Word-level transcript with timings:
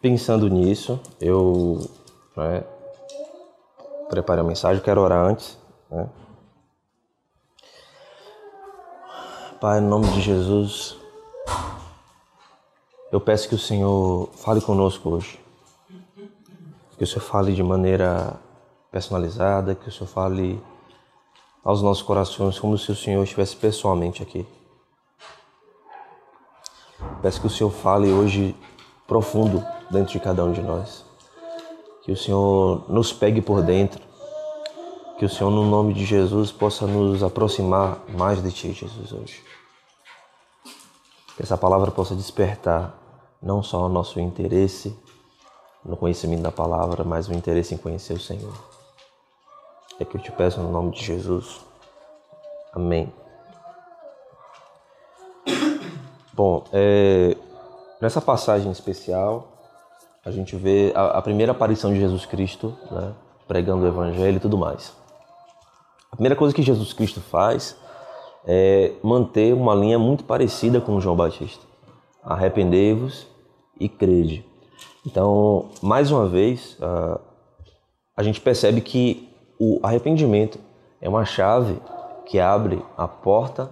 pensando 0.00 0.48
nisso, 0.48 1.00
eu 1.20 1.88
né, 2.36 2.64
preparei 4.08 4.42
a 4.42 4.46
mensagem, 4.46 4.82
quero 4.82 5.00
orar 5.00 5.24
antes. 5.24 5.58
Né? 5.90 6.08
Pai, 9.60 9.80
no 9.80 9.88
nome 9.88 10.08
de 10.08 10.20
Jesus, 10.20 10.96
eu 13.10 13.20
peço 13.20 13.48
que 13.48 13.54
o 13.54 13.58
Senhor 13.58 14.28
fale 14.34 14.60
conosco 14.60 15.08
hoje. 15.08 15.40
Que 16.98 17.04
o 17.04 17.06
Senhor 17.06 17.22
fale 17.22 17.54
de 17.54 17.62
maneira 17.62 18.38
personalizada, 18.90 19.74
que 19.74 19.88
o 19.88 19.92
Senhor 19.92 20.06
fale 20.06 20.62
aos 21.64 21.80
nossos 21.80 22.02
corações 22.02 22.58
como 22.58 22.76
se 22.76 22.92
o 22.92 22.94
Senhor 22.94 23.22
estivesse 23.24 23.56
pessoalmente 23.56 24.22
aqui. 24.22 24.46
Peço 27.22 27.40
que 27.40 27.46
o 27.46 27.50
Senhor 27.50 27.70
fale 27.70 28.12
hoje 28.12 28.54
profundo 29.06 29.64
dentro 29.90 30.12
de 30.12 30.20
cada 30.20 30.44
um 30.44 30.52
de 30.52 30.62
nós. 30.62 31.04
Que 32.02 32.12
o 32.12 32.16
Senhor 32.16 32.84
nos 32.88 33.12
pegue 33.12 33.40
por 33.40 33.62
dentro. 33.62 34.02
Que 35.18 35.24
o 35.24 35.28
Senhor, 35.28 35.50
no 35.50 35.64
nome 35.64 35.94
de 35.94 36.04
Jesus, 36.04 36.50
possa 36.50 36.86
nos 36.86 37.22
aproximar 37.22 37.98
mais 38.08 38.42
de 38.42 38.50
Ti, 38.50 38.72
Jesus, 38.72 39.12
hoje. 39.12 39.42
Que 41.36 41.42
essa 41.42 41.56
palavra 41.56 41.90
possa 41.90 42.14
despertar 42.14 42.94
não 43.40 43.62
só 43.62 43.86
o 43.86 43.88
nosso 43.88 44.20
interesse 44.20 44.96
no 45.84 45.96
conhecimento 45.96 46.42
da 46.42 46.52
palavra, 46.52 47.04
mas 47.04 47.28
o 47.28 47.32
interesse 47.32 47.74
em 47.74 47.78
conhecer 47.78 48.14
o 48.14 48.20
Senhor. 48.20 48.52
É 50.00 50.04
que 50.04 50.16
eu 50.16 50.20
te 50.20 50.32
peço 50.32 50.60
no 50.60 50.70
nome 50.70 50.90
de 50.92 51.04
Jesus. 51.04 51.60
Amém. 52.72 53.12
Bom, 56.32 56.64
é, 56.72 57.36
nessa 58.04 58.20
passagem 58.20 58.70
especial, 58.70 59.48
a 60.22 60.30
gente 60.30 60.54
vê 60.56 60.92
a, 60.94 61.18
a 61.18 61.22
primeira 61.22 61.52
aparição 61.52 61.90
de 61.90 61.98
Jesus 61.98 62.26
Cristo, 62.26 62.76
né, 62.90 63.14
pregando 63.48 63.82
o 63.82 63.88
Evangelho 63.88 64.36
e 64.36 64.40
tudo 64.40 64.58
mais. 64.58 64.92
A 66.12 66.14
primeira 66.14 66.36
coisa 66.36 66.54
que 66.54 66.62
Jesus 66.62 66.92
Cristo 66.92 67.22
faz 67.22 67.74
é 68.46 68.92
manter 69.02 69.54
uma 69.54 69.74
linha 69.74 69.98
muito 69.98 70.22
parecida 70.22 70.82
com 70.82 71.00
João 71.00 71.16
Batista. 71.16 71.64
Arrependei-vos 72.22 73.26
e 73.80 73.88
crede. 73.88 74.44
Então, 75.06 75.70
mais 75.80 76.10
uma 76.10 76.28
vez, 76.28 76.76
a 78.14 78.22
gente 78.22 78.38
percebe 78.38 78.82
que 78.82 79.30
o 79.58 79.80
arrependimento 79.82 80.58
é 81.00 81.08
uma 81.08 81.24
chave 81.24 81.80
que 82.26 82.38
abre 82.38 82.84
a 82.98 83.08
porta 83.08 83.70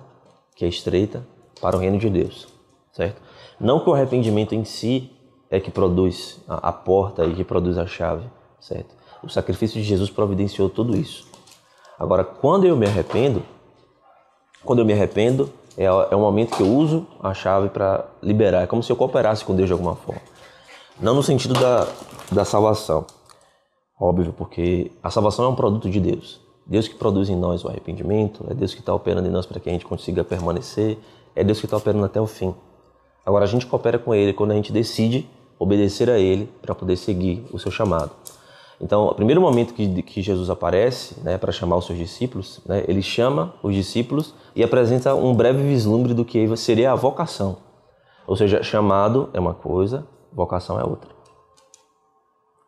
que 0.56 0.64
é 0.64 0.68
estreita 0.68 1.22
para 1.60 1.76
o 1.76 1.78
reino 1.78 1.98
de 1.98 2.08
Deus, 2.08 2.48
certo? 2.92 3.20
Não 3.62 3.78
que 3.78 3.88
o 3.88 3.94
arrependimento 3.94 4.56
em 4.56 4.64
si 4.64 5.08
é 5.48 5.60
que 5.60 5.70
produz 5.70 6.40
a 6.48 6.72
porta 6.72 7.24
e 7.24 7.32
que 7.32 7.44
produz 7.44 7.78
a 7.78 7.86
chave, 7.86 8.26
certo? 8.58 8.92
O 9.22 9.28
sacrifício 9.28 9.80
de 9.80 9.86
Jesus 9.86 10.10
providenciou 10.10 10.68
tudo 10.68 10.96
isso. 10.96 11.28
Agora, 11.96 12.24
quando 12.24 12.64
eu 12.66 12.76
me 12.76 12.86
arrependo, 12.86 13.40
quando 14.64 14.80
eu 14.80 14.84
me 14.84 14.92
arrependo, 14.92 15.48
é, 15.78 15.84
é 15.84 16.16
o 16.16 16.18
momento 16.18 16.56
que 16.56 16.62
eu 16.62 16.66
uso 16.66 17.06
a 17.22 17.32
chave 17.32 17.68
para 17.68 18.04
liberar. 18.20 18.62
É 18.62 18.66
como 18.66 18.82
se 18.82 18.90
eu 18.90 18.96
cooperasse 18.96 19.44
com 19.44 19.54
Deus 19.54 19.68
de 19.68 19.72
alguma 19.72 19.94
forma. 19.94 20.20
Não 21.00 21.14
no 21.14 21.22
sentido 21.22 21.54
da, 21.54 21.86
da 22.32 22.44
salvação, 22.44 23.06
óbvio, 23.98 24.34
porque 24.36 24.90
a 25.00 25.08
salvação 25.08 25.44
é 25.44 25.48
um 25.48 25.54
produto 25.54 25.88
de 25.88 26.00
Deus. 26.00 26.40
Deus 26.66 26.88
que 26.88 26.96
produz 26.96 27.28
em 27.28 27.36
nós 27.36 27.64
o 27.64 27.68
arrependimento, 27.68 28.44
é 28.50 28.54
Deus 28.54 28.74
que 28.74 28.80
está 28.80 28.92
operando 28.92 29.28
em 29.28 29.30
nós 29.30 29.46
para 29.46 29.60
que 29.60 29.68
a 29.68 29.72
gente 29.72 29.86
consiga 29.86 30.24
permanecer, 30.24 30.98
é 31.36 31.44
Deus 31.44 31.60
que 31.60 31.66
está 31.66 31.76
operando 31.76 32.04
até 32.04 32.20
o 32.20 32.26
fim. 32.26 32.52
Agora, 33.24 33.44
a 33.44 33.48
gente 33.48 33.66
coopera 33.66 33.98
com 33.98 34.14
Ele 34.14 34.32
quando 34.32 34.50
a 34.50 34.54
gente 34.54 34.72
decide 34.72 35.28
obedecer 35.58 36.10
a 36.10 36.18
Ele 36.18 36.50
para 36.60 36.74
poder 36.74 36.96
seguir 36.96 37.44
o 37.52 37.58
seu 37.58 37.70
chamado. 37.70 38.10
Então, 38.82 39.06
o 39.06 39.14
primeiro 39.14 39.40
momento 39.40 39.74
que, 39.74 40.02
que 40.02 40.20
Jesus 40.20 40.50
aparece 40.50 41.20
né, 41.20 41.38
para 41.38 41.52
chamar 41.52 41.76
os 41.76 41.86
seus 41.86 41.96
discípulos, 41.96 42.60
né, 42.66 42.84
ele 42.88 43.00
chama 43.00 43.54
os 43.62 43.72
discípulos 43.72 44.34
e 44.56 44.64
apresenta 44.64 45.14
um 45.14 45.32
breve 45.32 45.62
vislumbre 45.62 46.12
do 46.12 46.24
que 46.24 46.56
seria 46.56 46.90
a 46.90 46.96
vocação. 46.96 47.58
Ou 48.26 48.34
seja, 48.34 48.60
chamado 48.60 49.30
é 49.32 49.38
uma 49.38 49.54
coisa, 49.54 50.04
vocação 50.32 50.80
é 50.80 50.84
outra. 50.84 51.10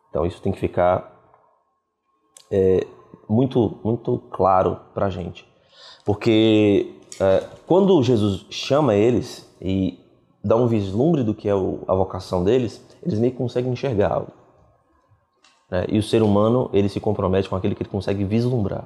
Então, 0.09 0.25
isso 0.25 0.41
tem 0.41 0.53
que 0.53 0.59
ficar 0.59 1.13
é, 2.49 2.87
muito, 3.27 3.77
muito 3.83 4.17
claro 4.31 4.79
para 4.93 5.07
a 5.07 5.09
gente. 5.09 5.45
Porque 6.05 6.95
é, 7.19 7.43
quando 7.67 8.01
Jesus 8.01 8.45
chama 8.49 8.95
eles 8.95 9.53
e 9.61 9.99
dá 10.45 10.55
um 10.55 10.67
vislumbre 10.67 11.23
do 11.23 11.33
que 11.33 11.49
é 11.49 11.55
o, 11.55 11.79
a 11.87 11.95
vocação 11.95 12.43
deles, 12.43 12.79
eles 13.01 13.17
meio 13.17 13.31
que 13.31 13.37
conseguem 13.39 13.71
enxergar 13.73 14.13
algo. 14.13 14.31
Né? 15.71 15.85
E 15.89 15.97
o 15.97 16.03
ser 16.03 16.21
humano, 16.21 16.69
ele 16.71 16.87
se 16.87 16.99
compromete 16.99 17.49
com 17.49 17.55
aquilo 17.55 17.73
que 17.73 17.81
ele 17.81 17.89
consegue 17.89 18.23
vislumbrar. 18.23 18.85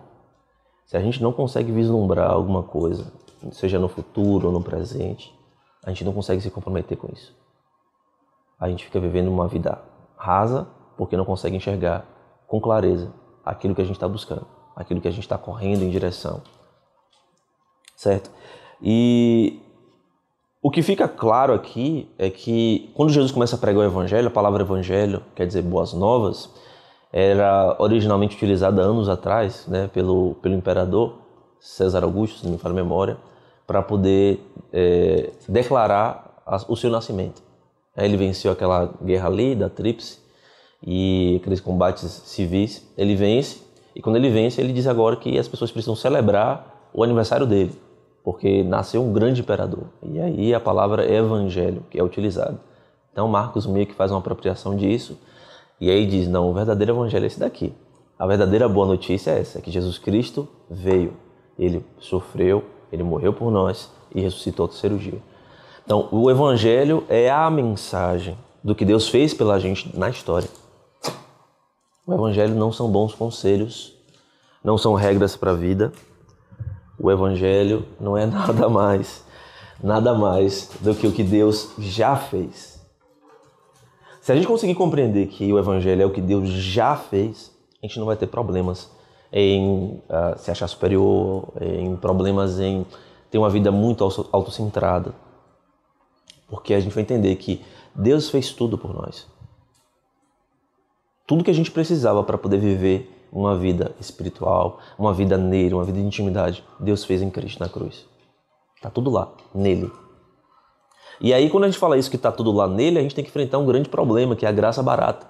Se 0.86 0.96
a 0.96 1.02
gente 1.02 1.22
não 1.22 1.34
consegue 1.34 1.70
vislumbrar 1.70 2.32
alguma 2.32 2.64
coisa, 2.64 3.12
seja 3.52 3.78
no 3.78 3.90
futuro 3.90 4.48
ou 4.48 4.54
no 4.54 4.64
presente, 4.64 5.38
a 5.84 5.90
gente 5.90 6.06
não 6.06 6.14
consegue 6.14 6.42
se 6.42 6.50
comprometer 6.50 6.98
com 6.98 7.12
isso. 7.12 7.36
A 8.58 8.70
gente 8.70 8.86
fica 8.86 9.00
vivendo 9.00 9.28
uma 9.28 9.48
vida 9.48 9.82
rasa 10.16 10.66
porque 10.98 11.18
não 11.18 11.26
consegue 11.26 11.58
enxergar 11.58 12.06
com 12.48 12.62
clareza 12.62 13.14
aquilo 13.46 13.76
que 13.76 13.82
a 13.82 13.86
gente 13.86 13.98
está 13.98 14.08
buscando, 14.08 14.48
aquilo 14.78 15.02
que 15.02 15.08
a 15.10 15.12
gente 15.12 15.24
está 15.24 15.38
correndo 15.38 15.84
em 15.84 15.90
direção. 15.90 16.42
Certo? 17.98 18.32
E 18.82 19.62
o 20.62 20.70
que 20.70 20.82
fica 20.82 21.08
claro 21.08 21.54
aqui 21.54 22.10
é 22.18 22.30
que 22.30 22.92
quando 22.94 23.12
Jesus 23.12 23.32
começa 23.32 23.56
a 23.56 23.60
pregar 23.60 23.82
o 23.82 23.86
evangelho, 23.86 24.28
a 24.28 24.32
palavra 24.32 24.64
evangelho 24.64 25.22
quer 25.36 25.48
dizer 25.48 25.62
boas 25.62 25.94
novas, 25.94 26.50
era 27.12 27.76
originalmente 27.80 28.36
utilizada 28.36 28.82
anos 28.82 29.10
atrás 29.10 29.66
né, 29.68 29.90
pelo, 29.94 30.36
pelo 30.36 30.56
imperador 30.56 31.16
César 31.60 32.04
Augusto, 32.04 32.40
se 32.40 32.46
não 32.46 32.54
me 32.54 32.58
falha 32.58 32.74
a 32.74 32.76
memória, 32.76 33.18
para 33.66 33.82
poder 33.82 34.40
é, 34.72 35.32
declarar 35.48 36.42
a, 36.46 36.58
o 36.68 36.76
seu 36.76 36.90
nascimento. 36.90 37.42
Ele 37.98 38.16
venceu 38.16 38.52
aquela 38.52 38.94
guerra 39.04 39.28
ali 39.28 39.56
da 39.56 39.70
Tríplice 39.70 40.20
e 40.86 41.40
aqueles 41.42 41.60
combates 41.60 42.10
civis. 42.26 42.88
Ele 42.98 43.16
vence 43.16 43.62
e 43.96 44.02
quando 44.02 44.16
ele 44.16 44.30
vence, 44.30 44.62
ele 44.62 44.72
diz 44.72 44.88
agora 44.88 45.16
que 45.16 45.38
as 45.38 45.48
pessoas 45.48 45.72
precisam 45.72 45.96
celebrar 45.96 46.90
o 46.94 47.04
aniversário 47.04 47.46
dele, 47.46 47.74
porque 48.24 48.64
nasceu 48.64 49.04
um 49.04 49.14
grande 49.14 49.42
imperador. 49.42 49.86
E 50.04 50.20
aí 50.20 50.54
a 50.54 50.60
palavra 50.60 51.10
evangelho 51.12 51.84
que 51.90 52.00
é 52.00 52.04
utilizada. 52.04 52.60
Então 53.12 53.28
Marcos 53.28 53.66
meio 53.66 53.88
que 53.88 53.94
faz 53.94 54.12
uma 54.12 54.20
apropriação 54.20 54.76
disso 54.76 55.18
e 55.80 55.90
aí 55.90 56.06
diz: 56.06 56.28
não, 56.28 56.50
o 56.50 56.54
verdadeiro 56.54 56.94
evangelho 56.94 57.24
é 57.24 57.28
esse 57.28 57.40
daqui. 57.40 57.74
A 58.18 58.28
verdadeira 58.28 58.68
boa 58.68 58.86
notícia 58.86 59.32
é 59.32 59.40
essa: 59.40 59.62
que 59.62 59.72
Jesus 59.72 59.98
Cristo 59.98 60.48
veio, 60.70 61.14
ele 61.58 61.86
sofreu, 62.00 62.64
ele 62.92 63.04
morreu 63.04 63.34
por 63.34 63.50
nós 63.52 63.90
e 64.14 64.22
ressuscitou 64.22 64.66
ao 64.66 64.68
terceiro 64.68 64.98
dia. 64.98 65.22
Então, 65.86 66.08
o 66.12 66.30
evangelho 66.30 67.04
é 67.08 67.32
a 67.32 67.50
mensagem 67.50 68.38
do 68.64 68.76
que 68.76 68.86
Deus 68.86 69.08
fez 69.08 69.34
pela 69.34 69.60
gente 69.60 69.98
na 69.98 70.10
história. 70.10 70.48
O 72.06 72.14
evangelho 72.14 72.54
não 72.56 72.72
são 72.72 72.90
bons 72.90 73.14
conselhos, 73.16 73.96
não 74.64 74.78
são 74.78 74.94
regras 74.94 75.36
para 75.36 75.52
a 75.52 75.56
vida. 75.56 75.92
O 77.00 77.10
evangelho 77.10 77.86
não 78.00 78.18
é 78.18 78.26
nada 78.28 78.68
mais, 78.70 79.24
nada 79.82 80.14
mais 80.14 80.70
do 80.82 80.94
que 80.94 81.08
o 81.08 81.12
que 81.12 81.24
Deus 81.24 81.72
já 81.78 82.16
fez 82.16 82.80
se 84.30 84.34
a 84.34 84.36
gente 84.36 84.48
conseguir 84.48 84.76
compreender 84.76 85.26
que 85.26 85.52
o 85.52 85.58
Evangelho 85.58 86.04
é 86.04 86.06
o 86.06 86.12
que 86.12 86.22
Deus 86.22 86.50
já 86.50 86.96
fez, 86.96 87.52
a 87.82 87.88
gente 87.88 87.98
não 87.98 88.06
vai 88.06 88.16
ter 88.16 88.28
problemas 88.28 88.88
em 89.34 90.04
uh, 90.08 90.38
se 90.38 90.52
achar 90.52 90.68
superior, 90.68 91.52
em 91.60 91.96
problemas 91.96 92.60
em 92.60 92.86
ter 93.32 93.40
uma 93.40 93.50
vida 93.50 93.72
muito 93.72 94.04
autocentrada. 94.32 95.16
Porque 96.48 96.76
a 96.76 96.80
gente 96.80 96.94
vai 96.94 97.02
entender 97.02 97.36
que 97.38 97.66
Deus 97.96 98.30
fez 98.30 98.54
tudo 98.54 98.78
por 98.78 98.94
nós. 98.94 99.26
Tudo 101.26 101.44
que 101.44 101.50
a 101.50 101.56
gente 101.56 101.72
precisava 101.72 102.24
para 102.24 102.38
poder 102.38 102.60
viver 102.60 103.12
uma 103.32 103.56
vida 103.56 103.96
espiritual, 104.00 104.80
uma 104.98 105.14
vida 105.14 105.38
nele, 105.38 105.74
uma 105.74 105.84
vida 105.84 106.00
de 106.00 106.06
intimidade, 106.06 106.64
Deus 106.80 107.04
fez 107.04 107.22
em 107.22 107.30
Cristo 107.30 107.60
na 107.60 107.70
cruz. 107.70 108.08
Está 108.76 108.90
tudo 108.90 109.10
lá, 109.10 109.32
nele. 109.54 109.92
E 111.22 111.34
aí, 111.34 111.50
quando 111.50 111.66
a 111.66 111.68
gente 111.68 111.80
fala 111.80 111.98
isso 111.98 112.10
que 112.10 112.16
está 112.16 112.32
tudo 112.32 112.52
lá 112.52 112.68
nele, 112.68 112.98
a 112.98 113.02
gente 113.02 113.14
tem 113.14 113.24
que 113.24 113.30
enfrentar 113.30 113.58
um 113.58 113.66
grande 113.66 113.90
problema, 113.90 114.36
que 114.36 114.46
é 114.46 114.50
a 114.50 114.54
graça 114.54 114.82
barata. 114.82 115.28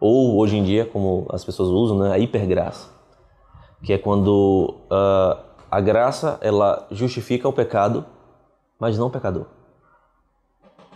Ou, 0.00 0.38
hoje 0.38 0.56
em 0.56 0.64
dia, 0.64 0.86
como 0.86 1.26
as 1.30 1.44
pessoas 1.44 1.68
usam, 1.68 1.98
né, 1.98 2.12
a 2.12 2.18
hipergraça. 2.18 2.88
Que 3.82 3.92
é 3.92 3.98
quando 3.98 4.74
uh, 4.90 5.38
a 5.70 5.80
graça 5.80 6.38
ela 6.40 6.86
justifica 6.90 7.48
o 7.48 7.52
pecado, 7.52 8.06
mas 8.78 8.96
não 8.96 9.08
o 9.08 9.10
pecador. 9.10 9.46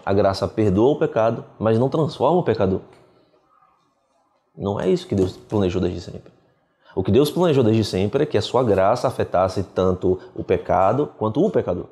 A 0.04 0.12
graça 0.12 0.48
perdoa 0.48 0.92
o 0.92 0.98
pecado, 0.98 1.44
mas 1.58 1.78
não 1.78 1.88
transforma 1.88 2.40
o 2.40 2.42
pecador. 2.42 2.80
Não 4.56 4.78
é 4.78 4.88
isso 4.88 5.06
que 5.06 5.14
Deus 5.14 5.36
planejou 5.36 5.80
desde 5.80 6.00
sempre. 6.00 6.32
O 6.94 7.02
que 7.02 7.10
Deus 7.10 7.30
planejou 7.30 7.64
desde 7.64 7.84
sempre 7.84 8.24
é 8.24 8.26
que 8.26 8.36
a 8.36 8.42
sua 8.42 8.62
graça 8.62 9.08
afetasse 9.08 9.62
tanto 9.62 10.18
o 10.34 10.44
pecado 10.44 11.10
quanto 11.18 11.44
o 11.44 11.50
pecador. 11.50 11.86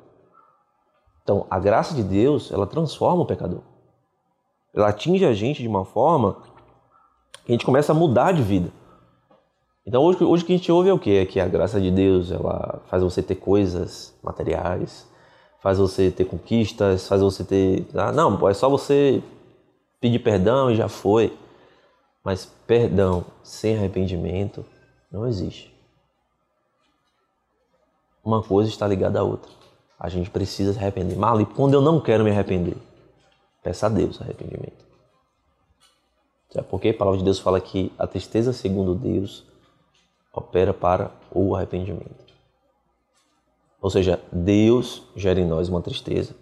Então, 1.23 1.45
a 1.49 1.59
graça 1.59 1.93
de 1.93 2.03
Deus, 2.03 2.51
ela 2.51 2.67
transforma 2.67 3.23
o 3.23 3.25
pecador. 3.25 3.61
ela 4.73 4.89
atinge 4.89 5.25
a 5.25 5.33
gente 5.33 5.61
de 5.61 5.67
uma 5.67 5.83
forma 5.83 6.37
que 7.45 7.51
a 7.51 7.53
gente 7.53 7.65
começa 7.65 7.91
a 7.91 7.95
mudar 7.95 8.31
de 8.31 8.41
vida. 8.41 8.71
Então 9.85 10.03
hoje, 10.03 10.23
hoje 10.23 10.43
o 10.43 10.45
que 10.45 10.53
a 10.53 10.57
gente 10.57 10.71
ouve 10.71 10.89
é 10.89 10.93
o 10.93 10.99
quê? 10.99 11.21
É 11.21 11.25
que 11.25 11.39
a 11.39 11.47
graça 11.47 11.81
de 11.81 11.89
Deus 11.89 12.31
ela 12.31 12.81
faz 12.85 13.01
você 13.01 13.21
ter 13.21 13.35
coisas 13.35 14.13
materiais, 14.23 15.07
faz 15.59 15.79
você 15.79 16.11
ter 16.11 16.25
conquistas, 16.25 17.07
faz 17.07 17.21
você 17.21 17.43
ter. 17.43 17.87
Ah, 17.95 18.11
não, 18.11 18.47
é 18.47 18.53
só 18.53 18.69
você 18.69 19.21
pedir 19.99 20.19
perdão 20.19 20.69
e 20.69 20.75
já 20.75 20.87
foi. 20.87 21.33
Mas 22.23 22.45
perdão 22.67 23.25
sem 23.43 23.77
arrependimento 23.77 24.65
não 25.11 25.27
existe. 25.27 25.73
Uma 28.23 28.43
coisa 28.43 28.69
está 28.69 28.87
ligada 28.87 29.19
à 29.19 29.23
outra. 29.23 29.51
A 29.99 30.09
gente 30.09 30.29
precisa 30.29 30.73
se 30.73 30.79
arrepender. 30.79 31.15
Mali, 31.15 31.45
quando 31.45 31.73
eu 31.73 31.81
não 31.81 31.99
quero 31.99 32.23
me 32.23 32.31
arrepender, 32.31 32.77
peça 33.63 33.87
a 33.87 33.89
Deus 33.89 34.21
arrependimento. 34.21 34.85
Por 36.69 36.81
quê? 36.81 36.89
A 36.89 36.93
palavra 36.93 37.17
de 37.17 37.23
Deus 37.23 37.39
fala 37.39 37.61
que 37.61 37.93
a 37.97 38.05
tristeza 38.05 38.51
segundo 38.51 38.93
Deus 38.93 39.45
opera 40.33 40.73
para 40.73 41.11
o 41.31 41.55
arrependimento. 41.55 42.33
Ou 43.81 43.89
seja, 43.89 44.21
Deus 44.31 45.03
gera 45.15 45.39
em 45.39 45.45
nós 45.45 45.69
uma 45.69 45.81
tristeza 45.81 46.35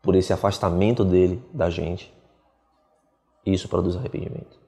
por 0.00 0.14
esse 0.14 0.32
afastamento 0.32 1.04
dele 1.04 1.42
da 1.52 1.68
gente. 1.68 2.13
Isso 3.44 3.68
produz 3.68 3.96
arrependimento. 3.96 4.58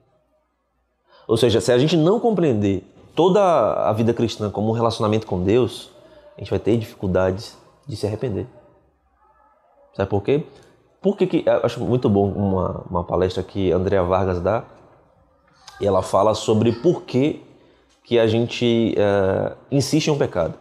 Ou 1.27 1.35
seja, 1.35 1.59
se 1.59 1.71
a 1.71 1.77
gente 1.77 1.97
não 1.97 2.19
compreender 2.19 2.83
toda 3.15 3.41
a 3.89 3.91
vida 3.93 4.13
cristã 4.13 4.49
como 4.49 4.69
um 4.69 4.73
relacionamento 4.73 5.25
com 5.25 5.43
Deus, 5.43 5.91
a 6.37 6.39
gente 6.39 6.49
vai 6.49 6.59
ter 6.59 6.77
dificuldades 6.77 7.57
de 7.87 7.95
se 7.95 8.05
arrepender. 8.05 8.47
Sabe 9.93 10.09
por 10.09 10.21
quê? 10.21 10.45
Por 11.01 11.17
que, 11.17 11.45
acho 11.63 11.79
muito 11.79 12.09
bom 12.09 12.29
uma, 12.31 12.85
uma 12.89 13.03
palestra 13.03 13.41
que 13.43 13.71
Andrea 13.71 14.03
Vargas 14.03 14.39
dá, 14.41 14.63
e 15.79 15.85
ela 15.85 16.01
fala 16.01 16.33
sobre 16.33 16.71
por 16.71 17.03
que 17.03 17.43
que 18.03 18.17
a 18.17 18.25
gente 18.25 18.95
uh, 18.97 19.57
insiste 19.69 20.07
em 20.07 20.11
um 20.11 20.17
pecado. 20.17 20.53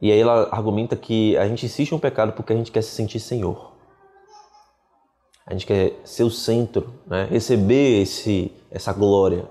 E 0.00 0.12
aí 0.12 0.20
ela 0.20 0.48
argumenta 0.50 0.94
que 0.94 1.36
a 1.38 1.48
gente 1.48 1.64
insiste 1.64 1.92
em 1.92 1.94
um 1.94 1.98
pecado 1.98 2.32
porque 2.32 2.52
a 2.52 2.56
gente 2.56 2.70
quer 2.70 2.82
se 2.82 2.90
sentir 2.90 3.18
senhor. 3.18 3.72
A 5.46 5.52
gente 5.52 5.64
quer 5.64 6.00
ser 6.04 6.24
o 6.24 6.30
centro, 6.30 6.92
né? 7.06 7.28
receber 7.30 8.02
esse, 8.02 8.50
essa 8.68 8.92
glória. 8.92 9.48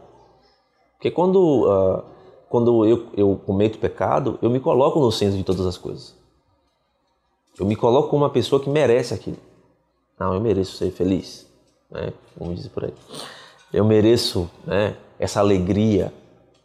Porque 0.94 1.10
quando, 1.10 1.70
uh, 1.70 2.04
quando 2.50 2.86
eu, 2.86 3.08
eu 3.16 3.40
cometo 3.46 3.80
pecado, 3.80 4.38
eu 4.42 4.50
me 4.50 4.60
coloco 4.60 5.00
no 5.00 5.10
centro 5.10 5.38
de 5.38 5.44
todas 5.44 5.66
as 5.66 5.78
coisas. 5.78 6.14
Eu 7.58 7.66
me 7.66 7.78
coloco 7.78 8.10
como 8.10 8.24
uma 8.24 8.30
pessoa 8.30 8.62
que 8.62 8.70
merece 8.70 9.14
aquilo. 9.14 9.38
Não, 10.20 10.34
eu 10.34 10.42
mereço 10.42 10.76
ser 10.76 10.92
feliz, 10.92 11.48
né? 11.90 12.12
vamos 12.38 12.58
dizer 12.58 12.70
por 12.70 12.84
aí. 12.84 12.94
Eu 13.72 13.86
mereço 13.86 14.50
né, 14.66 14.98
essa 15.18 15.40
alegria, 15.40 16.14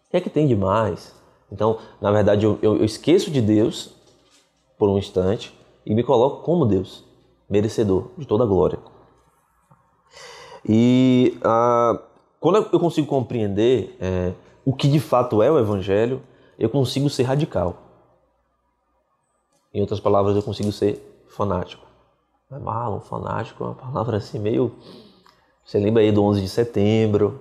o 0.07 0.11
que 0.11 0.17
é 0.17 0.21
que 0.21 0.31
tem 0.31 0.49
de 0.49 0.57
mais? 0.57 1.15
Então, 1.53 1.79
na 2.01 2.11
verdade, 2.11 2.45
eu, 2.45 2.59
eu, 2.63 2.79
eu 2.79 2.85
esqueço 2.85 3.31
de 3.31 3.41
Deus 3.41 3.95
por 4.77 4.89
um 4.89 4.99
instante 4.99 5.55
e 5.87 5.95
me 5.95 6.03
coloco 6.03 6.43
como 6.43 6.67
Deus, 6.67 7.05
merecedor 7.49 8.09
de 8.19 8.27
toda 8.27 8.45
a 8.45 8.47
glória. 8.47 8.79
E 10.69 11.39
ah, 11.43 12.01
quando 12.39 12.69
eu 12.73 12.81
consigo 12.81 13.07
compreender 13.07 13.97
é, 14.01 14.33
o 14.65 14.73
que 14.73 14.89
de 14.89 15.01
fato 15.01 15.43
é 15.43 15.51
o 15.51 15.59
Evangelho, 15.59 16.23
eu 16.59 16.69
consigo 16.69 17.09
ser 17.09 17.25
radical. 17.25 17.77
Em 19.73 19.81
outras 19.81 20.01
palavras, 20.01 20.37
eu 20.37 20.43
consigo 20.43 20.73
ser 20.73 21.25
fanático. 21.29 21.87
Mas, 22.51 22.61
Marlon, 22.61 23.01
fanático 23.01 23.63
é 23.63 23.67
uma 23.69 23.75
palavra 23.75 24.17
assim 24.17 24.39
meio. 24.39 24.73
Você 25.65 25.79
lembra 25.79 26.03
aí 26.03 26.11
do 26.11 26.23
11 26.25 26.41
de 26.41 26.49
setembro, 26.49 27.41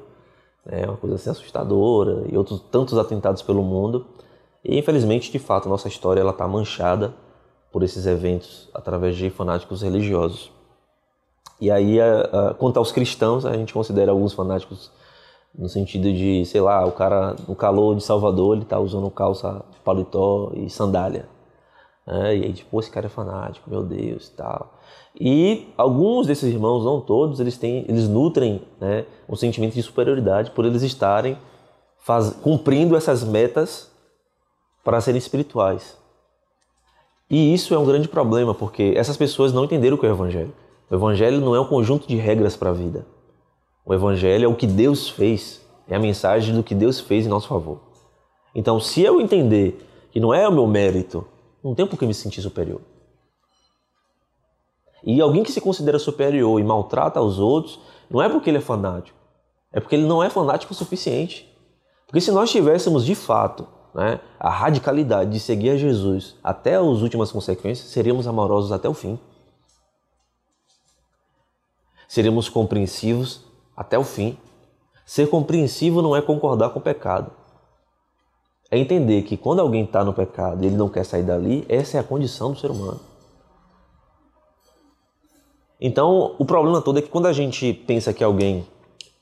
é 0.66 0.86
uma 0.86 0.98
coisa 0.98 1.16
assim 1.16 1.30
assustadora 1.32 2.26
e 2.32 2.38
outros 2.38 2.60
tantos 2.72 2.98
atentados 2.98 3.42
pelo 3.42 3.64
mundo. 3.64 4.06
E 4.64 4.78
infelizmente, 4.78 5.32
de 5.32 5.40
fato, 5.40 5.68
nossa 5.68 5.88
história 5.88 6.22
ela 6.22 6.32
está 6.32 6.48
manchada 6.48 7.14
por 7.72 7.84
esses 7.84 8.06
eventos 8.06 8.70
através 8.74 9.16
de 9.16 9.30
fanáticos 9.30 9.82
religiosos. 9.82 10.52
E 11.60 11.70
aí, 11.70 12.00
a, 12.00 12.22
a, 12.22 12.54
quanto 12.54 12.78
aos 12.78 12.92
cristãos, 12.92 13.46
a 13.46 13.54
gente 13.54 13.74
considera 13.74 14.12
alguns 14.12 14.34
fanáticos 14.34 14.92
no 15.58 15.68
sentido 15.68 16.12
de, 16.14 16.46
sei 16.46 16.62
lá, 16.62 16.86
o 16.86 16.92
cara 16.92 17.36
no 17.48 17.56
calor 17.56 17.96
de 17.96 18.04
Salvador, 18.04 18.56
ele 18.56 18.66
tá 18.66 18.80
usando 18.80 19.10
calça, 19.10 19.64
paletó 19.84 20.52
e 20.56 20.70
sandália. 20.70 21.28
É, 22.08 22.36
e 22.36 22.44
aí, 22.44 22.54
tipo, 22.54 22.80
esse 22.80 22.90
cara 22.90 23.06
é 23.06 23.10
fanático, 23.10 23.70
meu 23.70 23.84
Deus 23.84 24.28
e 24.28 24.32
tal. 24.32 24.80
E 25.20 25.68
alguns 25.78 26.26
desses 26.28 26.52
irmãos, 26.52 26.84
não 26.84 27.02
todos, 27.02 27.40
eles 27.40 27.58
têm, 27.58 27.86
eles 27.88 28.08
nutrem 28.08 28.62
né, 28.80 29.06
um 29.28 29.36
sentimento 29.36 29.74
de 29.74 29.84
superioridade 29.84 30.52
por 30.52 30.66
eles 30.66 30.82
estarem 30.82 31.38
faz, 32.00 32.32
cumprindo 32.42 32.96
essas 32.96 33.24
metas 33.24 33.92
para 34.84 35.02
serem 35.02 35.20
espirituais. 35.20 35.98
E 37.30 37.54
isso 37.54 37.76
é 37.76 37.78
um 37.78 37.86
grande 37.86 38.08
problema, 38.08 38.56
porque 38.56 38.94
essas 38.96 39.16
pessoas 39.16 39.54
não 39.54 39.66
entenderam 39.66 39.96
o 39.96 40.00
que 40.00 40.06
é 40.06 40.10
o 40.10 40.14
Evangelho. 40.14 40.54
O 40.90 40.96
Evangelho 40.96 41.40
não 41.40 41.56
é 41.56 41.60
um 41.60 41.68
conjunto 41.68 42.08
de 42.08 42.16
regras 42.16 42.56
para 42.56 42.72
a 42.72 42.74
vida. 42.74 43.06
O 43.86 43.94
Evangelho 43.94 44.46
é 44.46 44.48
o 44.48 44.56
que 44.56 44.68
Deus 44.68 45.10
fez, 45.10 45.62
é 45.88 45.96
a 45.96 46.00
mensagem 46.00 46.56
do 46.56 46.64
que 46.64 46.74
Deus 46.74 47.00
fez 47.00 47.26
em 47.26 47.30
nosso 47.30 47.48
favor. 47.48 47.80
Então, 48.56 48.80
se 48.80 49.02
eu 49.02 49.22
entender 49.22 49.86
que 50.12 50.20
não 50.20 50.34
é 50.34 50.48
o 50.48 50.52
meu 50.52 50.66
mérito, 50.66 51.26
não 51.64 51.76
tem 51.76 51.86
por 51.86 51.98
que 51.98 52.06
me 52.06 52.14
sentir 52.14 52.42
superior. 52.42 52.82
E 55.04 55.22
alguém 55.22 55.44
que 55.44 55.52
se 55.52 55.62
considera 55.62 56.00
superior 56.00 56.60
e 56.60 56.64
maltrata 56.64 57.22
os 57.22 57.40
outros, 57.40 57.80
não 58.10 58.22
é 58.22 58.28
porque 58.28 58.50
ele 58.50 58.58
é 58.58 58.62
fanático, 58.62 59.18
é 59.72 59.80
porque 59.80 59.96
ele 59.96 60.06
não 60.06 60.24
é 60.24 60.30
fanático 60.30 60.74
o 60.74 60.76
suficiente. 60.76 61.48
Porque 62.08 62.20
se 62.20 62.32
nós 62.32 62.50
tivéssemos 62.50 63.06
de 63.06 63.14
fato 63.14 63.68
né, 63.94 64.20
a 64.40 64.50
radicalidade 64.50 65.32
de 65.32 65.40
seguir 65.40 65.70
a 65.70 65.78
Jesus 65.78 66.36
até 66.44 66.76
as 66.76 67.02
últimas 67.02 67.32
consequências, 67.32 67.90
seríamos 67.90 68.28
amorosos 68.28 68.72
até 68.72 68.90
o 68.90 68.94
fim. 68.94 69.20
Seríamos 72.10 72.50
compreensivos 72.50 73.46
até 73.78 73.96
o 73.96 74.04
fim. 74.04 74.36
Ser 75.06 75.30
compreensivo 75.30 76.02
não 76.02 76.16
é 76.16 76.22
concordar 76.24 76.72
com 76.72 76.80
o 76.80 76.82
pecado. 76.82 77.32
É 78.72 78.80
entender 78.80 79.22
que 79.22 79.38
quando 79.38 79.60
alguém 79.60 79.84
está 79.84 80.04
no 80.04 80.12
pecado 80.12 80.64
e 80.64 80.68
ele 80.68 80.76
não 80.76 80.90
quer 80.90 81.06
sair 81.06 81.22
dali, 81.22 81.64
essa 81.70 81.98
é 81.98 82.00
a 82.00 82.04
condição 82.04 82.52
do 82.52 82.60
ser 82.60 82.72
humano. 82.72 83.00
Então, 85.80 86.36
o 86.40 86.46
problema 86.46 86.82
todo 86.82 86.98
é 86.98 87.02
que 87.04 87.10
quando 87.10 87.28
a 87.28 87.34
gente 87.34 87.74
pensa 87.74 88.12
que 88.12 88.24
alguém 88.24 88.68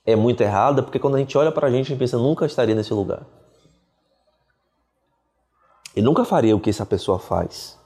é 0.05 0.15
muito 0.15 0.41
errado, 0.41 0.79
é 0.79 0.81
porque 0.81 0.97
quando 0.97 1.15
a 1.15 1.19
gente 1.19 1.37
olha 1.37 1.51
para 1.51 1.67
a 1.67 1.69
gente, 1.69 1.87
a 1.87 1.89
gente 1.89 1.99
pensa, 1.99 2.17
nunca 2.17 2.45
estaria 2.45 2.73
nesse 2.73 2.93
lugar. 2.93 3.25
Ele 5.93 6.05
nunca 6.05 6.23
faria 6.23 6.55
o 6.55 6.59
que 6.59 6.69
essa 6.69 6.85
pessoa 6.85 7.19
faz. 7.19 7.77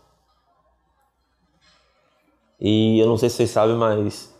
E 2.59 2.99
eu 2.99 3.07
não 3.07 3.17
sei 3.17 3.29
se 3.29 3.37
vocês 3.37 3.49
sabem, 3.49 3.75
mas 3.75 4.30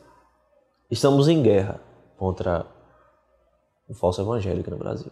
estamos 0.91 1.27
em 1.29 1.41
guerra 1.41 1.81
contra 2.17 2.65
o 3.87 3.93
falso 3.93 4.21
evangélico 4.21 4.69
no 4.69 4.77
Brasil. 4.77 5.11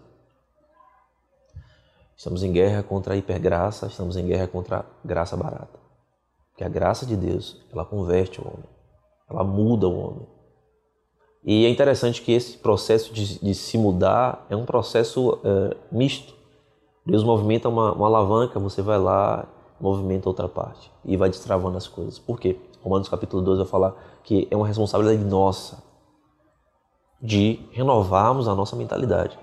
Estamos 2.15 2.43
em 2.43 2.51
guerra 2.51 2.83
contra 2.83 3.13
a 3.13 3.17
hipergraça, 3.17 3.87
estamos 3.87 4.17
em 4.17 4.27
guerra 4.27 4.45
contra 4.45 4.79
a 4.79 4.85
graça 5.05 5.37
barata. 5.37 5.79
Porque 6.51 6.65
a 6.65 6.69
graça 6.69 7.05
de 7.05 7.15
Deus, 7.15 7.65
ela 7.71 7.85
converte 7.85 8.41
o 8.41 8.45
homem. 8.45 8.69
Ela 9.29 9.43
muda 9.45 9.87
o 9.87 9.97
homem. 9.97 10.27
E 11.45 11.65
é 11.65 11.69
interessante 11.69 12.21
que 12.21 12.33
esse 12.33 12.57
processo 12.57 13.13
de, 13.13 13.39
de 13.39 13.55
se 13.55 13.77
mudar 13.77 14.45
é 14.49 14.55
um 14.55 14.65
processo 14.65 15.39
é, 15.43 15.77
misto. 15.89 16.35
Deus 17.05 17.23
movimenta 17.23 17.69
uma, 17.69 17.93
uma, 17.93 18.07
alavanca, 18.07 18.59
você 18.59 18.81
vai 18.81 18.99
lá, 18.99 19.47
movimenta 19.79 20.27
outra 20.27 20.49
parte 20.49 20.91
e 21.05 21.15
vai 21.15 21.29
destravando 21.29 21.77
as 21.77 21.87
coisas. 21.87 22.19
Por 22.19 22.37
quê? 22.37 22.59
Romanos 22.81 23.07
capítulo 23.07 23.41
2 23.41 23.59
vai 23.59 23.67
falar 23.67 23.95
que 24.23 24.47
é 24.49 24.55
uma 24.55 24.67
responsabilidade 24.67 25.23
nossa 25.23 25.83
de 27.21 27.59
renovarmos 27.71 28.47
a 28.47 28.55
nossa 28.55 28.75
mentalidade. 28.75 29.37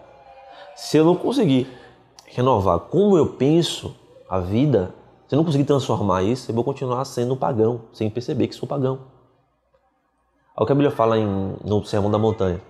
Se 0.74 0.96
eu 0.96 1.04
não 1.04 1.14
conseguir 1.14 1.68
renovar 2.26 2.78
como 2.80 3.16
eu 3.16 3.34
penso 3.34 3.94
a 4.28 4.40
vida, 4.40 4.94
se 5.26 5.34
eu 5.34 5.38
não 5.38 5.44
conseguir 5.44 5.64
transformar 5.64 6.22
isso, 6.22 6.50
eu 6.50 6.54
vou 6.54 6.64
continuar 6.64 7.04
sendo 7.04 7.36
pagão, 7.36 7.82
sem 7.92 8.08
perceber 8.08 8.48
que 8.48 8.54
sou 8.54 8.68
pagão. 8.68 9.00
Olha 10.56 10.64
o 10.64 10.66
que 10.66 10.72
a 10.72 10.74
Bíblia 10.74 10.90
fala 10.90 11.18
em, 11.18 11.56
no 11.64 11.84
Sermão 11.84 12.10
da 12.10 12.18
Montanha, 12.18 12.60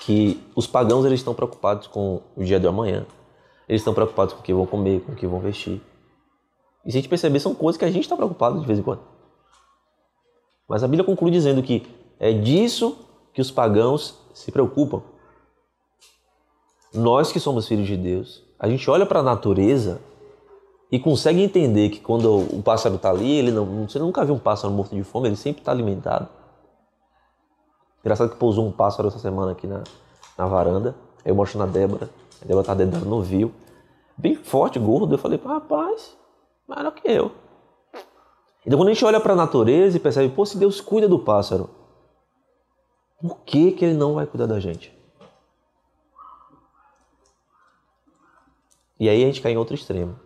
que 0.00 0.42
os 0.54 0.66
pagãos 0.66 1.04
eles 1.04 1.20
estão 1.20 1.34
preocupados 1.34 1.86
com 1.86 2.20
o 2.36 2.42
dia 2.42 2.58
de 2.58 2.66
amanhã, 2.66 3.06
eles 3.68 3.80
estão 3.80 3.94
preocupados 3.94 4.34
com 4.34 4.40
o 4.40 4.42
que 4.42 4.52
vão 4.52 4.66
comer, 4.66 5.00
com 5.00 5.12
o 5.12 5.14
que 5.14 5.26
vão 5.26 5.40
vestir. 5.40 5.80
E 6.84 6.90
se 6.90 6.98
a 6.98 7.00
gente 7.00 7.08
perceber, 7.08 7.40
são 7.40 7.54
coisas 7.54 7.78
que 7.78 7.84
a 7.84 7.90
gente 7.90 8.04
está 8.04 8.16
preocupado 8.16 8.60
de 8.60 8.66
vez 8.66 8.78
em 8.78 8.82
quando. 8.82 9.00
Mas 10.68 10.82
a 10.82 10.88
Bíblia 10.88 11.04
conclui 11.04 11.30
dizendo 11.30 11.62
que 11.62 11.86
é 12.18 12.32
disso 12.32 12.96
que 13.32 13.40
os 13.40 13.50
pagãos 13.50 14.18
se 14.32 14.50
preocupam. 14.50 15.02
Nós 16.92 17.30
que 17.30 17.38
somos 17.38 17.68
filhos 17.68 17.86
de 17.86 17.96
Deus, 17.96 18.42
a 18.58 18.68
gente 18.68 18.88
olha 18.90 19.04
para 19.04 19.20
a 19.20 19.22
natureza 19.22 20.00
e 20.90 20.98
consegue 20.98 21.42
entender 21.42 21.90
que 21.90 22.00
quando 22.00 22.38
o 22.38 22.62
pássaro 22.62 22.96
está 22.96 23.10
ali, 23.10 23.30
ele 23.30 23.50
não, 23.50 23.86
você 23.86 23.98
nunca 23.98 24.24
viu 24.24 24.34
um 24.34 24.38
pássaro 24.38 24.72
morto 24.72 24.94
de 24.94 25.02
fome, 25.02 25.28
ele 25.28 25.36
sempre 25.36 25.60
está 25.60 25.72
alimentado. 25.72 26.28
Engraçado 28.00 28.30
que 28.30 28.36
pousou 28.36 28.66
um 28.66 28.72
pássaro 28.72 29.08
essa 29.08 29.18
semana 29.18 29.52
aqui 29.52 29.66
na, 29.66 29.82
na 30.38 30.46
varanda. 30.46 30.94
Eu 31.24 31.34
mostro 31.34 31.58
na 31.58 31.66
Débora. 31.66 32.08
A 32.40 32.44
Débora 32.44 32.64
tá 32.64 32.74
dentro, 32.74 33.04
não 33.04 33.20
viu. 33.20 33.52
Bem 34.16 34.36
forte, 34.36 34.78
gordo. 34.78 35.12
Eu 35.12 35.18
falei, 35.18 35.40
rapaz, 35.44 36.16
maior 36.68 36.92
que 36.92 37.08
eu. 37.10 37.32
Então 38.66 38.78
quando 38.78 38.88
a 38.88 38.92
gente 38.92 39.04
olha 39.04 39.20
para 39.20 39.32
a 39.32 39.36
natureza 39.36 39.96
e 39.96 40.00
percebe, 40.00 40.34
pô, 40.34 40.44
se 40.44 40.58
Deus 40.58 40.80
cuida 40.80 41.08
do 41.08 41.20
pássaro, 41.20 41.70
por 43.20 43.38
que, 43.40 43.70
que 43.70 43.84
ele 43.84 43.94
não 43.94 44.14
vai 44.14 44.26
cuidar 44.26 44.46
da 44.46 44.58
gente? 44.58 44.92
E 48.98 49.08
aí 49.08 49.22
a 49.22 49.26
gente 49.26 49.40
cai 49.40 49.52
em 49.52 49.56
outro 49.56 49.74
extremo. 49.74 50.18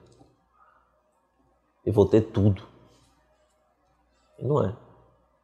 Eu 1.84 1.92
vou 1.92 2.06
ter 2.06 2.22
tudo. 2.22 2.62
E 4.38 4.44
não 4.44 4.64
é. 4.64 4.74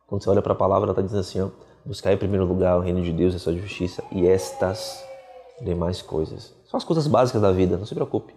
Quando 0.06 0.22
você 0.22 0.30
olha 0.30 0.42
para 0.42 0.52
a 0.52 0.56
palavra, 0.56 0.86
ela 0.86 0.92
está 0.92 1.02
dizendo 1.02 1.20
assim: 1.20 1.40
ó, 1.40 1.50
buscar 1.84 2.12
em 2.12 2.16
primeiro 2.16 2.46
lugar 2.46 2.78
o 2.78 2.80
reino 2.80 3.02
de 3.02 3.12
Deus 3.12 3.34
e 3.34 3.36
a 3.36 3.40
sua 3.40 3.54
justiça, 3.54 4.02
e 4.12 4.26
estas 4.26 5.04
demais 5.60 6.00
coisas. 6.00 6.54
São 6.66 6.78
as 6.78 6.84
coisas 6.84 7.06
básicas 7.06 7.42
da 7.42 7.52
vida, 7.52 7.76
não 7.76 7.86
se 7.86 7.94
preocupe. 7.94 8.34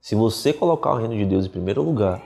Se 0.00 0.14
você 0.14 0.52
colocar 0.52 0.92
o 0.92 0.98
reino 0.98 1.16
de 1.16 1.24
Deus 1.24 1.46
em 1.46 1.50
primeiro 1.50 1.82
lugar, 1.82 2.22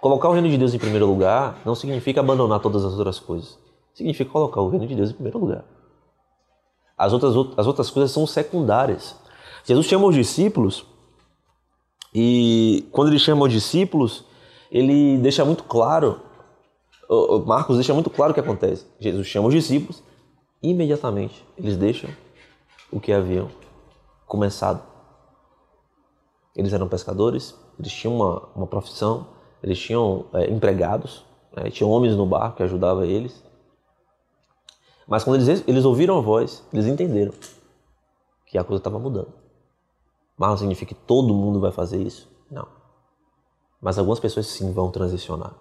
colocar 0.00 0.28
o 0.28 0.32
reino 0.32 0.48
de 0.48 0.58
Deus 0.58 0.74
em 0.74 0.78
primeiro 0.78 1.06
lugar 1.06 1.60
não 1.64 1.74
significa 1.74 2.20
abandonar 2.20 2.60
todas 2.60 2.84
as 2.84 2.92
outras 2.94 3.18
coisas. 3.18 3.58
Significa 3.94 4.30
colocar 4.30 4.60
o 4.60 4.68
reino 4.68 4.86
de 4.86 4.94
Deus 4.94 5.10
em 5.10 5.14
primeiro 5.14 5.38
lugar. 5.38 5.64
As 6.96 7.12
outras, 7.12 7.34
as 7.56 7.66
outras 7.66 7.90
coisas 7.90 8.10
são 8.10 8.26
secundárias. 8.26 9.16
Jesus 9.64 9.86
chama 9.86 10.06
os 10.06 10.14
discípulos 10.14 10.86
e 12.18 12.88
quando 12.92 13.08
ele 13.08 13.18
chama 13.18 13.44
os 13.44 13.52
discípulos, 13.52 14.24
ele 14.70 15.18
deixa 15.18 15.44
muito 15.44 15.64
claro, 15.64 16.20
Marcos 17.44 17.76
deixa 17.76 17.92
muito 17.92 18.08
claro 18.08 18.30
o 18.30 18.34
que 18.34 18.40
acontece. 18.40 18.86
Jesus 18.98 19.26
chama 19.26 19.48
os 19.48 19.54
discípulos, 19.54 20.02
imediatamente 20.62 21.44
eles 21.58 21.76
deixam 21.76 22.08
o 22.90 22.98
que 22.98 23.12
haviam 23.12 23.50
começado. 24.26 24.82
Eles 26.54 26.72
eram 26.72 26.88
pescadores, 26.88 27.54
eles 27.78 27.92
tinham 27.92 28.16
uma, 28.16 28.48
uma 28.56 28.66
profissão, 28.66 29.26
eles 29.62 29.78
tinham 29.78 30.26
é, 30.32 30.50
empregados, 30.50 31.24
né? 31.56 31.70
tinham 31.70 31.90
homens 31.90 32.14
no 32.14 32.26
barco 32.26 32.56
que 32.58 32.62
ajudavam 32.62 33.04
eles. 33.04 33.42
Mas 35.06 35.24
quando 35.24 35.40
eles, 35.40 35.64
eles 35.66 35.84
ouviram 35.84 36.18
a 36.18 36.20
voz, 36.20 36.64
eles 36.72 36.86
entenderam 36.86 37.32
que 38.44 38.58
a 38.58 38.64
coisa 38.64 38.80
estava 38.80 38.98
mudando. 38.98 39.32
Mas 40.36 40.50
não 40.50 40.56
significa 40.56 40.94
que 40.94 41.00
todo 41.00 41.34
mundo 41.34 41.60
vai 41.60 41.72
fazer 41.72 42.02
isso? 42.02 42.28
Não. 42.50 42.66
Mas 43.80 43.98
algumas 43.98 44.20
pessoas 44.20 44.46
sim 44.46 44.72
vão 44.72 44.90
transicionar. 44.90 45.54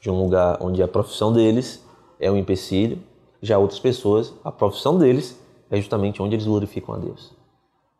De 0.00 0.10
um 0.10 0.20
lugar 0.20 0.58
onde 0.60 0.82
a 0.82 0.88
profissão 0.88 1.32
deles 1.32 1.84
é 2.18 2.30
um 2.30 2.36
empecilho, 2.36 3.02
já 3.40 3.58
outras 3.58 3.80
pessoas, 3.80 4.34
a 4.44 4.52
profissão 4.52 4.98
deles 4.98 5.38
é 5.70 5.76
justamente 5.76 6.20
onde 6.20 6.34
eles 6.34 6.46
glorificam 6.46 6.94
a 6.94 6.98
Deus. 6.98 7.32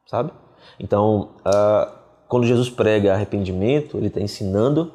Sabe? 0.06 0.32
Então, 0.78 1.30
uh, 1.46 2.01
quando 2.32 2.46
Jesus 2.46 2.70
prega 2.70 3.12
arrependimento, 3.12 3.98
ele 3.98 4.06
está 4.06 4.18
ensinando 4.18 4.90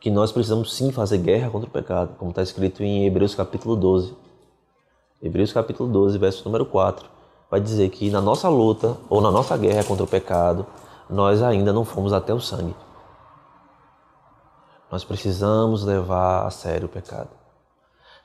que 0.00 0.10
nós 0.10 0.32
precisamos 0.32 0.74
sim 0.74 0.90
fazer 0.90 1.18
guerra 1.18 1.50
contra 1.50 1.68
o 1.68 1.70
pecado, 1.70 2.16
como 2.16 2.30
está 2.30 2.42
escrito 2.42 2.82
em 2.82 3.04
Hebreus 3.04 3.34
capítulo 3.34 3.76
12. 3.76 4.16
Hebreus 5.22 5.52
capítulo 5.52 5.92
12, 5.92 6.16
verso 6.16 6.42
número 6.46 6.64
4 6.64 7.06
vai 7.50 7.60
dizer 7.60 7.90
que 7.90 8.08
na 8.08 8.22
nossa 8.22 8.48
luta 8.48 8.96
ou 9.10 9.20
na 9.20 9.30
nossa 9.30 9.54
guerra 9.54 9.84
contra 9.84 10.04
o 10.04 10.08
pecado, 10.08 10.64
nós 11.10 11.42
ainda 11.42 11.74
não 11.74 11.84
fomos 11.84 12.10
até 12.10 12.32
o 12.32 12.40
sangue. 12.40 12.74
Nós 14.90 15.04
precisamos 15.04 15.84
levar 15.84 16.46
a 16.46 16.50
sério 16.50 16.86
o 16.86 16.90
pecado. 16.90 17.28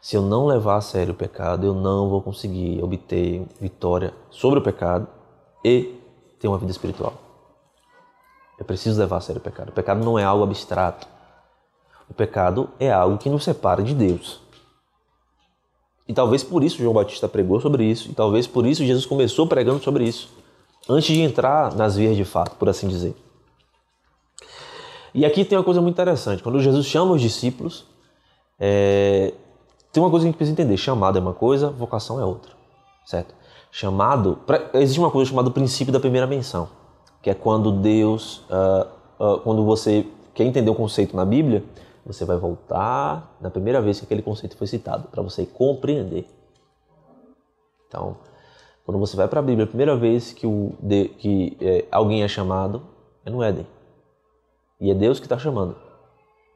Se 0.02 0.16
eu 0.16 0.22
não 0.22 0.46
levar 0.46 0.78
a 0.78 0.82
sério 0.82 1.12
o 1.12 1.18
pecado, 1.18 1.66
eu 1.66 1.74
não 1.74 2.10
vou 2.10 2.22
conseguir 2.22 2.82
obter 2.82 3.46
vitória 3.60 4.14
sobre 4.30 4.60
o 4.60 4.64
pecado 4.64 5.06
e 5.66 6.00
ter 6.40 6.48
uma 6.48 6.58
vida 6.58 6.72
espiritual. 6.72 7.33
Eu 8.58 8.66
preciso 8.66 9.00
levar 9.00 9.18
a 9.18 9.22
sério 9.22 9.40
o 9.40 9.44
pecado. 9.44 9.70
O 9.70 9.74
pecado 9.74 10.04
não 10.04 10.18
é 10.18 10.24
algo 10.24 10.44
abstrato. 10.44 11.08
O 12.10 12.14
pecado 12.14 12.70
é 12.80 12.92
algo 12.92 13.18
que 13.18 13.30
nos 13.30 13.44
separa 13.44 13.82
de 13.82 13.94
Deus. 13.94 14.44
E 16.08 16.14
talvez 16.14 16.44
por 16.44 16.64
isso 16.64 16.78
João 16.78 16.94
Batista 16.94 17.28
pregou 17.28 17.62
sobre 17.62 17.86
isso, 17.86 18.12
e 18.12 18.14
talvez 18.14 18.46
por 18.46 18.66
isso 18.66 18.84
Jesus 18.84 19.06
começou 19.06 19.48
pregando 19.48 19.82
sobre 19.82 20.04
isso, 20.04 20.30
antes 20.90 21.08
de 21.08 21.22
entrar 21.22 21.74
nas 21.76 21.96
vias 21.96 22.16
de 22.16 22.26
fato, 22.26 22.56
por 22.58 22.68
assim 22.68 22.88
dizer. 22.88 23.16
E 25.14 25.26
aqui 25.26 25.46
tem 25.46 25.58
uma 25.58 25.64
coisa 25.64 25.82
muito 25.82 25.96
interessante: 25.96 26.44
quando 26.44 26.60
Jesus 26.60 26.86
chama 26.86 27.14
os 27.14 27.22
discípulos, 27.22 27.86
é... 28.60 29.34
tem 29.92 30.04
uma 30.04 30.10
coisa 30.10 30.26
que 30.26 30.28
a 30.28 30.32
gente 30.32 30.38
precisa 30.38 30.54
entender: 30.54 30.76
chamado 30.76 31.18
é 31.18 31.22
uma 31.22 31.34
coisa, 31.34 31.70
vocação 31.70 32.20
é 32.20 32.26
outra, 32.26 32.52
certo? 33.06 33.34
Chamado, 33.72 34.40
existe 34.74 35.00
uma 35.00 35.10
coisa 35.10 35.30
chamada 35.30 35.50
princípio 35.50 35.94
da 35.94 36.00
primeira 36.00 36.28
menção, 36.28 36.68
que 37.24 37.30
é 37.30 37.34
quando 37.34 37.72
Deus, 37.72 38.40
uh, 38.50 38.86
uh, 39.18 39.40
quando 39.40 39.64
você 39.64 40.06
quer 40.34 40.44
entender 40.44 40.70
o 40.70 40.76
conceito 40.76 41.16
na 41.16 41.24
Bíblia, 41.24 41.64
você 42.06 42.26
vai 42.26 42.36
voltar 42.36 43.34
na 43.40 43.50
primeira 43.50 43.82
vez 43.82 43.98
que 43.98 44.06
aquele 44.06 44.22
conceito 44.22 44.58
foi 44.58 44.68
citado, 44.68 45.08
para 45.08 45.24
você 45.24 45.46
compreender. 45.46 46.28
Então, 47.88 48.18
quando 48.86 49.00
você 49.00 49.16
vai 49.16 49.30
para 49.30 49.40
a 49.40 49.44
Bíblia, 49.44 49.64
a 49.64 49.68
primeira 49.68 49.96
vez 49.96 50.34
que, 50.34 50.46
o, 50.46 50.76
de, 50.82 51.08
que 51.08 51.58
é, 51.62 51.86
alguém 51.90 52.24
é 52.24 52.28
chamado 52.28 52.84
é 53.26 53.30
no 53.30 53.42
Éden. 53.42 53.66
E 54.82 54.92
é 54.92 54.94
Deus 54.94 55.18
que 55.18 55.26
está 55.26 55.40
chamando. 55.40 55.78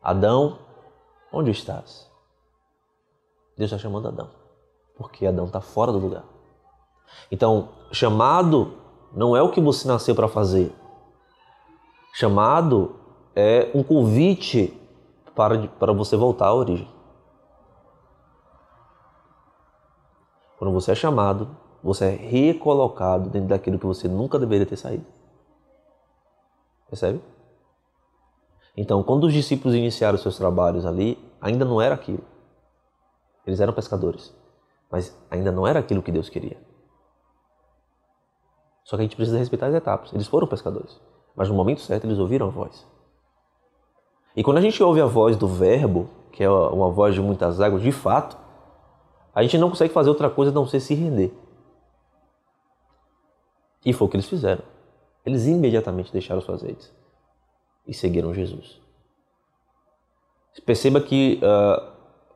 Adão, 0.04 0.60
onde 1.32 1.50
estás? 1.50 2.12
Deus 3.58 3.72
está 3.72 3.78
chamando 3.78 4.10
Adão, 4.10 4.30
porque 4.98 5.26
Adão 5.26 5.46
está 5.46 5.62
fora 5.62 5.94
do 5.94 5.98
lugar. 5.98 6.26
Então, 7.32 7.70
chamado 7.90 8.86
não 9.18 9.36
é 9.36 9.42
o 9.42 9.50
que 9.50 9.60
você 9.60 9.88
nasceu 9.88 10.14
para 10.14 10.28
fazer. 10.28 10.72
Chamado 12.14 12.96
é 13.36 13.72
um 13.74 13.82
convite 13.82 14.80
para, 15.36 15.68
para 15.68 15.92
você 15.92 16.16
voltar 16.16 16.46
à 16.46 16.54
origem. 16.54 16.88
Quando 20.60 20.72
você 20.72 20.92
é 20.92 20.96
chamado, 20.96 21.50
você 21.82 22.06
é 22.06 22.10
recolocado 22.10 23.28
dentro 23.32 23.50
daquilo 23.50 23.80
que 23.80 23.88
você 23.88 24.08
nunca 24.08 24.38
deveria 24.38 24.68
ter 24.68 24.78
saído. 24.78 25.06
Percebe? 26.88 27.20
Então, 28.76 29.02
quando 29.02 29.24
os 29.24 29.34
discípulos 29.34 29.76
iniciaram 29.76 30.20
seus 30.20 30.38
trabalhos 30.38 30.86
ali, 30.86 31.18
ainda 31.42 31.66
não 31.66 31.82
era 31.82 31.96
aquilo. 31.96 32.24
Eles 33.48 33.60
eram 33.60 33.74
pescadores, 33.74 34.32
mas 34.92 35.18
ainda 35.32 35.52
não 35.52 35.66
era 35.66 35.80
aquilo 35.80 36.04
que 36.04 36.12
Deus 36.12 36.30
queria. 36.30 36.67
Só 38.88 38.96
que 38.96 39.02
a 39.02 39.04
gente 39.04 39.18
precisa 39.18 39.38
respeitar 39.38 39.68
as 39.68 39.76
etapas. 39.76 40.14
Eles 40.14 40.28
foram 40.28 40.48
pescadores, 40.48 40.98
mas 41.36 41.50
no 41.50 41.56
momento 41.56 41.82
certo 41.82 42.06
eles 42.06 42.18
ouviram 42.20 42.48
a 42.48 42.50
voz. 42.50 42.88
E 44.34 44.42
quando 44.42 44.60
a 44.60 44.62
gente 44.62 44.82
ouve 44.82 45.02
a 45.02 45.06
voz 45.06 45.36
do 45.36 45.46
Verbo, 45.46 46.10
que 46.32 46.42
é 46.42 46.50
uma 46.50 46.90
voz 46.90 47.14
de 47.14 47.20
muitas 47.20 47.60
águas, 47.60 47.82
de 47.82 47.92
fato, 47.92 48.38
a 49.36 49.44
gente 49.44 49.58
não 49.58 49.70
consegue 49.70 49.94
fazer 49.94 50.08
outra 50.08 50.30
coisa 50.30 50.52
a 50.52 50.56
não 50.56 50.66
ser 50.66 50.80
se 50.80 50.94
render. 50.94 51.34
E 53.86 53.92
foi 53.92 54.08
o 54.08 54.10
que 54.10 54.16
eles 54.16 54.30
fizeram. 54.30 54.64
Eles 55.26 55.48
imediatamente 55.48 56.14
deixaram 56.14 56.40
suas 56.40 56.62
redes 56.62 56.90
e 57.86 57.94
seguiram 57.94 58.34
Jesus. 58.34 58.80
Perceba 60.66 61.02
que 61.02 61.42
uh, 61.44 61.92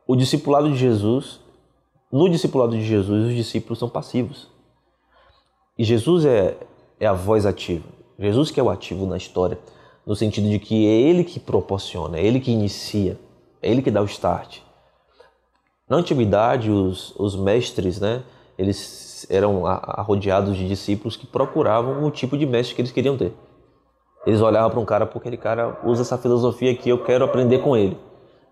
o 0.06 0.14
discipulado 0.14 0.68
de 0.70 0.76
Jesus, 0.76 1.40
no 2.12 2.28
discipulado 2.28 2.72
de 2.72 2.84
Jesus, 2.84 3.28
os 3.28 3.34
discípulos 3.34 3.78
são 3.78 3.88
passivos. 3.88 4.51
E 5.78 5.84
Jesus 5.84 6.24
é, 6.24 6.56
é 7.00 7.06
a 7.06 7.12
voz 7.12 7.46
ativa. 7.46 7.88
Jesus 8.18 8.50
que 8.50 8.60
é 8.60 8.62
o 8.62 8.70
ativo 8.70 9.06
na 9.06 9.16
história 9.16 9.58
no 10.06 10.16
sentido 10.16 10.48
de 10.48 10.58
que 10.58 10.86
é 10.86 10.90
ele 10.90 11.24
que 11.24 11.38
proporciona, 11.38 12.18
é 12.18 12.24
ele 12.24 12.40
que 12.40 12.50
inicia, 12.50 13.18
é 13.60 13.70
ele 13.70 13.82
que 13.82 13.90
dá 13.90 14.02
o 14.02 14.06
start. 14.06 14.58
Na 15.88 15.96
antiguidade, 15.96 16.70
os, 16.70 17.14
os 17.18 17.36
mestres, 17.36 18.00
né, 18.00 18.22
eles 18.58 19.26
eram 19.30 19.66
arrodeados 19.66 20.56
de 20.56 20.66
discípulos 20.66 21.16
que 21.16 21.26
procuravam 21.26 22.04
o 22.04 22.10
tipo 22.10 22.36
de 22.36 22.46
mestre 22.46 22.74
que 22.74 22.80
eles 22.80 22.92
queriam 22.92 23.16
ter. 23.16 23.32
Eles 24.26 24.40
olhavam 24.40 24.70
para 24.70 24.80
um 24.80 24.84
cara, 24.84 25.06
porque 25.06 25.28
aquele 25.28 25.36
cara 25.36 25.80
usa 25.84 26.02
essa 26.02 26.18
filosofia 26.18 26.72
aqui, 26.72 26.88
eu 26.88 27.02
quero 27.02 27.24
aprender 27.24 27.58
com 27.58 27.76
ele. 27.76 27.98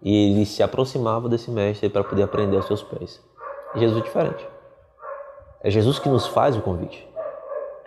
E 0.03 0.33
ele 0.33 0.47
se 0.47 0.63
aproximava 0.63 1.29
desse 1.29 1.51
mestre 1.51 1.89
para 1.89 2.03
poder 2.03 2.23
aprender 2.23 2.57
aos 2.57 2.67
seus 2.67 2.83
pés. 2.83 3.23
E 3.75 3.81
Jesus 3.81 4.01
é 4.01 4.05
diferente. 4.05 4.49
É 5.63 5.71
Jesus 5.71 5.99
que 5.99 6.09
nos 6.09 6.27
faz 6.27 6.57
o 6.57 6.63
convite. 6.63 7.07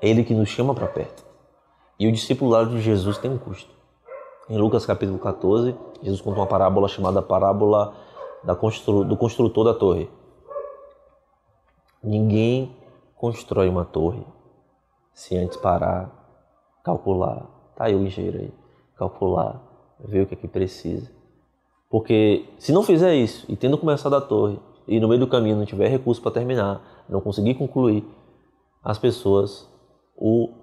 É 0.03 0.09
ele 0.09 0.25
que 0.25 0.33
nos 0.33 0.49
chama 0.49 0.75
para 0.75 0.85
perto. 0.85 1.23
E 1.97 2.05
o 2.05 2.11
discipulado 2.11 2.71
de 2.71 2.81
Jesus 2.81 3.17
tem 3.17 3.31
um 3.31 3.37
custo. 3.37 3.73
Em 4.49 4.57
Lucas 4.57 4.85
capítulo 4.85 5.17
14, 5.17 5.73
Jesus 6.01 6.19
conta 6.19 6.41
uma 6.41 6.45
parábola 6.45 6.89
chamada 6.89 7.21
parábola 7.21 7.95
do 8.43 9.15
construtor 9.15 9.63
da 9.63 9.73
torre. 9.73 10.09
Ninguém 12.03 12.75
constrói 13.15 13.69
uma 13.69 13.85
torre 13.85 14.27
se 15.13 15.37
antes 15.37 15.55
parar, 15.55 16.11
calcular, 16.83 17.47
tá 17.73 17.85
aí 17.85 17.95
o 17.95 18.05
engenheiro 18.05 18.39
aí, 18.39 18.53
calcular, 18.97 19.61
ver 20.03 20.23
o 20.23 20.27
que 20.27 20.33
é 20.33 20.37
que 20.37 20.49
precisa. 20.49 21.09
Porque 21.89 22.49
se 22.59 22.73
não 22.73 22.83
fizer 22.83 23.15
isso 23.15 23.45
e 23.47 23.55
tendo 23.55 23.77
começado 23.77 24.17
a 24.17 24.19
torre, 24.19 24.59
e 24.85 24.99
no 24.99 25.07
meio 25.07 25.21
do 25.21 25.27
caminho 25.27 25.55
não 25.55 25.65
tiver 25.65 25.87
recurso 25.87 26.21
para 26.21 26.31
terminar, 26.31 27.05
não 27.07 27.21
conseguir 27.21 27.53
concluir, 27.53 28.05
as 28.83 28.99
pessoas 28.99 29.71
o 30.15 30.53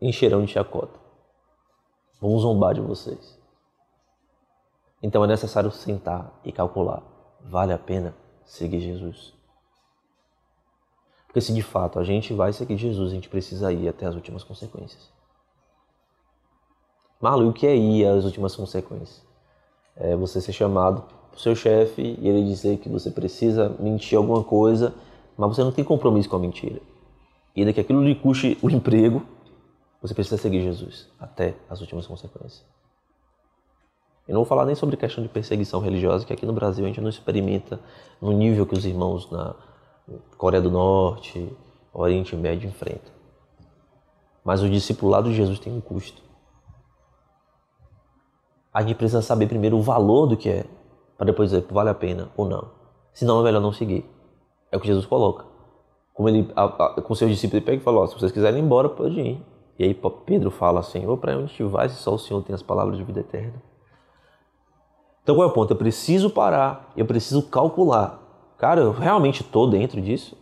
encherão 0.00 0.44
de 0.44 0.52
chacota. 0.52 0.98
Vão 2.20 2.38
zombar 2.38 2.74
de 2.74 2.80
vocês. 2.80 3.38
Então 5.02 5.24
é 5.24 5.26
necessário 5.26 5.70
sentar 5.70 6.40
e 6.44 6.52
calcular. 6.52 7.02
Vale 7.44 7.72
a 7.72 7.78
pena 7.78 8.14
seguir 8.44 8.80
Jesus? 8.80 9.32
Porque 11.26 11.40
se 11.40 11.52
de 11.52 11.62
fato 11.62 11.98
a 11.98 12.04
gente 12.04 12.32
vai 12.32 12.52
seguir 12.52 12.76
Jesus, 12.76 13.12
a 13.12 13.14
gente 13.14 13.28
precisa 13.28 13.72
ir 13.72 13.88
até 13.88 14.06
as 14.06 14.14
últimas 14.14 14.42
consequências. 14.42 15.10
Malu, 17.20 17.48
o 17.48 17.52
que 17.52 17.66
é 17.66 17.76
ir 17.76 18.06
às 18.06 18.24
últimas 18.24 18.56
consequências? 18.56 19.22
É 19.96 20.16
você 20.16 20.40
ser 20.40 20.52
chamado 20.52 21.02
pro 21.30 21.40
seu 21.40 21.54
chefe 21.54 22.16
e 22.20 22.28
ele 22.28 22.44
dizer 22.44 22.78
que 22.78 22.88
você 22.88 23.10
precisa 23.10 23.68
mentir 23.78 24.16
alguma 24.16 24.42
coisa, 24.42 24.94
mas 25.36 25.56
você 25.56 25.62
não 25.62 25.72
tem 25.72 25.84
compromisso 25.84 26.28
com 26.28 26.36
a 26.36 26.40
mentira. 26.40 26.80
E 27.58 27.60
ainda 27.60 27.72
que 27.72 27.80
aquilo 27.80 28.04
lhe 28.04 28.14
custe 28.14 28.56
o 28.62 28.70
emprego, 28.70 29.26
você 30.00 30.14
precisa 30.14 30.36
seguir 30.36 30.62
Jesus 30.62 31.10
até 31.18 31.56
as 31.68 31.80
últimas 31.80 32.06
consequências. 32.06 32.64
Eu 34.28 34.34
não 34.34 34.42
vou 34.42 34.44
falar 34.44 34.64
nem 34.64 34.76
sobre 34.76 34.96
questão 34.96 35.24
de 35.24 35.28
perseguição 35.28 35.80
religiosa, 35.80 36.24
que 36.24 36.32
aqui 36.32 36.46
no 36.46 36.52
Brasil 36.52 36.84
a 36.84 36.86
gente 36.86 37.00
não 37.00 37.08
experimenta 37.08 37.80
no 38.22 38.30
nível 38.30 38.64
que 38.64 38.74
os 38.74 38.84
irmãos 38.86 39.28
na 39.32 39.56
Coreia 40.36 40.62
do 40.62 40.70
Norte, 40.70 41.52
Oriente 41.92 42.36
Médio 42.36 42.68
enfrentam. 42.68 43.12
Mas 44.44 44.62
o 44.62 44.70
discipulado 44.70 45.28
de 45.28 45.34
Jesus 45.34 45.58
tem 45.58 45.72
um 45.72 45.80
custo. 45.80 46.22
A 48.72 48.82
gente 48.82 48.94
precisa 48.94 49.20
saber 49.20 49.48
primeiro 49.48 49.76
o 49.76 49.82
valor 49.82 50.28
do 50.28 50.36
que 50.36 50.48
é, 50.48 50.64
para 51.16 51.26
depois 51.26 51.50
dizer 51.50 51.66
vale 51.72 51.90
a 51.90 51.94
pena 51.94 52.30
ou 52.36 52.48
não. 52.48 52.70
Senão 53.12 53.40
é 53.40 53.42
melhor 53.42 53.60
não 53.60 53.72
seguir. 53.72 54.08
É 54.70 54.76
o 54.76 54.80
que 54.80 54.86
Jesus 54.86 55.06
coloca. 55.06 55.47
Como 56.18 56.28
ele, 56.28 56.50
a, 56.56 56.64
a, 56.64 57.00
com 57.00 57.14
seus 57.14 57.30
discípulos, 57.30 57.58
ele 57.58 57.64
pega 57.64 57.80
e 57.80 57.84
fala: 57.84 58.04
se 58.08 58.14
vocês 58.14 58.32
quiserem 58.32 58.58
ir 58.58 58.64
embora, 58.64 58.88
pode 58.88 59.20
ir. 59.20 59.40
E 59.78 59.84
aí 59.84 59.94
Pedro 60.26 60.50
fala 60.50 60.80
assim: 60.80 61.06
ou 61.06 61.16
para 61.16 61.34
onde 61.34 61.44
a 61.44 61.46
gente 61.46 61.62
vai 61.62 61.88
se 61.88 61.94
só 61.94 62.12
o 62.12 62.18
Senhor 62.18 62.42
tem 62.42 62.52
as 62.52 62.60
palavras 62.60 62.96
de 62.96 63.04
vida 63.04 63.20
eterna? 63.20 63.62
Então 65.22 65.36
qual 65.36 65.46
é 65.46 65.48
o 65.48 65.54
ponto? 65.54 65.72
Eu 65.72 65.76
preciso 65.76 66.28
parar, 66.28 66.92
eu 66.96 67.06
preciso 67.06 67.44
calcular. 67.44 68.20
Cara, 68.58 68.80
eu 68.80 68.90
realmente 68.90 69.42
estou 69.42 69.70
dentro 69.70 70.00
disso? 70.00 70.36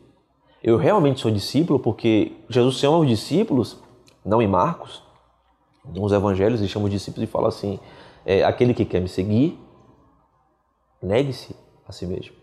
Eu 0.65 0.79
realmente 0.79 1.21
sou 1.21 1.31
discípulo 1.31 1.79
porque 1.79 2.33
Jesus 2.49 2.77
chama 2.77 2.97
os 2.97 3.07
discípulos, 3.07 3.77
não 4.25 4.41
em 4.41 4.49
Marcos, 4.49 5.03
nos 5.85 6.11
evangelhos 6.11 6.59
ele 6.61 6.71
chama 6.71 6.87
os 6.87 6.91
discípulos 6.91 7.29
e 7.29 7.31
fala 7.31 7.49
assim: 7.49 7.79
é, 8.25 8.43
aquele 8.45 8.73
que 8.73 8.87
quer 8.87 9.03
me 9.03 9.09
seguir, 9.09 9.61
negue-se 11.03 11.55
a 11.87 11.93
si 11.93 12.07
mesmo. 12.07 12.35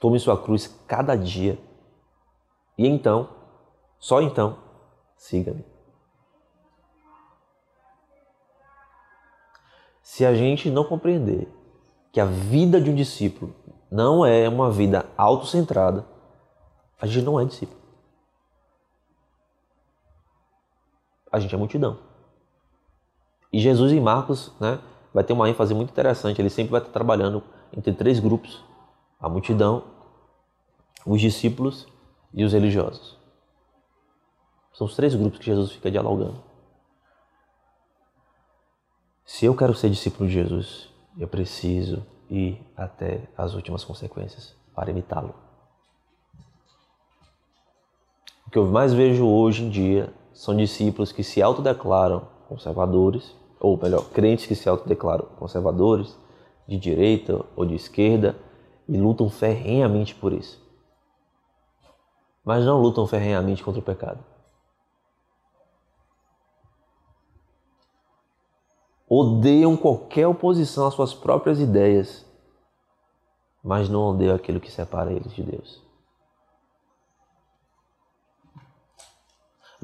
Tome 0.00 0.18
sua 0.18 0.38
cruz 0.38 0.74
cada 0.88 1.14
dia. 1.16 1.58
E 2.76 2.86
então, 2.86 3.28
só 3.98 4.20
então, 4.20 4.58
siga-me. 5.16 5.64
Se 10.02 10.24
a 10.24 10.34
gente 10.34 10.70
não 10.70 10.84
compreender 10.84 11.48
que 12.12 12.20
a 12.20 12.24
vida 12.24 12.80
de 12.80 12.90
um 12.90 12.94
discípulo 12.94 13.54
não 13.90 14.24
é 14.24 14.48
uma 14.48 14.70
vida 14.70 15.06
autocentrada, 15.16 16.06
a 17.00 17.06
gente 17.06 17.24
não 17.24 17.40
é 17.40 17.44
discípulo. 17.44 17.80
A 21.30 21.40
gente 21.40 21.54
é 21.54 21.58
multidão. 21.58 21.98
E 23.52 23.58
Jesus 23.58 23.92
em 23.92 24.00
Marcos 24.00 24.52
né, 24.60 24.80
vai 25.12 25.24
ter 25.24 25.32
uma 25.32 25.48
ênfase 25.48 25.74
muito 25.74 25.90
interessante. 25.90 26.40
Ele 26.40 26.50
sempre 26.50 26.72
vai 26.72 26.80
estar 26.80 26.92
trabalhando 26.92 27.42
entre 27.76 27.92
três 27.92 28.20
grupos: 28.20 28.64
a 29.20 29.28
multidão, 29.28 29.84
os 31.06 31.20
discípulos 31.20 31.86
e 32.34 32.44
os 32.44 32.52
religiosos. 32.52 33.16
São 34.72 34.86
os 34.86 34.96
três 34.96 35.14
grupos 35.14 35.38
que 35.38 35.46
Jesus 35.46 35.70
fica 35.70 35.90
dialogando. 35.90 36.42
Se 39.24 39.46
eu 39.46 39.56
quero 39.56 39.74
ser 39.74 39.88
discípulo 39.88 40.28
de 40.28 40.34
Jesus, 40.34 40.90
eu 41.16 41.28
preciso 41.28 42.04
ir 42.28 42.60
até 42.76 43.28
as 43.36 43.54
últimas 43.54 43.84
consequências 43.84 44.54
para 44.74 44.90
imitá-lo. 44.90 45.34
O 48.46 48.50
que 48.50 48.58
eu 48.58 48.66
mais 48.66 48.92
vejo 48.92 49.26
hoje 49.26 49.62
em 49.62 49.70
dia 49.70 50.12
são 50.32 50.56
discípulos 50.56 51.12
que 51.12 51.22
se 51.22 51.40
autodeclaram 51.40 52.28
conservadores, 52.48 53.34
ou 53.60 53.80
melhor, 53.80 54.10
crentes 54.10 54.46
que 54.46 54.54
se 54.54 54.68
autodeclaram 54.68 55.26
conservadores, 55.36 56.18
de 56.66 56.76
direita 56.76 57.44
ou 57.54 57.64
de 57.64 57.74
esquerda, 57.74 58.36
e 58.88 58.96
lutam 58.96 59.30
ferrenhamente 59.30 60.14
por 60.14 60.32
isso. 60.32 60.63
Mas 62.44 62.64
não 62.64 62.80
lutam 62.80 63.06
ferrenhamente 63.06 63.62
contra 63.62 63.80
o 63.80 63.84
pecado. 63.84 64.22
Odeiam 69.08 69.76
qualquer 69.76 70.26
oposição 70.26 70.86
às 70.86 70.94
suas 70.94 71.14
próprias 71.14 71.60
ideias, 71.60 72.26
mas 73.62 73.88
não 73.88 74.10
odeiam 74.10 74.34
aquilo 74.34 74.60
que 74.60 74.70
separa 74.70 75.12
eles 75.12 75.32
de 75.32 75.42
Deus. 75.42 75.84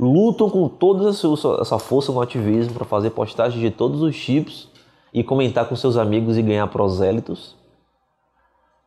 lutam 0.00 0.48
com 0.48 0.66
toda 0.66 1.10
essa 1.10 1.78
força 1.78 2.10
no 2.10 2.22
ativismo 2.22 2.72
para 2.72 2.86
fazer 2.86 3.10
postagens 3.10 3.60
de 3.60 3.70
todos 3.70 4.00
os 4.00 4.18
tipos 4.18 4.66
e 5.12 5.22
comentar 5.22 5.68
com 5.68 5.76
seus 5.76 5.98
amigos 5.98 6.38
e 6.38 6.42
ganhar 6.42 6.66
prosélitos, 6.68 7.54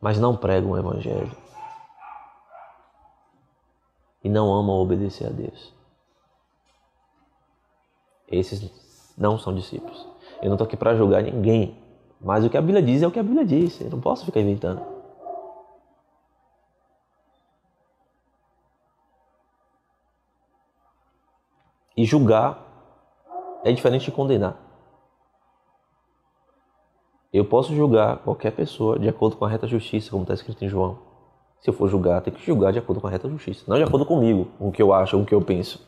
mas 0.01 0.17
não 0.17 0.35
pregam 0.35 0.71
o 0.71 0.77
Evangelho 0.77 1.31
e 4.23 4.29
não 4.29 4.53
amam 4.53 4.75
obedecer 4.75 5.27
a 5.27 5.29
Deus. 5.29 5.73
Esses 8.27 9.13
não 9.17 9.37
são 9.37 9.53
discípulos. 9.53 10.07
Eu 10.41 10.47
não 10.47 10.55
estou 10.55 10.65
aqui 10.65 10.77
para 10.77 10.95
julgar 10.95 11.21
ninguém, 11.21 11.77
mas 12.19 12.43
o 12.43 12.49
que 12.49 12.57
a 12.57 12.61
Bíblia 12.61 12.81
diz 12.81 13.01
é 13.01 13.07
o 13.07 13.11
que 13.11 13.19
a 13.19 13.23
Bíblia 13.23 13.45
diz. 13.45 13.79
Eu 13.81 13.89
não 13.89 13.99
posso 13.99 14.25
ficar 14.25 14.39
inventando. 14.39 14.81
E 21.95 22.05
julgar 22.05 22.63
é 23.63 23.71
diferente 23.71 24.05
de 24.05 24.11
condenar. 24.11 24.57
Eu 27.31 27.45
posso 27.45 27.73
julgar 27.73 28.17
qualquer 28.19 28.51
pessoa 28.51 28.97
de 28.97 29.09
acordo 29.09 29.37
com 29.37 29.45
a 29.45 29.49
reta 29.49 29.67
justiça, 29.67 30.11
como 30.11 30.23
está 30.23 30.33
escrito 30.33 30.63
em 30.63 30.69
João. 30.69 31.12
Se 31.63 31.69
eu 31.69 31.73
for 31.73 31.87
julgar, 31.87 32.21
tem 32.21 32.33
que 32.33 32.45
julgar 32.45 32.73
de 32.73 32.79
acordo 32.79 32.99
com 32.99 33.07
a 33.07 33.09
reta 33.09 33.29
justiça. 33.29 33.63
Não 33.65 33.77
de 33.77 33.83
acordo 33.83 34.05
comigo, 34.05 34.51
com 34.59 34.67
o 34.67 34.71
que 34.71 34.81
eu 34.81 34.91
acho, 34.93 35.15
com 35.15 35.23
o 35.23 35.25
que 35.25 35.33
eu 35.33 35.41
penso. 35.41 35.79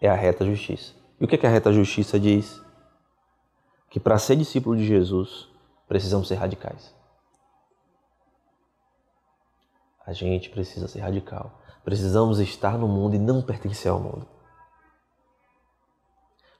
É 0.00 0.08
a 0.08 0.16
reta 0.16 0.44
justiça. 0.44 0.94
E 1.20 1.24
o 1.24 1.28
que, 1.28 1.36
é 1.36 1.38
que 1.38 1.46
a 1.46 1.50
reta 1.50 1.72
justiça 1.72 2.18
diz? 2.18 2.60
Que 3.88 4.00
para 4.00 4.18
ser 4.18 4.34
discípulo 4.34 4.76
de 4.76 4.84
Jesus, 4.84 5.48
precisamos 5.86 6.26
ser 6.26 6.34
radicais. 6.34 6.92
A 10.04 10.12
gente 10.12 10.50
precisa 10.50 10.88
ser 10.88 10.98
radical. 10.98 11.60
Precisamos 11.84 12.40
estar 12.40 12.76
no 12.76 12.88
mundo 12.88 13.14
e 13.14 13.18
não 13.18 13.40
pertencer 13.42 13.92
ao 13.92 14.00
mundo. 14.00 14.26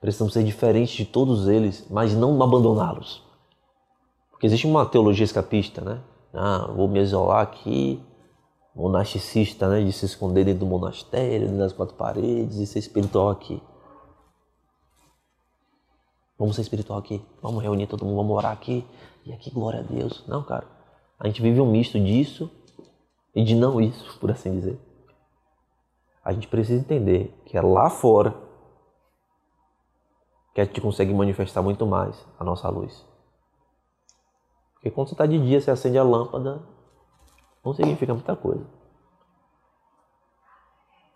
Precisamos 0.00 0.32
ser 0.32 0.44
diferentes 0.44 0.94
de 0.94 1.04
todos 1.04 1.48
eles, 1.48 1.84
mas 1.90 2.14
não 2.14 2.40
abandoná-los. 2.40 3.24
Porque 4.30 4.46
existe 4.46 4.68
uma 4.68 4.86
teologia 4.86 5.24
escapista, 5.24 5.80
né? 5.80 6.00
Ah, 6.32 6.70
vou 6.72 6.86
me 6.86 7.00
isolar 7.00 7.42
aqui, 7.42 8.00
monasticista, 8.80 9.68
né? 9.68 9.84
De 9.84 9.92
se 9.92 10.06
esconder 10.06 10.44
dentro 10.44 10.60
do 10.60 10.66
monastério, 10.66 11.46
dentro 11.46 11.58
das 11.58 11.72
quatro 11.72 11.94
paredes 11.94 12.56
e 12.56 12.66
ser 12.66 12.78
espiritual 12.78 13.28
aqui. 13.28 13.62
Vamos 16.38 16.56
ser 16.56 16.62
espiritual 16.62 16.98
aqui, 16.98 17.22
vamos 17.42 17.62
reunir 17.62 17.86
todo 17.86 18.04
mundo, 18.04 18.16
vamos 18.16 18.34
orar 18.34 18.52
aqui 18.52 18.86
e 19.26 19.32
aqui 19.32 19.50
glória 19.50 19.80
a 19.80 19.82
Deus. 19.82 20.24
Não, 20.26 20.42
cara. 20.42 20.66
A 21.18 21.26
gente 21.26 21.42
vive 21.42 21.60
um 21.60 21.70
misto 21.70 22.00
disso 22.00 22.50
e 23.34 23.44
de 23.44 23.54
não 23.54 23.78
isso, 23.80 24.16
por 24.18 24.30
assim 24.30 24.52
dizer. 24.52 24.80
A 26.24 26.32
gente 26.32 26.48
precisa 26.48 26.80
entender 26.80 27.38
que 27.44 27.56
é 27.56 27.60
lá 27.60 27.90
fora 27.90 28.34
que 30.54 30.60
a 30.60 30.64
gente 30.64 30.80
consegue 30.80 31.12
manifestar 31.12 31.62
muito 31.62 31.86
mais 31.86 32.26
a 32.38 32.44
nossa 32.44 32.68
luz. 32.68 33.04
Porque 34.74 34.90
quando 34.90 35.08
você 35.08 35.14
está 35.14 35.26
de 35.26 35.38
dia, 35.38 35.60
você 35.60 35.70
acende 35.70 35.98
a 35.98 36.02
lâmpada, 36.02 36.62
não 37.64 37.74
significa 37.74 38.14
muita 38.14 38.34
coisa. 38.36 38.64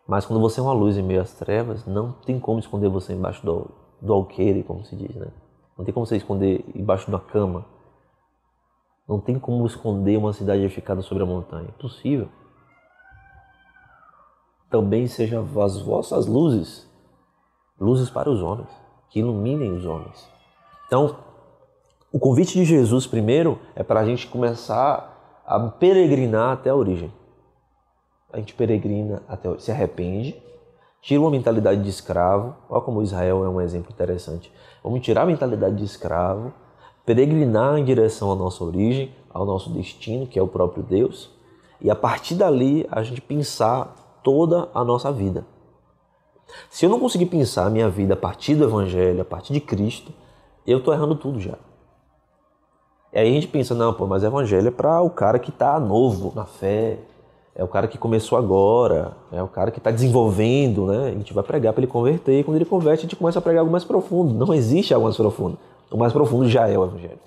Mas 0.07 0.27
quando 0.27 0.41
você 0.41 0.61
é 0.61 0.63
uma 0.63 0.73
luz 0.73 0.99
em 0.99 1.03
meio 1.03 1.23
às 1.23 1.33
trevas, 1.33 1.87
não 1.87 2.13
tem 2.13 2.39
como 2.39 2.59
esconder 2.59 2.89
você 2.89 3.15
embaixo 3.15 3.45
do, 3.45 3.71
do 4.01 4.13
alqueire, 4.13 4.63
como 4.63 4.85
se 4.85 4.95
diz, 4.95 5.15
né? 5.17 5.29
Não 5.77 5.85
tem 5.85 5.93
como 5.93 6.07
você 6.07 6.17
esconder 6.17 6.65
embaixo 6.75 7.11
da 7.11 7.19
cama. 7.19 7.65
Não 9.09 9.19
tem 9.19 9.39
como 9.39 9.67
esconder 9.67 10.17
uma 10.19 10.33
cidade 10.33 10.63
edificada 10.63 11.03
sobre 11.03 11.23
a 11.23 11.27
montanha. 11.27 11.69
Impossível. 11.69 12.29
Também 14.71 15.07
sejam 15.07 15.47
as 15.63 15.81
vossas 15.81 16.27
luzes, 16.27 16.89
luzes 17.79 18.11
para 18.11 18.31
os 18.31 18.43
homens 18.43 18.71
que 19.09 19.21
iluminem 19.21 19.73
os 19.73 19.87
homens. 19.87 20.29
Então, 20.87 21.17
o 22.13 22.19
convite 22.19 22.55
de 22.55 22.65
Jesus, 22.65 23.07
primeiro, 23.07 23.59
é 23.75 23.83
para 23.83 24.01
a 24.01 24.05
gente 24.05 24.27
começar 24.27 25.14
a 25.47 25.59
peregrinar 25.61 26.53
até 26.53 26.71
a 26.71 26.75
origem. 26.75 27.13
A 28.33 28.39
gente 28.39 28.55
peregrina 28.55 29.23
até 29.29 29.49
a, 29.49 29.59
se 29.59 29.71
arrepende, 29.71 30.41
tira 31.01 31.21
uma 31.21 31.31
mentalidade 31.31 31.83
de 31.83 31.89
escravo. 31.89 32.57
Olha 32.69 32.81
como 32.81 33.03
Israel 33.03 33.45
é 33.45 33.49
um 33.49 33.61
exemplo 33.61 33.93
interessante. 33.93 34.53
Vamos 34.83 35.01
tirar 35.01 35.23
a 35.23 35.27
mentalidade 35.27 35.77
de 35.77 35.85
escravo, 35.85 36.53
peregrinar 37.05 37.79
em 37.79 37.85
direção 37.85 38.33
à 38.33 38.35
nossa 38.35 38.65
origem, 38.65 39.15
ao 39.31 39.45
nosso 39.45 39.71
destino, 39.71 40.27
que 40.27 40.39
é 40.39 40.43
o 40.43 40.49
próprio 40.49 40.83
Deus, 40.83 41.31
e 41.81 41.91
a 41.91 41.95
partir 41.95 42.35
dali 42.35 42.87
a 42.91 43.03
gente 43.03 43.21
pensar 43.21 44.21
toda 44.23 44.69
a 44.73 44.83
nossa 44.83 45.13
vida. 45.13 45.45
Se 46.71 46.87
eu 46.87 46.91
não 46.91 47.01
conseguir 47.01 47.27
pensar 47.27 47.67
a 47.67 47.71
minha 47.71 47.89
vida 47.89 48.15
a 48.15 48.17
partir 48.17 48.55
do 48.55 48.65
Evangelho, 48.65 49.21
a 49.21 49.25
partir 49.25 49.53
de 49.53 49.61
Cristo, 49.61 50.13
eu 50.67 50.79
estou 50.79 50.95
errando 50.95 51.15
tudo 51.15 51.41
já. 51.41 51.59
E 53.15 53.19
aí 53.19 53.31
a 53.31 53.33
gente 53.33 53.47
pensa, 53.47 53.77
não, 53.77 53.95
pô, 53.95 54.09
mas 54.09 54.25
Evangelho 54.25 54.67
é 54.67 54.71
para 54.73 55.01
o 55.01 55.09
cara 55.09 55.39
que 55.39 55.51
está 55.51 55.79
novo 55.79 56.33
na 56.35 56.45
fé, 56.45 56.99
é 57.55 57.63
o 57.63 57.69
cara 57.69 57.87
que 57.87 57.97
começou 57.97 58.37
agora, 58.37 59.17
é 59.31 59.41
o 59.41 59.47
cara 59.47 59.71
que 59.71 59.79
está 59.79 59.93
desenvolvendo, 59.93 60.87
né? 60.87 61.11
A 61.11 61.13
gente 61.13 61.33
vai 61.33 61.45
pregar 61.45 61.73
para 61.73 61.85
ele 61.85 61.93
converter, 61.93 62.41
e 62.41 62.43
quando 62.43 62.57
ele 62.57 62.65
converte, 62.65 63.01
a 63.01 63.09
gente 63.09 63.15
começa 63.15 63.39
a 63.39 63.43
pregar 63.43 63.61
algo 63.61 63.71
mais 63.71 63.85
profundo. 63.85 64.35
Não 64.35 64.53
existe 64.53 64.93
algo 64.93 65.05
mais 65.05 65.17
profundo. 65.17 65.57
O 65.93 65.97
mais 65.97 66.13
profundo 66.13 66.49
já 66.49 66.67
é 66.67 66.77
o 66.77 66.85
Evangelho. 66.85 67.21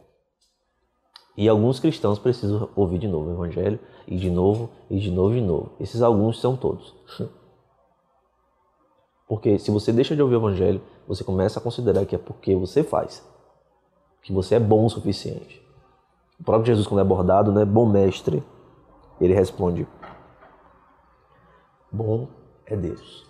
E 1.38 1.47
alguns 1.47 1.80
cristãos 1.80 2.19
precisam 2.19 2.67
ouvir 2.76 3.00
de 3.00 3.08
novo 3.08 3.30
o 3.30 3.34
Evangelho, 3.36 3.80
e 4.06 4.17
de 4.17 4.30
novo, 4.30 4.69
e 4.89 5.00
de 5.00 5.10
novo, 5.10 5.36
e 5.36 5.39
de 5.39 5.47
novo. 5.47 5.71
Esses 5.80 6.02
alguns 6.02 6.41
são 6.41 6.58
todos. 6.58 6.93
Porque 9.26 9.58
se 9.58 9.71
você 9.71 9.93
deixa 9.93 10.17
de 10.17 10.21
ouvir 10.21 10.36
o 10.36 10.39
Evangelho, 10.39 10.82
você 11.08 11.23
começa 11.23 11.60
a 11.60 11.63
considerar 11.63 12.06
que 12.06 12.15
é 12.15 12.17
porque 12.17 12.54
você 12.56 12.84
faz, 12.84 13.26
que 14.21 14.34
você 14.34 14.56
é 14.56 14.60
bom 14.60 14.86
o 14.86 14.89
suficiente. 14.89 15.65
O 16.39 16.43
próprio 16.43 16.67
Jesus, 16.67 16.88
quando 16.88 17.00
é 17.00 17.02
abordado, 17.02 17.52
né, 17.52 17.65
bom 17.65 17.86
mestre, 17.86 18.43
ele 19.19 19.34
responde: 19.34 19.88
Bom 21.91 22.28
é 22.65 22.76
Deus. 22.76 23.26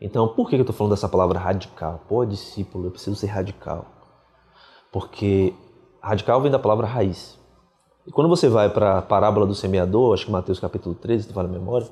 Então, 0.00 0.28
por 0.28 0.48
que 0.48 0.54
eu 0.54 0.60
estou 0.60 0.74
falando 0.74 0.92
dessa 0.92 1.08
palavra 1.08 1.38
radical? 1.38 2.02
Pô, 2.08 2.24
discípulo, 2.24 2.86
eu 2.86 2.90
preciso 2.90 3.16
ser 3.16 3.26
radical. 3.26 3.86
Porque 4.92 5.54
radical 6.00 6.40
vem 6.40 6.50
da 6.50 6.58
palavra 6.58 6.86
raiz. 6.86 7.38
E 8.06 8.10
quando 8.10 8.28
você 8.28 8.48
vai 8.48 8.70
para 8.70 8.98
a 8.98 9.02
parábola 9.02 9.46
do 9.46 9.54
semeador, 9.54 10.14
acho 10.14 10.26
que 10.26 10.32
Mateus 10.32 10.60
capítulo 10.60 10.94
13, 10.94 11.24
se 11.24 11.28
tu 11.28 11.34
fala 11.34 11.48
a 11.48 11.52
memória, 11.52 11.88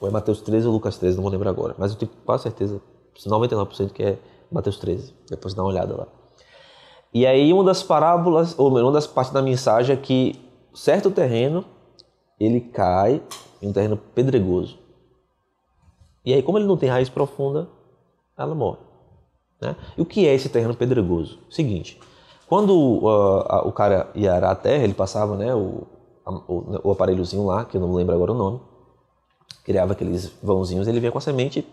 ou 0.00 0.08
é 0.08 0.10
Mateus 0.10 0.40
13 0.40 0.66
ou 0.66 0.72
Lucas 0.72 0.98
13, 0.98 1.16
não 1.16 1.22
vou 1.22 1.32
lembrar 1.32 1.50
agora. 1.50 1.74
Mas 1.78 1.92
eu 1.92 1.98
tenho 1.98 2.12
quase 2.24 2.44
certeza, 2.44 2.80
99% 3.16 3.90
que 3.92 4.02
é 4.02 4.18
Mateus 4.50 4.78
13. 4.78 5.14
Depois 5.28 5.54
dá 5.54 5.62
uma 5.62 5.68
olhada 5.68 5.96
lá. 5.96 6.06
E 7.12 7.26
aí 7.26 7.52
uma 7.52 7.64
das 7.64 7.82
parábolas, 7.82 8.56
ou 8.58 8.68
uma 8.68 8.92
das 8.92 9.06
partes 9.06 9.32
da 9.32 9.42
mensagem 9.42 9.94
é 9.94 9.98
que 9.98 10.40
certo 10.72 11.10
terreno, 11.10 11.64
ele 12.38 12.60
cai 12.60 13.20
em 13.60 13.68
um 13.68 13.72
terreno 13.72 13.96
pedregoso. 13.96 14.78
E 16.24 16.32
aí, 16.32 16.42
como 16.42 16.58
ele 16.58 16.66
não 16.66 16.76
tem 16.76 16.88
raiz 16.88 17.08
profunda, 17.08 17.68
ela 18.36 18.54
morre. 18.54 18.78
Né? 19.60 19.76
E 19.96 20.02
o 20.02 20.06
que 20.06 20.26
é 20.26 20.34
esse 20.34 20.48
terreno 20.48 20.74
pedregoso? 20.74 21.38
Seguinte, 21.50 21.98
quando 22.46 22.72
uh, 22.72 23.66
o 23.68 23.72
cara 23.72 24.10
ia 24.14 24.34
arar 24.34 24.52
a 24.52 24.54
terra, 24.54 24.84
ele 24.84 24.94
passava 24.94 25.36
né, 25.36 25.54
o, 25.54 25.86
o, 26.26 26.88
o 26.88 26.90
aparelhozinho 26.92 27.46
lá, 27.46 27.64
que 27.64 27.76
eu 27.76 27.80
não 27.80 27.92
lembro 27.94 28.14
agora 28.14 28.32
o 28.32 28.36
nome, 28.36 28.60
criava 29.64 29.92
aqueles 29.92 30.32
vãozinhos, 30.42 30.88
ele 30.88 31.00
vinha 31.00 31.12
com 31.12 31.18
a 31.18 31.22
semente. 31.22 31.66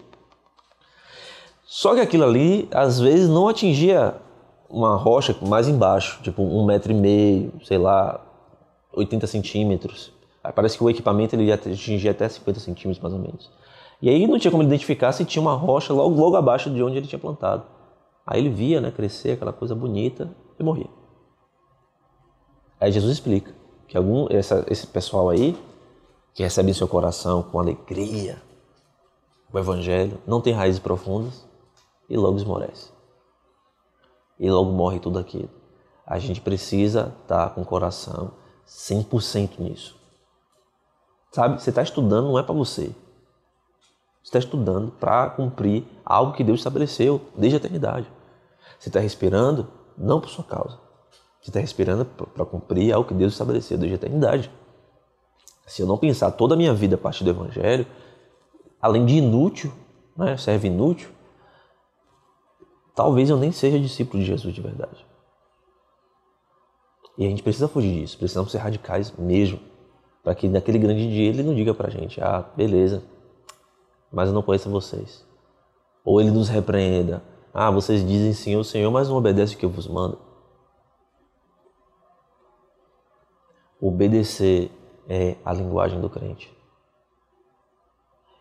Só 1.65 1.93
que 1.93 2.01
aquilo 2.01 2.23
ali, 2.23 2.67
às 2.71 2.99
vezes, 2.99 3.27
não 3.29 3.47
atingia 3.47 4.15
uma 4.69 4.95
rocha 4.95 5.35
mais 5.41 5.67
embaixo, 5.67 6.21
tipo 6.21 6.41
um 6.41 6.65
metro 6.65 6.91
e 6.91 6.95
meio, 6.95 7.53
sei 7.63 7.77
lá, 7.77 8.19
80 8.93 9.27
centímetros. 9.27 10.13
Aí 10.43 10.51
parece 10.51 10.77
que 10.77 10.83
o 10.83 10.89
equipamento 10.89 11.35
ele 11.35 11.45
ia 11.45 11.55
atingir 11.55 12.09
até 12.09 12.27
50 12.27 12.59
centímetros, 12.59 13.01
mais 13.01 13.13
ou 13.13 13.19
menos. 13.19 13.51
E 14.01 14.09
aí 14.09 14.27
não 14.27 14.37
tinha 14.37 14.51
como 14.51 14.63
identificar 14.63 15.11
se 15.11 15.25
tinha 15.25 15.41
uma 15.41 15.55
rocha 15.55 15.93
logo, 15.93 16.19
logo 16.19 16.35
abaixo 16.35 16.69
de 16.69 16.81
onde 16.83 16.97
ele 16.97 17.07
tinha 17.07 17.19
plantado. 17.19 17.63
Aí 18.25 18.39
ele 18.39 18.49
via 18.49 18.81
né, 18.81 18.91
crescer 18.91 19.31
aquela 19.31 19.53
coisa 19.53 19.73
bonita 19.73 20.29
e 20.59 20.63
morria. 20.63 20.89
Aí 22.79 22.91
Jesus 22.91 23.13
explica 23.13 23.53
que 23.87 23.97
algum, 23.97 24.27
essa, 24.29 24.65
esse 24.69 24.85
pessoal 24.85 25.29
aí 25.29 25.57
que 26.33 26.43
recebe 26.43 26.69
em 26.69 26.73
seu 26.73 26.87
coração 26.87 27.41
com 27.41 27.59
alegria 27.59 28.41
o 29.51 29.57
Evangelho, 29.57 30.19
não 30.27 30.41
tem 30.41 30.53
raízes 30.53 30.79
profundas 30.79 31.47
e 32.09 32.17
logo 32.17 32.37
esmorece. 32.37 32.91
E 34.39 34.49
logo 34.49 34.71
morre 34.71 34.99
tudo 34.99 35.19
aquilo. 35.19 35.49
A 36.05 36.19
gente 36.19 36.39
precisa 36.39 37.13
estar 37.21 37.49
com 37.49 37.61
o 37.61 37.65
coração 37.65 38.31
100% 38.67 39.59
nisso. 39.59 39.97
Sabe, 41.31 41.61
você 41.61 41.69
está 41.69 41.81
estudando 41.81 42.27
não 42.27 42.39
é 42.39 42.43
para 42.43 42.53
você. 42.53 42.95
Você 44.23 44.29
está 44.29 44.39
estudando 44.39 44.91
para 44.91 45.29
cumprir 45.29 45.85
algo 46.05 46.33
que 46.33 46.43
Deus 46.43 46.59
estabeleceu 46.59 47.21
desde 47.35 47.55
a 47.55 47.59
eternidade. 47.59 48.11
Você 48.79 48.89
está 48.89 48.99
respirando 48.99 49.67
não 49.97 50.19
por 50.19 50.29
sua 50.29 50.43
causa. 50.43 50.77
Você 51.41 51.49
está 51.49 51.59
respirando 51.59 52.05
para 52.05 52.45
cumprir 52.45 52.93
algo 52.93 53.07
que 53.07 53.13
Deus 53.13 53.33
estabeleceu 53.33 53.77
desde 53.77 53.95
a 53.95 53.97
eternidade. 53.97 54.51
Se 55.65 55.81
eu 55.81 55.87
não 55.87 55.97
pensar 55.97 56.31
toda 56.31 56.55
a 56.55 56.57
minha 56.57 56.73
vida 56.73 56.95
a 56.95 56.97
partir 56.97 57.23
do 57.23 57.29
Evangelho, 57.29 57.85
além 58.81 59.05
de 59.05 59.15
inútil, 59.15 59.71
né, 60.15 60.37
serve 60.37 60.67
inútil, 60.67 61.09
talvez 62.97 63.29
eu 63.29 63.37
nem 63.37 63.51
seja 63.51 63.79
discípulo 63.79 64.23
de 64.23 64.27
Jesus 64.27 64.55
de 64.55 64.59
verdade. 64.59 65.05
E 67.15 67.23
a 67.23 67.29
gente 67.29 67.43
precisa 67.43 67.67
fugir 67.67 68.01
disso, 68.01 68.17
precisamos 68.17 68.51
ser 68.51 68.57
radicais 68.57 69.15
mesmo, 69.15 69.59
para 70.23 70.33
que 70.33 70.49
naquele 70.49 70.79
grande 70.79 71.07
dia 71.07 71.29
ele 71.29 71.43
não 71.43 71.53
diga 71.53 71.75
para 71.75 71.89
a 71.89 71.91
gente, 71.91 72.19
ah, 72.19 72.43
beleza, 72.55 73.03
mas 74.11 74.29
eu 74.29 74.33
não 74.33 74.41
conheço 74.41 74.67
vocês. 74.71 75.23
Ou 76.03 76.19
ele 76.19 76.31
nos 76.31 76.49
repreenda, 76.49 77.23
ah, 77.53 77.69
vocês 77.69 78.03
dizem 78.03 78.33
sim 78.33 78.55
ao 78.55 78.63
Senhor, 78.63 78.89
mas 78.89 79.09
não 79.09 79.17
obedecem 79.17 79.55
o 79.55 79.59
que 79.59 79.65
eu 79.65 79.69
vos 79.69 79.87
mando. 79.87 80.17
Obedecer 83.79 84.71
é 85.07 85.35
a 85.45 85.53
linguagem 85.53 86.01
do 86.01 86.09
crente. 86.09 86.51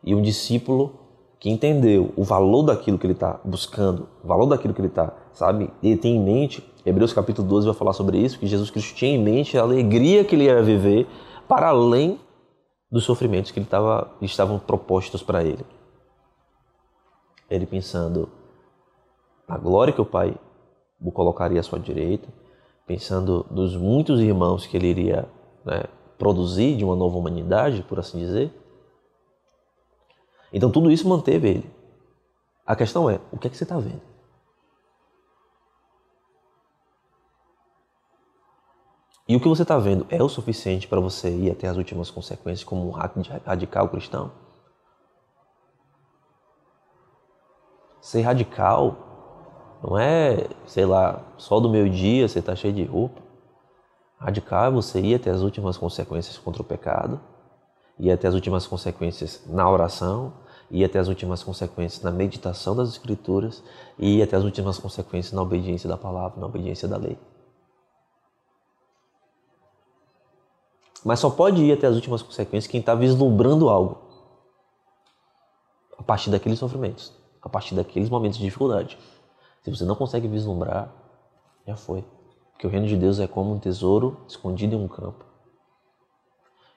E 0.02 0.14
um 0.14 0.22
discípulo 0.22 1.05
que 1.38 1.50
entendeu 1.50 2.12
o 2.16 2.24
valor 2.24 2.62
daquilo 2.62 2.98
que 2.98 3.06
ele 3.06 3.12
está 3.12 3.38
buscando, 3.44 4.08
o 4.24 4.26
valor 4.26 4.46
daquilo 4.46 4.72
que 4.72 4.80
ele 4.80 4.88
está, 4.88 5.12
sabe? 5.32 5.70
Ele 5.82 5.96
tem 5.96 6.16
em 6.16 6.24
mente, 6.24 6.64
Hebreus 6.84 7.12
capítulo 7.12 7.46
12 7.46 7.66
vai 7.66 7.76
falar 7.76 7.92
sobre 7.92 8.18
isso, 8.18 8.38
que 8.38 8.46
Jesus 8.46 8.70
Cristo 8.70 8.94
tinha 8.94 9.14
em 9.14 9.22
mente 9.22 9.58
a 9.58 9.62
alegria 9.62 10.24
que 10.24 10.34
ele 10.34 10.44
ia 10.44 10.62
viver 10.62 11.06
para 11.46 11.68
além 11.68 12.18
dos 12.90 13.04
sofrimentos 13.04 13.50
que 13.50 13.58
ele 13.58 13.66
tava, 13.66 14.10
estavam 14.22 14.58
propostos 14.58 15.22
para 15.22 15.42
ele. 15.42 15.64
Ele 17.50 17.66
pensando 17.66 18.28
na 19.48 19.56
glória 19.58 19.92
que 19.92 20.00
o 20.00 20.06
Pai 20.06 20.34
o 21.00 21.12
colocaria 21.12 21.60
à 21.60 21.62
sua 21.62 21.78
direita, 21.78 22.28
pensando 22.86 23.44
nos 23.50 23.76
muitos 23.76 24.20
irmãos 24.20 24.66
que 24.66 24.76
ele 24.76 24.86
iria 24.86 25.28
né, 25.64 25.84
produzir 26.18 26.76
de 26.76 26.84
uma 26.84 26.96
nova 26.96 27.16
humanidade, 27.18 27.82
por 27.82 27.98
assim 27.98 28.18
dizer. 28.18 28.52
Então 30.56 30.70
tudo 30.70 30.90
isso 30.90 31.06
manteve 31.06 31.50
ele. 31.50 31.70
A 32.64 32.74
questão 32.74 33.10
é, 33.10 33.20
o 33.30 33.36
que 33.36 33.46
é 33.46 33.50
que 33.50 33.56
você 33.58 33.64
está 33.64 33.78
vendo? 33.78 34.00
E 39.28 39.36
o 39.36 39.40
que 39.40 39.48
você 39.48 39.64
está 39.64 39.76
vendo 39.76 40.06
é 40.08 40.22
o 40.22 40.30
suficiente 40.30 40.88
para 40.88 40.98
você 40.98 41.28
ir 41.28 41.50
até 41.50 41.68
as 41.68 41.76
últimas 41.76 42.10
consequências 42.10 42.64
como 42.64 42.88
um 42.88 42.90
radical 42.90 43.90
cristão? 43.90 44.32
Ser 48.00 48.22
radical 48.22 49.76
não 49.82 49.98
é, 49.98 50.48
sei 50.66 50.86
lá, 50.86 51.22
só 51.36 51.60
do 51.60 51.68
meio 51.68 51.90
dia 51.90 52.26
você 52.26 52.38
está 52.38 52.56
cheio 52.56 52.72
de 52.72 52.84
roupa. 52.84 53.20
Radical 54.18 54.64
é 54.64 54.70
você 54.70 55.02
ir 55.02 55.16
até 55.16 55.30
as 55.30 55.42
últimas 55.42 55.76
consequências 55.76 56.38
contra 56.38 56.62
o 56.62 56.64
pecado, 56.64 57.20
ir 57.98 58.10
até 58.10 58.28
as 58.28 58.34
últimas 58.34 58.66
consequências 58.66 59.44
na 59.46 59.68
oração, 59.68 60.32
ir 60.70 60.84
até 60.84 60.98
as 60.98 61.08
últimas 61.08 61.42
consequências 61.42 62.02
na 62.02 62.10
meditação 62.10 62.74
das 62.74 62.90
Escrituras 62.90 63.62
e 63.98 64.18
ir 64.18 64.22
até 64.22 64.36
as 64.36 64.44
últimas 64.44 64.78
consequências 64.78 65.32
na 65.32 65.42
obediência 65.42 65.88
da 65.88 65.96
palavra, 65.96 66.40
na 66.40 66.46
obediência 66.46 66.88
da 66.88 66.96
lei. 66.96 67.18
Mas 71.04 71.20
só 71.20 71.30
pode 71.30 71.62
ir 71.62 71.72
até 71.72 71.86
as 71.86 71.94
últimas 71.94 72.20
consequências 72.20 72.70
quem 72.70 72.80
está 72.80 72.94
vislumbrando 72.94 73.68
algo 73.68 73.98
a 75.96 76.02
partir 76.02 76.30
daqueles 76.30 76.58
sofrimentos, 76.58 77.12
a 77.40 77.48
partir 77.48 77.74
daqueles 77.74 78.10
momentos 78.10 78.38
de 78.38 78.44
dificuldade. 78.44 78.98
Se 79.62 79.70
você 79.70 79.84
não 79.84 79.94
consegue 79.94 80.26
vislumbrar, 80.28 80.92
já 81.66 81.76
foi. 81.76 82.04
Porque 82.52 82.66
o 82.66 82.70
reino 82.70 82.86
de 82.86 82.96
Deus 82.96 83.20
é 83.20 83.26
como 83.26 83.52
um 83.52 83.58
tesouro 83.58 84.18
escondido 84.26 84.74
em 84.74 84.78
um 84.78 84.88
campo. 84.88 85.24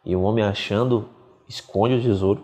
E 0.03 0.15
o 0.15 0.21
homem 0.21 0.43
achando, 0.43 1.09
esconde 1.47 1.95
o 1.95 2.01
tesouro, 2.01 2.43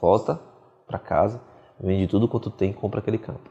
volta 0.00 0.40
para 0.86 0.98
casa, 0.98 1.40
vende 1.78 2.06
tudo 2.06 2.26
quanto 2.26 2.50
tem 2.50 2.70
e 2.70 2.74
compra 2.74 3.00
aquele 3.00 3.18
campo. 3.18 3.50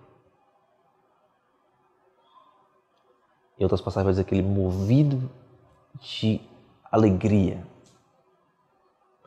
Em 3.58 3.64
outras 3.64 3.82
passagens 3.82 4.16
vai 4.16 4.26
dizer 4.26 4.42
movido 4.42 5.30
de 6.00 6.42
alegria. 6.92 7.66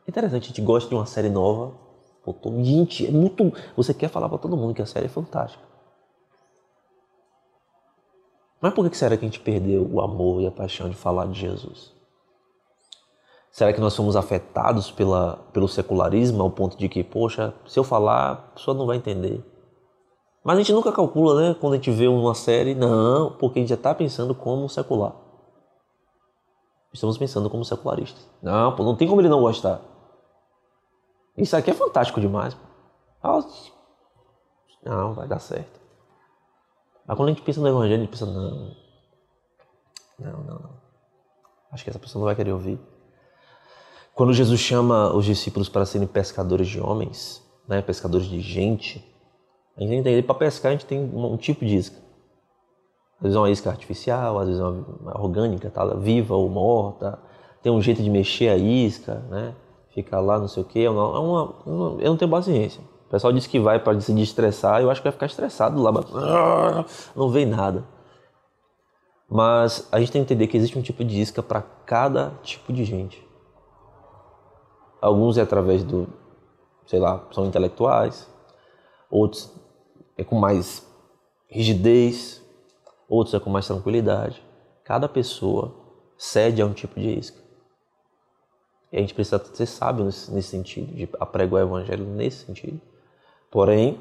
É 0.05 0.09
interessante, 0.09 0.45
a 0.45 0.47
gente 0.47 0.61
gosta 0.61 0.89
de 0.89 0.95
uma 0.95 1.05
série 1.05 1.29
nova. 1.29 1.73
Gente, 2.63 3.05
é 3.05 3.11
muito. 3.11 3.53
Você 3.75 3.93
quer 3.93 4.09
falar 4.09 4.27
para 4.29 4.37
todo 4.37 4.57
mundo 4.57 4.73
que 4.73 4.81
a 4.81 4.85
série 4.85 5.05
é 5.05 5.09
fantástica. 5.09 5.63
Mas 8.59 8.73
por 8.73 8.89
que 8.89 8.97
será 8.97 9.17
que 9.17 9.25
a 9.25 9.27
gente 9.27 9.41
perdeu 9.41 9.85
o 9.85 10.01
amor 10.01 10.41
e 10.41 10.47
a 10.47 10.51
paixão 10.51 10.89
de 10.89 10.95
falar 10.95 11.27
de 11.27 11.39
Jesus? 11.39 11.92
Será 13.53 13.71
que 13.71 13.79
nós 13.79 13.93
somos 13.93 14.15
afetados 14.15 14.89
pela, 14.89 15.37
pelo 15.53 15.67
secularismo 15.67 16.41
ao 16.41 16.49
ponto 16.49 16.75
de 16.75 16.89
que, 16.89 17.03
poxa, 17.03 17.53
se 17.67 17.79
eu 17.79 17.83
falar, 17.83 18.31
a 18.31 18.35
pessoa 18.35 18.75
não 18.75 18.87
vai 18.87 18.97
entender? 18.97 19.45
Mas 20.43 20.55
a 20.55 20.59
gente 20.59 20.73
nunca 20.73 20.91
calcula, 20.91 21.39
né? 21.39 21.55
Quando 21.61 21.73
a 21.73 21.75
gente 21.75 21.91
vê 21.91 22.07
uma 22.07 22.33
série, 22.33 22.73
não, 22.73 23.31
porque 23.37 23.59
a 23.59 23.61
gente 23.61 23.69
já 23.69 23.75
está 23.75 23.93
pensando 23.93 24.33
como 24.33 24.67
secular. 24.67 25.13
Estamos 26.91 27.15
pensando 27.15 27.47
como 27.47 27.63
secularistas. 27.63 28.27
Não, 28.41 28.75
pô, 28.75 28.83
não 28.83 28.95
tem 28.95 29.07
como 29.07 29.21
ele 29.21 29.29
não 29.29 29.41
gostar. 29.41 29.81
Isso 31.37 31.55
aqui 31.55 31.69
é 31.69 31.75
fantástico 31.75 32.19
demais. 32.19 32.57
Não, 34.83 35.13
vai 35.13 35.27
dar 35.27 35.37
certo. 35.37 35.79
Mas 37.05 37.15
quando 37.15 37.29
a 37.29 37.31
gente 37.31 37.43
pensa 37.43 37.61
no 37.61 37.67
evangelho, 37.67 38.01
a 38.01 38.05
gente 38.05 38.09
pensa, 38.09 38.25
não. 38.25 38.75
Não, 40.17 40.43
não, 40.43 40.59
não. 40.59 40.81
Acho 41.71 41.83
que 41.83 41.91
essa 41.91 41.99
pessoa 41.99 42.19
não 42.19 42.25
vai 42.25 42.35
querer 42.35 42.51
ouvir. 42.51 42.79
Quando 44.13 44.31
Jesus 44.31 44.59
chama 44.59 45.11
os 45.13 45.25
discípulos 45.25 45.67
para 45.67 45.85
serem 45.85 46.07
pescadores 46.07 46.67
de 46.67 46.79
homens, 46.79 47.43
né, 47.67 47.81
pescadores 47.81 48.27
de 48.27 48.39
gente, 48.39 49.03
a 49.75 49.81
gente 49.81 49.95
entende 49.95 50.21
para 50.21 50.35
pescar 50.35 50.69
a 50.69 50.75
gente 50.75 50.85
tem 50.85 50.99
um, 50.99 51.35
tipo 51.35 51.65
de 51.65 51.75
isca. 51.75 51.97
Às 53.17 53.23
vezes 53.23 53.35
é 53.35 53.39
uma 53.39 53.49
isca 53.49 53.69
artificial, 53.71 54.37
às 54.37 54.47
vezes 54.47 54.61
é 54.61 54.65
uma 54.65 55.19
orgânica, 55.19 55.69
tá 55.71 55.85
viva 55.95 56.35
ou 56.35 56.47
morta. 56.47 57.17
Tem 57.63 57.71
um 57.71 57.81
jeito 57.81 58.03
de 58.03 58.09
mexer 58.09 58.49
a 58.49 58.57
isca, 58.57 59.15
né? 59.29 59.55
Fica 59.93 60.19
lá, 60.19 60.37
não 60.37 60.47
sei 60.47 60.61
o 60.61 60.65
quê. 60.65 60.81
É 60.81 60.89
uma, 60.89 61.01
é 61.01 61.19
uma, 61.19 61.55
eu 61.99 62.09
não 62.09 62.17
tenho 62.17 62.29
paciência. 62.29 62.81
O 63.07 63.09
pessoal 63.09 63.33
diz 63.33 63.47
que 63.47 63.59
vai 63.59 63.79
para 63.79 63.99
se 63.99 64.13
destressar, 64.13 64.81
eu 64.81 64.91
acho 64.91 65.01
que 65.01 65.05
vai 65.05 65.11
ficar 65.11 65.25
estressado 65.25 65.81
lá, 65.81 65.91
mas 65.91 66.05
não 67.15 67.29
vem 67.29 67.45
nada. 67.45 67.83
Mas 69.29 69.87
a 69.91 69.99
gente 69.99 70.11
tem 70.11 70.23
que 70.23 70.33
entender 70.33 70.47
que 70.47 70.57
existe 70.57 70.77
um 70.77 70.81
tipo 70.81 71.03
de 71.03 71.19
isca 71.19 71.41
para 71.41 71.61
cada 71.61 72.31
tipo 72.43 72.71
de 72.71 72.83
gente. 72.83 73.32
Alguns 75.03 75.37
é 75.37 75.41
através 75.41 75.83
do, 75.83 76.07
sei 76.87 76.97
lá, 76.97 77.27
são 77.33 77.45
intelectuais, 77.45 78.25
outros 79.09 79.53
é 80.17 80.23
com 80.23 80.37
mais 80.37 80.87
rigidez, 81.45 82.41
outros 83.09 83.33
é 83.33 83.39
com 83.41 83.49
mais 83.49 83.67
tranquilidade. 83.67 84.41
Cada 84.81 85.09
pessoa 85.09 85.75
cede 86.17 86.61
a 86.61 86.65
um 86.65 86.71
tipo 86.71 86.97
de 86.97 87.19
isca. 87.19 87.37
E 88.93 88.97
a 88.97 89.01
gente 89.01 89.13
precisa 89.13 89.43
ser 89.53 89.65
sábio 89.65 90.05
nesse, 90.05 90.31
nesse 90.31 90.47
sentido, 90.47 90.95
de 90.95 91.09
apregoar 91.19 91.65
o 91.65 91.67
evangelho 91.67 92.05
nesse 92.05 92.45
sentido. 92.45 92.79
Porém, 93.51 93.99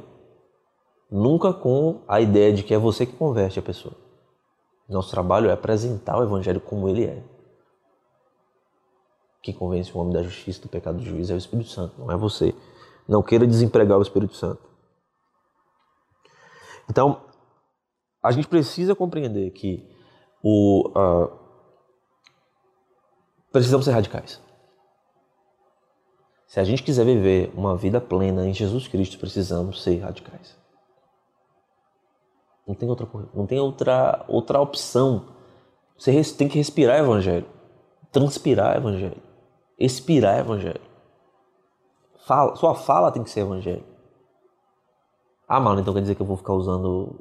nunca 1.11 1.53
com 1.53 2.03
a 2.07 2.21
ideia 2.21 2.53
de 2.53 2.63
que 2.63 2.73
é 2.73 2.79
você 2.79 3.07
que 3.07 3.17
converte 3.17 3.59
a 3.59 3.63
pessoa. 3.63 3.97
Nosso 4.89 5.11
trabalho 5.11 5.51
é 5.51 5.53
apresentar 5.53 6.17
o 6.17 6.23
evangelho 6.23 6.61
como 6.61 6.89
ele 6.89 7.07
é 7.07 7.25
que 9.43 9.53
convence 9.53 9.93
o 9.93 9.99
homem 9.99 10.13
da 10.13 10.23
justiça, 10.23 10.63
do 10.63 10.69
pecado 10.69 10.99
do 10.99 11.05
juízo 11.05 11.33
é 11.33 11.35
o 11.35 11.39
Espírito 11.39 11.71
Santo, 11.71 11.99
não 11.99 12.11
é 12.11 12.17
você. 12.17 12.55
Não 13.09 13.23
queira 13.23 13.45
desempregar 13.45 13.99
o 13.99 14.03
Espírito 14.03 14.37
Santo. 14.37 14.63
Então, 16.89 17.21
a 18.23 18.31
gente 18.31 18.47
precisa 18.47 18.95
compreender 18.95 19.51
que 19.51 19.91
o, 20.43 20.89
uh, 20.91 21.39
precisamos 23.51 23.85
ser 23.85 23.91
radicais. 23.91 24.41
Se 26.47 26.61
a 26.61 26.65
gente 26.65 26.83
quiser 26.83 27.05
viver 27.05 27.53
uma 27.57 27.77
vida 27.77 28.01
plena 28.01 28.47
em 28.47 28.55
Jesus 28.55 28.87
Cristo, 28.87 29.19
precisamos 29.19 29.83
ser 29.83 29.99
radicais. 29.99 30.57
Não 32.67 32.77
tem 32.77 32.89
outra, 32.89 33.09
não 33.35 33.47
tem 33.47 33.59
outra, 33.59 34.25
outra 34.29 34.61
opção. 34.61 35.35
Você 35.99 36.23
tem 36.35 36.49
que 36.49 36.59
respirar 36.59 37.01
evangelho, 37.01 37.47
transpirar 38.13 38.77
evangelho 38.77 39.32
expirar 39.85 40.39
evangelho. 40.39 40.81
Fala, 42.27 42.55
sua 42.57 42.75
fala 42.75 43.11
tem 43.11 43.23
que 43.23 43.31
ser 43.31 43.41
evangelho. 43.41 43.85
Ah, 45.49 45.61
mano, 45.61 45.81
então 45.81 45.93
quer 45.93 46.01
dizer 46.01 46.15
que 46.15 46.23
eu 46.23 46.27
vou 46.27 46.37
ficar 46.37 46.53
usando 46.53 47.15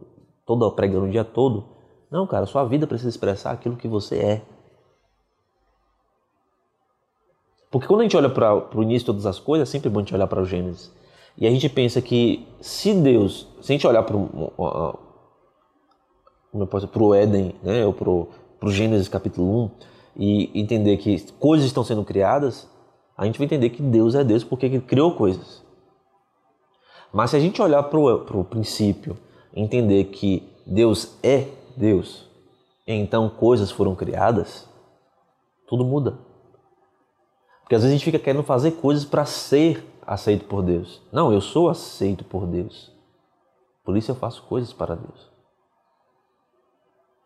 toda 0.46 0.70
pregando 0.72 1.06
o 1.06 1.10
dia 1.10 1.24
todo? 1.24 1.66
Não, 2.10 2.28
cara, 2.28 2.46
sua 2.46 2.64
vida 2.66 2.86
precisa 2.86 3.10
expressar 3.10 3.52
aquilo 3.52 3.76
que 3.76 3.88
você 3.88 4.18
é. 4.18 4.42
Porque 7.72 7.88
quando 7.88 8.02
a 8.02 8.04
gente 8.04 8.18
olha 8.18 8.30
para 8.30 8.78
o 8.78 8.84
início 8.84 9.00
de 9.00 9.06
todas 9.06 9.26
as 9.26 9.40
coisas, 9.40 9.68
é 9.68 9.72
sempre 9.72 9.90
bom 9.90 10.00
a 10.00 10.04
gente 10.04 10.14
olhar 10.14 10.28
para 10.28 10.42
o 10.42 10.46
Gênesis. 10.46 10.94
E 11.38 11.48
a 11.48 11.50
gente 11.50 11.70
pensa 11.70 12.02
que 12.02 12.46
se 12.60 12.94
Deus, 12.94 13.48
se 13.62 13.72
a 13.72 13.76
gente 13.76 13.88
olhar 13.88 14.04
para 14.04 14.18
o 17.04 17.16
Éden, 17.16 17.56
né, 17.64 17.86
ou 17.86 17.94
para 17.94 18.10
o 18.10 18.28
Gênesis 18.72 19.08
capítulo 19.08 19.66
1, 19.66 19.72
e 20.16 20.52
entender 20.60 20.98
que 20.98 21.32
coisas 21.34 21.66
estão 21.66 21.84
sendo 21.84 22.04
criadas, 22.04 22.70
a 23.18 23.26
gente 23.26 23.38
vai 23.38 23.46
entender 23.46 23.70
que 23.70 23.82
Deus 23.82 24.16
é 24.16 24.24
Deus 24.24 24.44
porque 24.44 24.66
ele 24.66 24.82
criou 24.82 25.16
coisas. 25.16 25.64
Mas 27.14 27.32
se 27.32 27.38
a 27.38 27.40
gente 27.40 27.62
olhar 27.62 27.84
para 27.84 28.00
o 28.00 28.44
princípio, 28.44 29.18
entender 29.54 30.06
que 30.06 30.50
Deus 30.66 31.18
é 31.22 31.48
Deus, 31.76 32.30
então 32.88 33.30
coisas 33.30 33.70
foram 33.72 33.96
criadas, 33.96 34.68
tudo 35.68 35.86
muda. 35.86 36.18
Porque 37.62 37.76
às 37.76 37.84
vezes 37.84 37.96
a 37.96 37.98
gente 37.98 38.06
fica 38.06 38.20
querendo 38.20 38.44
fazer 38.44 38.72
coisas 38.72 39.06
para 39.06 39.26
ser 39.26 39.86
aceito 40.06 40.46
por 40.46 40.62
Deus. 40.62 41.02
Não, 41.12 41.32
eu 41.32 41.42
sou 41.42 41.70
aceito 41.70 42.24
por 42.24 42.46
Deus. 42.46 42.92
Por 43.84 43.98
isso 43.98 44.12
eu 44.12 44.16
faço 44.16 44.44
coisas 44.44 44.74
para 44.74 44.96
Deus. 44.96 45.32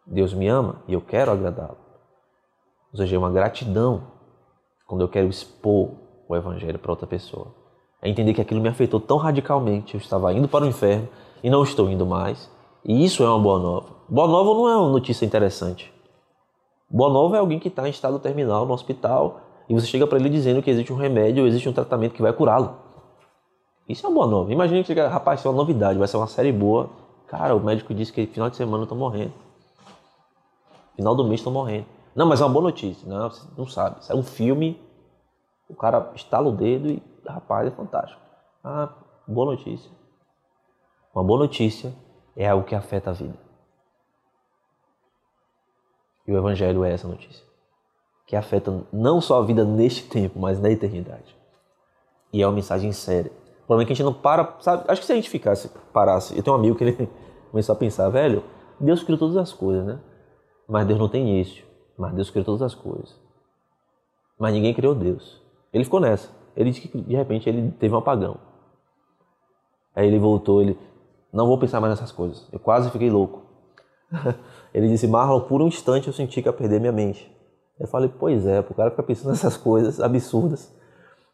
Deus 0.06 0.34
me 0.34 0.48
ama 0.48 0.84
e 0.88 0.94
eu 0.94 1.02
quero 1.02 1.32
agradá-lo. 1.32 1.85
Ou 2.96 2.98
seja, 2.98 3.18
é 3.18 3.20
uma 3.20 3.30
gratidão 3.30 4.04
quando 4.88 5.02
eu 5.02 5.10
quero 5.10 5.28
expor 5.28 5.90
o 6.30 6.34
evangelho 6.34 6.80
para 6.80 6.94
outra 6.94 7.06
pessoa. 7.06 7.48
É 8.02 8.08
entender 8.08 8.34
que 8.34 8.40
aquilo 8.40 8.62
me 8.62 8.70
afetou 8.70 9.02
tão 9.02 9.18
radicalmente, 9.18 9.96
eu 9.96 10.00
estava 10.00 10.32
indo 10.32 10.48
para 10.48 10.64
o 10.64 10.68
inferno 10.68 11.10
e 11.44 11.50
não 11.50 11.62
estou 11.62 11.90
indo 11.90 12.06
mais. 12.06 12.50
E 12.86 13.04
isso 13.04 13.22
é 13.22 13.28
uma 13.28 13.38
boa 13.38 13.60
nova. 13.60 13.88
Boa 14.08 14.30
nova 14.30 14.54
não 14.54 14.70
é 14.70 14.78
uma 14.78 14.90
notícia 14.90 15.26
interessante. 15.26 15.94
Boa 16.90 17.12
nova 17.12 17.36
é 17.36 17.40
alguém 17.40 17.60
que 17.60 17.68
está 17.68 17.86
em 17.86 17.92
estado 17.92 18.18
terminal 18.18 18.66
no 18.66 18.74
hospital 18.74 19.42
e 19.68 19.74
você 19.74 19.88
chega 19.88 20.08
para 20.08 20.18
ele 20.18 20.30
dizendo 20.30 20.62
que 20.62 20.70
existe 20.70 20.94
um 20.94 20.96
remédio, 20.96 21.46
existe 21.46 21.68
um 21.68 21.74
tratamento 21.74 22.14
que 22.14 22.22
vai 22.22 22.32
curá-lo. 22.32 22.78
Isso 23.90 24.06
é 24.06 24.10
uma 24.10 24.16
boa 24.16 24.28
nova. 24.28 24.54
Imagina 24.54 24.80
que 24.80 24.88
chega, 24.88 25.10
rapaz, 25.10 25.42
isso 25.42 25.50
é 25.50 25.52
uma 25.52 25.58
novidade, 25.58 26.00
vai 26.00 26.08
ser 26.08 26.16
uma 26.16 26.28
série 26.28 26.54
boa. 26.54 26.90
Cara, 27.28 27.54
o 27.54 27.60
médico 27.60 27.94
disse 27.94 28.14
que 28.14 28.26
final 28.26 28.50
de 28.50 28.56
semana 28.56 28.84
eu 28.84 28.84
estou 28.84 28.98
morrendo. 28.98 29.34
Final 30.96 31.14
do 31.14 31.26
mês 31.26 31.42
estou 31.42 31.52
morrendo. 31.52 31.95
Não, 32.16 32.26
mas 32.26 32.40
é 32.40 32.46
uma 32.46 32.54
boa 32.54 32.64
notícia. 32.64 33.08
Não, 33.08 33.30
você 33.30 33.46
não 33.58 33.68
sabe. 33.68 34.00
Isso 34.00 34.12
é 34.12 34.16
um 34.16 34.24
filme, 34.24 34.82
o 35.68 35.76
cara 35.76 36.12
estala 36.16 36.48
o 36.48 36.56
dedo 36.56 36.90
e, 36.90 37.04
rapaz, 37.28 37.68
é 37.68 37.72
fantástico. 37.72 38.22
Ah, 38.64 38.94
boa 39.28 39.54
notícia. 39.54 39.92
Uma 41.14 41.24
boa 41.24 41.40
notícia 41.40 41.94
é 42.36 42.48
algo 42.48 42.66
que 42.66 42.74
afeta 42.74 43.10
a 43.10 43.14
vida. 43.14 43.38
E 46.28 46.32
o 46.32 46.38
Evangelho 46.38 46.84
é 46.84 46.92
essa 46.92 47.08
notícia. 47.08 47.44
Que 48.26 48.36
afeta 48.36 48.86
não 48.92 49.22
só 49.22 49.40
a 49.40 49.46
vida 49.46 49.64
neste 49.64 50.08
tempo, 50.08 50.40
mas 50.40 50.60
na 50.60 50.70
eternidade. 50.70 51.36
E 52.32 52.42
é 52.42 52.48
uma 52.48 52.54
mensagem 52.54 52.92
séria. 52.92 53.32
O 53.64 53.68
problema 53.68 53.84
é 53.84 53.86
que 53.88 53.94
a 53.94 53.96
gente 53.96 54.06
não 54.06 54.14
para, 54.14 54.56
sabe? 54.62 54.86
Acho 54.88 55.02
que 55.02 55.08
se 55.08 55.14
a 55.14 55.16
gente 55.16 55.30
ficasse, 55.30 55.70
parasse. 55.92 56.36
Eu 56.36 56.44
tenho 56.44 56.56
um 56.56 56.60
amigo 56.60 56.76
que 56.76 56.84
ele 56.84 57.10
começou 57.52 57.74
a 57.74 57.78
pensar, 57.78 58.10
velho, 58.10 58.44
Deus 58.80 59.04
criou 59.04 59.20
todas 59.20 59.38
as 59.38 59.54
coisas, 59.54 59.86
né? 59.86 60.00
Mas 60.68 60.88
Deus 60.88 61.00
não 61.00 61.10
tem 61.10 61.28
início. 61.28 61.65
Mas 61.98 62.14
Deus 62.14 62.30
criou 62.30 62.46
todas 62.46 62.62
as 62.62 62.76
coisas. 62.76 63.16
Mas 64.38 64.54
ninguém 64.54 64.74
criou 64.74 64.94
Deus. 64.94 65.42
Ele 65.72 65.84
ficou 65.84 66.00
nessa. 66.00 66.30
Ele 66.56 66.72
disse 66.72 66.88
que 66.88 67.02
de 67.02 67.16
repente 67.16 67.48
ele 67.48 67.72
teve 67.72 67.94
um 67.94 67.98
apagão. 67.98 68.38
Aí 69.96 70.08
ele 70.08 70.20
voltou, 70.20 70.62
ele 70.62 70.78
não 71.32 71.48
vou 71.48 71.58
pensar 71.58 71.80
mais 71.80 71.92
nessas 71.92 72.12
coisas. 72.12 72.48
Eu 72.52 72.60
quase 72.60 72.90
fiquei 72.92 73.10
louco. 73.10 73.44
ele 74.74 74.90
disse, 74.90 75.08
Marlon, 75.08 75.42
por 75.42 75.62
um 75.62 75.68
instante 75.68 76.08
eu 76.08 76.14
senti 76.14 76.42
que 76.42 76.50
ia 76.50 76.54
perder 76.54 76.80
minha 76.80 76.92
mente. 76.92 77.32
Eu 77.80 77.88
falei, 77.88 78.10
pois 78.10 78.46
é, 78.46 78.60
o 78.60 78.74
cara 78.74 78.92
fica 78.92 79.04
pensando 79.04 79.32
nessas 79.32 79.56
coisas 79.58 80.00
absurdas, 80.00 80.74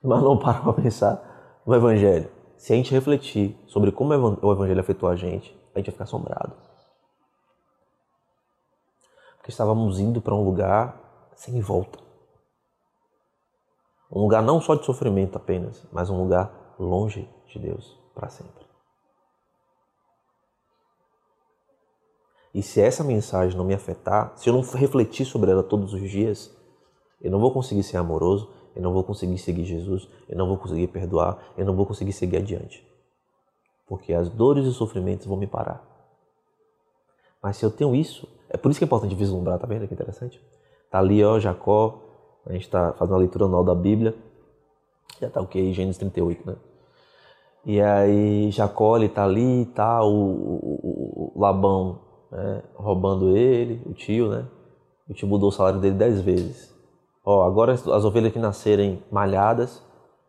mas 0.04 0.21
não 0.21 0.38
para 0.38 0.60
para 0.62 0.74
pensar 0.74 1.62
no 1.65 1.76
Evangelho. 1.76 2.30
Se 2.58 2.74
a 2.74 2.76
gente 2.76 2.93
refletir 2.93 3.58
sobre 3.65 3.91
como 3.91 4.13
o 4.41 4.52
Evangelho 4.52 4.80
afetou 4.80 5.10
a 5.10 5.15
gente, 5.15 5.56
a 5.74 5.80
gente 5.80 5.86
vai 5.88 5.91
ficar 5.91 6.04
assombrado 6.04 6.71
porque 9.42 9.50
estávamos 9.50 10.00
indo 10.00 10.22
para 10.22 10.36
um 10.36 10.46
lugar 10.46 11.32
sem 11.36 11.60
volta. 11.62 11.98
Um 14.12 14.22
lugar 14.22 14.44
não 14.44 14.62
só 14.62 14.76
de 14.76 14.86
sofrimento 14.86 15.36
apenas, 15.36 15.84
mas 15.92 16.12
um 16.12 16.22
lugar 16.22 16.76
longe 16.78 17.28
de 17.48 17.58
Deus 17.58 17.98
para 18.14 18.30
sempre. 18.30 18.64
E 22.54 22.62
se 22.62 22.80
essa 22.80 23.04
mensagem 23.04 23.58
não 23.58 23.66
me 23.66 23.74
afetar, 23.74 24.38
se 24.38 24.48
eu 24.48 24.54
não 24.54 24.62
refletir 24.62 25.26
sobre 25.26 25.50
ela 25.50 25.64
todos 25.64 25.92
os 25.94 26.08
dias, 26.08 26.56
Eu 27.24 27.30
não 27.30 27.40
vou 27.40 27.52
conseguir 27.54 27.84
ser 27.84 27.98
amoroso, 27.98 28.52
eu 28.76 28.82
não 28.82 28.94
vou 28.94 29.04
conseguir 29.04 29.38
seguir 29.38 29.64
Jesus, 29.64 30.10
eu 30.28 30.36
não 30.36 30.48
vou 30.48 30.58
conseguir 30.58 30.88
perdoar, 30.88 31.54
eu 31.56 31.64
não 31.64 31.76
vou 31.76 31.86
conseguir 31.86 32.14
seguir 32.14 32.38
adiante. 32.38 32.84
Porque 33.86 34.12
as 34.12 34.28
dores 34.28 34.66
e 34.66 34.70
os 34.70 34.76
sofrimentos 34.76 35.28
vão 35.28 35.38
me 35.38 35.46
parar. 35.46 35.91
Mas 37.42 37.58
se 37.58 37.66
eu 37.66 37.72
tenho 37.72 37.96
isso, 37.96 38.28
é 38.50 38.58
por 38.58 38.70
isso 38.70 38.80
que 38.80 38.84
é 38.84 38.88
importante 38.88 39.16
vislumbrar, 39.16 39.58
tá 39.58 39.66
vendo 39.66 39.88
que 39.88 39.94
interessante? 39.94 40.42
Tá 40.90 41.00
ali, 41.00 41.24
ó, 41.24 41.40
Jacó, 41.40 42.00
a 42.46 42.54
gente 42.54 42.64
está 42.64 42.94
fazendo 42.94 43.16
a 43.16 43.20
leitura 43.20 43.46
anual 43.46 43.64
da 43.64 43.74
Bíblia, 43.74 44.16
já 45.20 45.30
tá 45.30 45.42
o 45.42 45.48
que? 45.48 45.72
Gênesis 45.74 45.98
38, 45.98 46.46
né? 46.46 46.56
E 47.66 47.80
aí 47.80 48.50
Jacó 48.52 48.98
ele 48.98 49.08
tá 49.08 49.24
ali, 49.24 49.66
tá 49.68 50.04
o, 50.04 50.12
o, 50.12 51.32
o 51.36 51.40
Labão 51.40 52.00
né, 52.32 52.64
roubando 52.76 53.36
ele, 53.38 53.82
o 53.86 53.94
tio, 53.94 54.30
né? 54.30 54.48
O 55.08 55.14
tio 55.14 55.28
mudou 55.28 55.50
o 55.50 55.52
salário 55.52 55.80
dele 55.80 55.96
dez 55.96 56.22
vezes. 56.22 56.74
Ó, 57.24 57.44
agora 57.44 57.74
as, 57.74 57.88
as 57.88 58.04
ovelhas 58.04 58.34
que 58.34 58.40
nascerem 58.40 59.04
malhadas 59.12 59.84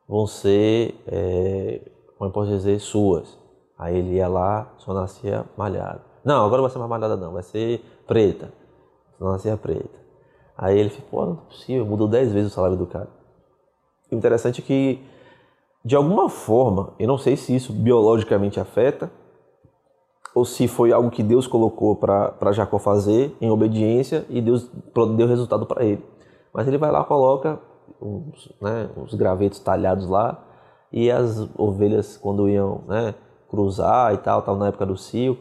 vão 0.07 0.27
ser, 0.27 0.94
é, 1.07 1.81
como 2.18 2.29
eu 2.29 2.35
posso 2.35 2.51
dizer, 2.51 2.79
suas. 2.81 3.38
Aí 3.79 3.96
ele 3.96 4.16
ia 4.16 4.29
lá, 4.29 4.75
só 4.79 4.92
nascia 4.92 5.44
malhada. 5.57 6.12
Não, 6.24 6.44
agora 6.44 6.56
não 6.56 6.62
vai 6.62 6.70
ser 6.70 6.78
mais 6.78 6.90
malhada 6.90 7.16
não, 7.16 7.32
vai 7.32 7.42
ser 7.42 7.85
preta. 8.06 8.52
Só 9.18 9.30
nascia 9.30 9.56
preta. 9.56 10.00
Aí 10.56 10.78
ele 10.78 10.90
ficou, 10.90 11.20
pô, 11.20 11.26
não 11.26 11.32
é 11.35 11.46
possível, 11.46 11.87
mudou 11.87 12.06
dez 12.06 12.32
vezes 12.32 12.52
o 12.52 12.54
salário 12.54 12.76
do 12.76 12.87
cara. 12.87 13.08
O 14.11 14.14
interessante 14.14 14.61
é 14.61 14.64
que 14.64 15.04
de 15.85 15.96
alguma 15.96 16.28
forma, 16.28 16.94
eu 16.96 17.08
não 17.08 17.18
sei 17.18 17.37
se 17.37 17.54
isso 17.54 17.72
biologicamente 17.72 18.61
afeta 18.61 19.11
ou 20.32 20.44
se 20.44 20.68
foi 20.68 20.92
algo 20.92 21.11
que 21.11 21.22
Deus 21.24 21.46
colocou 21.46 21.96
para 21.96 22.52
Jacó 22.52 22.78
fazer 22.78 23.37
em 23.40 23.50
obediência 23.50 24.24
e 24.30 24.40
Deus 24.40 24.70
deu 25.16 25.26
resultado 25.26 25.66
para 25.66 25.85
ele. 25.85 26.04
Mas 26.54 26.68
ele 26.68 26.78
vai 26.78 26.90
lá, 26.92 27.02
coloca 27.02 27.58
uns, 28.00 28.52
né, 28.61 28.88
uns 28.96 29.12
gravetos 29.14 29.58
talhados 29.58 30.06
lá 30.08 30.40
e 30.92 31.11
as 31.11 31.48
ovelhas, 31.58 32.16
quando 32.16 32.48
iam 32.48 32.82
né, 32.87 33.14
cruzar 33.48 34.14
e 34.14 34.18
tal, 34.18 34.40
tal, 34.42 34.56
na 34.56 34.68
época 34.68 34.87
do 34.87 34.96
cio, 34.96 35.37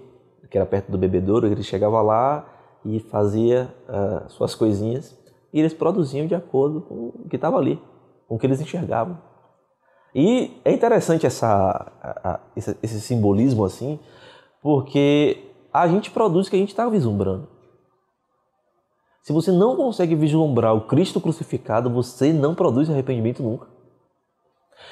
que 0.51 0.57
era 0.57 0.67
perto 0.67 0.91
do 0.91 0.97
bebedouro, 0.97 1.47
ele 1.47 1.63
chegava 1.63 2.01
lá 2.01 2.45
e 2.83 2.99
fazia 2.99 3.73
uh, 3.87 4.29
suas 4.29 4.53
coisinhas 4.53 5.17
e 5.53 5.59
eles 5.59 5.73
produziam 5.73 6.27
de 6.27 6.35
acordo 6.35 6.81
com 6.81 7.13
o 7.15 7.29
que 7.29 7.37
estava 7.37 7.57
ali, 7.57 7.81
com 8.27 8.35
o 8.35 8.37
que 8.37 8.45
eles 8.45 8.59
enxergavam. 8.59 9.17
E 10.13 10.59
é 10.65 10.73
interessante 10.73 11.25
essa, 11.25 11.47
a, 12.01 12.31
a, 12.31 12.39
esse, 12.53 12.77
esse, 12.83 12.99
simbolismo 12.99 13.63
assim, 13.63 13.97
porque 14.61 15.49
a 15.71 15.87
gente 15.87 16.11
produz 16.11 16.47
o 16.47 16.49
que 16.49 16.57
a 16.57 16.59
gente 16.59 16.69
está 16.69 16.87
vislumbrando. 16.89 17.47
Se 19.21 19.31
você 19.31 19.51
não 19.51 19.77
consegue 19.77 20.15
vislumbrar 20.15 20.75
o 20.75 20.81
Cristo 20.81 21.21
crucificado, 21.21 21.89
você 21.89 22.33
não 22.33 22.53
produz 22.53 22.89
arrependimento 22.89 23.41
nunca. 23.41 23.67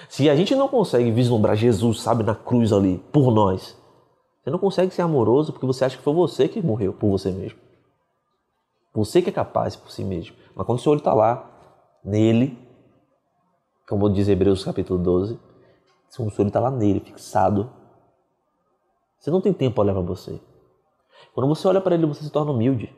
Se 0.07 0.29
a 0.29 0.35
gente 0.35 0.55
não 0.55 0.69
consegue 0.69 1.11
vislumbrar 1.11 1.55
Jesus, 1.57 1.99
sabe, 1.99 2.23
na 2.23 2.35
cruz 2.35 2.71
ali, 2.71 3.03
por 3.11 3.31
nós, 3.31 3.75
você 4.49 4.51
não 4.51 4.59
consegue 4.59 4.91
ser 4.91 5.03
amoroso 5.03 5.53
porque 5.53 5.65
você 5.65 5.85
acha 5.85 5.95
que 5.95 6.03
foi 6.03 6.13
você 6.13 6.47
que 6.47 6.59
morreu 6.59 6.91
por 6.91 7.07
você 7.07 7.31
mesmo. 7.31 7.59
Você 8.93 9.21
que 9.21 9.29
é 9.29 9.31
capaz 9.31 9.75
por 9.75 9.91
si 9.91 10.03
mesmo. 10.03 10.35
Mas 10.55 10.65
quando 10.65 10.79
o 10.79 10.81
seu 10.81 10.91
olho 10.91 10.97
está 10.97 11.13
lá, 11.13 11.47
nele, 12.03 12.57
como 13.87 14.09
diz 14.09 14.27
Hebreus 14.27 14.65
capítulo 14.65 14.97
12, 14.97 15.39
se 16.09 16.21
o 16.21 16.29
sonho 16.31 16.47
está 16.47 16.59
lá 16.59 16.71
nele, 16.71 16.99
fixado, 16.99 17.71
você 19.19 19.29
não 19.29 19.39
tem 19.39 19.53
tempo 19.53 19.75
para 19.75 19.83
olhar 19.83 19.93
para 19.93 20.01
você. 20.01 20.41
Quando 21.35 21.47
você 21.47 21.67
olha 21.67 21.79
para 21.79 21.93
ele, 21.93 22.07
você 22.07 22.23
se 22.23 22.31
torna 22.31 22.51
humilde. 22.51 22.91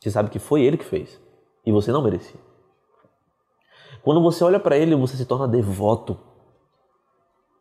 Você 0.00 0.10
sabe 0.10 0.28
que 0.28 0.40
foi 0.40 0.62
ele 0.62 0.76
que 0.76 0.84
fez 0.84 1.20
e 1.64 1.70
você 1.70 1.92
não 1.92 2.02
merecia. 2.02 2.40
Quando 4.02 4.20
você 4.20 4.42
olha 4.42 4.58
para 4.58 4.76
ele, 4.76 4.96
você 4.96 5.16
se 5.16 5.24
torna 5.24 5.46
devoto. 5.46 6.18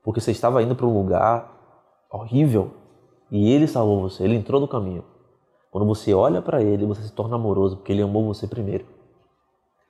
Porque 0.03 0.19
você 0.19 0.31
estava 0.31 0.63
indo 0.63 0.75
para 0.75 0.87
um 0.87 0.97
lugar 0.97 1.55
horrível 2.09 2.86
e 3.29 3.51
ele 3.51 3.67
salvou 3.67 4.01
você, 4.01 4.23
ele 4.23 4.35
entrou 4.35 4.59
no 4.59 4.67
caminho. 4.67 5.03
Quando 5.69 5.85
você 5.85 6.13
olha 6.13 6.41
para 6.41 6.61
ele, 6.63 6.85
você 6.85 7.03
se 7.03 7.11
torna 7.11 7.35
amoroso 7.35 7.77
porque 7.77 7.91
ele 7.91 8.01
amou 8.01 8.25
você 8.25 8.47
primeiro. 8.47 8.85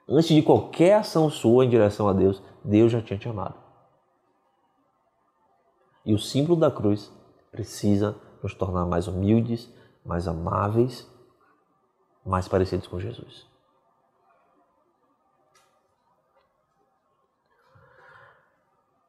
Antes 0.10 0.30
de 0.30 0.42
qualquer 0.42 0.96
ação 0.96 1.30
sua 1.30 1.66
em 1.66 1.70
direção 1.70 2.08
a 2.08 2.14
Deus, 2.14 2.42
Deus 2.64 2.92
já 2.92 3.02
tinha 3.02 3.20
te 3.20 3.28
amado. 3.28 3.56
E 6.06 6.14
o 6.14 6.20
símbolo 6.20 6.60
da 6.60 6.70
cruz 6.70 7.12
precisa 7.52 8.16
nos 8.42 8.54
tornar 8.54 8.86
mais 8.86 9.08
humildes, 9.08 9.72
mais 10.06 10.28
amáveis, 10.28 11.10
mais 12.26 12.48
parecidos 12.48 12.88
com 12.88 13.00
Jesus. 13.00 13.47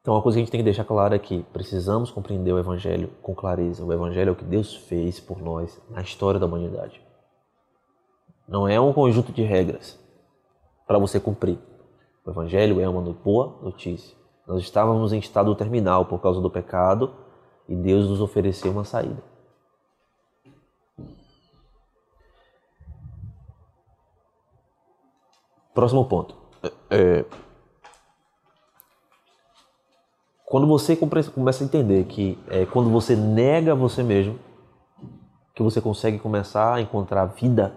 Então, 0.09 0.15
uma 0.15 0.23
coisa 0.23 0.37
que 0.37 0.39
a 0.39 0.43
gente 0.43 0.51
tem 0.51 0.59
que 0.61 0.65
deixar 0.65 0.85
claro 0.85 1.13
é 1.13 1.19
que 1.19 1.43
precisamos 1.53 2.09
compreender 2.09 2.51
o 2.51 2.57
Evangelho 2.57 3.11
com 3.21 3.35
clareza. 3.35 3.85
O 3.85 3.93
Evangelho 3.93 4.29
é 4.29 4.31
o 4.31 4.35
que 4.35 4.43
Deus 4.43 4.73
fez 4.73 5.19
por 5.19 5.39
nós 5.39 5.79
na 5.87 6.01
história 6.01 6.39
da 6.39 6.47
humanidade. 6.47 6.99
Não 8.47 8.67
é 8.67 8.81
um 8.81 8.91
conjunto 8.91 9.31
de 9.31 9.43
regras 9.43 9.99
para 10.87 10.97
você 10.97 11.19
cumprir. 11.19 11.59
O 12.25 12.31
Evangelho 12.31 12.81
é 12.81 12.89
uma 12.89 13.03
boa 13.13 13.59
notícia. 13.61 14.17
Nós 14.47 14.63
estávamos 14.63 15.13
em 15.13 15.19
estado 15.19 15.53
terminal 15.53 16.05
por 16.05 16.19
causa 16.19 16.41
do 16.41 16.49
pecado 16.49 17.13
e 17.67 17.75
Deus 17.75 18.09
nos 18.09 18.19
ofereceu 18.19 18.71
uma 18.71 18.85
saída. 18.85 19.21
Próximo 25.71 26.03
ponto. 26.05 26.35
É, 26.89 27.23
quando 30.49 30.65
você 30.65 30.95
começa 30.95 31.63
a 31.63 31.65
entender 31.65 32.05
que 32.05 32.35
é 32.49 32.65
quando 32.65 32.89
você 32.89 33.15
nega 33.15 33.75
você 33.75 34.01
mesmo, 34.01 34.39
que 35.53 35.61
você 35.61 35.79
consegue 35.79 36.17
começar 36.17 36.73
a 36.73 36.81
encontrar 36.81 37.25
vida 37.25 37.75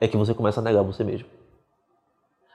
é 0.00 0.06
que 0.06 0.16
você 0.16 0.32
começa 0.32 0.60
a 0.60 0.62
negar 0.62 0.84
você 0.84 1.02
mesmo. 1.02 1.28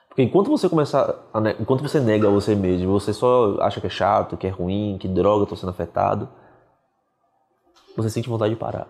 Porque 0.07 0.23
enquanto 0.23 0.49
você 0.49 0.69
começa 0.69 1.19
enquanto 1.60 1.81
você 1.81 1.99
nega 1.99 2.29
você 2.29 2.55
mesmo, 2.55 2.89
você 2.89 3.13
só 3.13 3.57
acha 3.60 3.81
que 3.81 3.88
é 3.88 3.89
chato, 3.89 4.38
que 4.38 4.47
é 4.47 4.49
ruim, 4.49 4.97
que 4.97 5.10
droga, 5.10 5.43
estou 5.43 5.57
sendo 5.57 5.71
afetado, 5.71 6.29
você 7.97 8.10
sente 8.10 8.29
vontade 8.29 8.53
de 8.53 8.60
parar. 8.60 8.88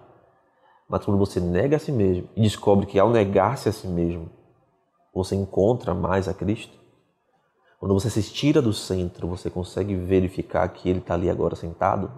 Mas 0.87 1.03
quando 1.03 1.17
você 1.17 1.39
nega 1.39 1.77
a 1.77 1.79
si 1.79 1.91
mesmo 1.91 2.29
e 2.35 2.43
descobre 2.43 2.85
que 2.85 2.99
ao 2.99 3.09
negar-se 3.09 3.67
a 3.67 3.71
si 3.71 3.87
mesmo, 3.87 4.29
você 5.11 5.35
encontra 5.35 5.95
mais 5.95 6.27
a 6.27 6.33
Cristo, 6.33 6.76
quando 7.79 7.93
você 7.93 8.09
se 8.09 8.23
tira 8.33 8.61
do 8.61 8.73
centro, 8.73 9.27
você 9.27 9.49
consegue 9.49 9.95
verificar 9.95 10.67
que 10.69 10.89
Ele 10.89 10.99
está 10.99 11.13
ali 11.13 11.29
agora 11.29 11.55
sentado, 11.55 12.11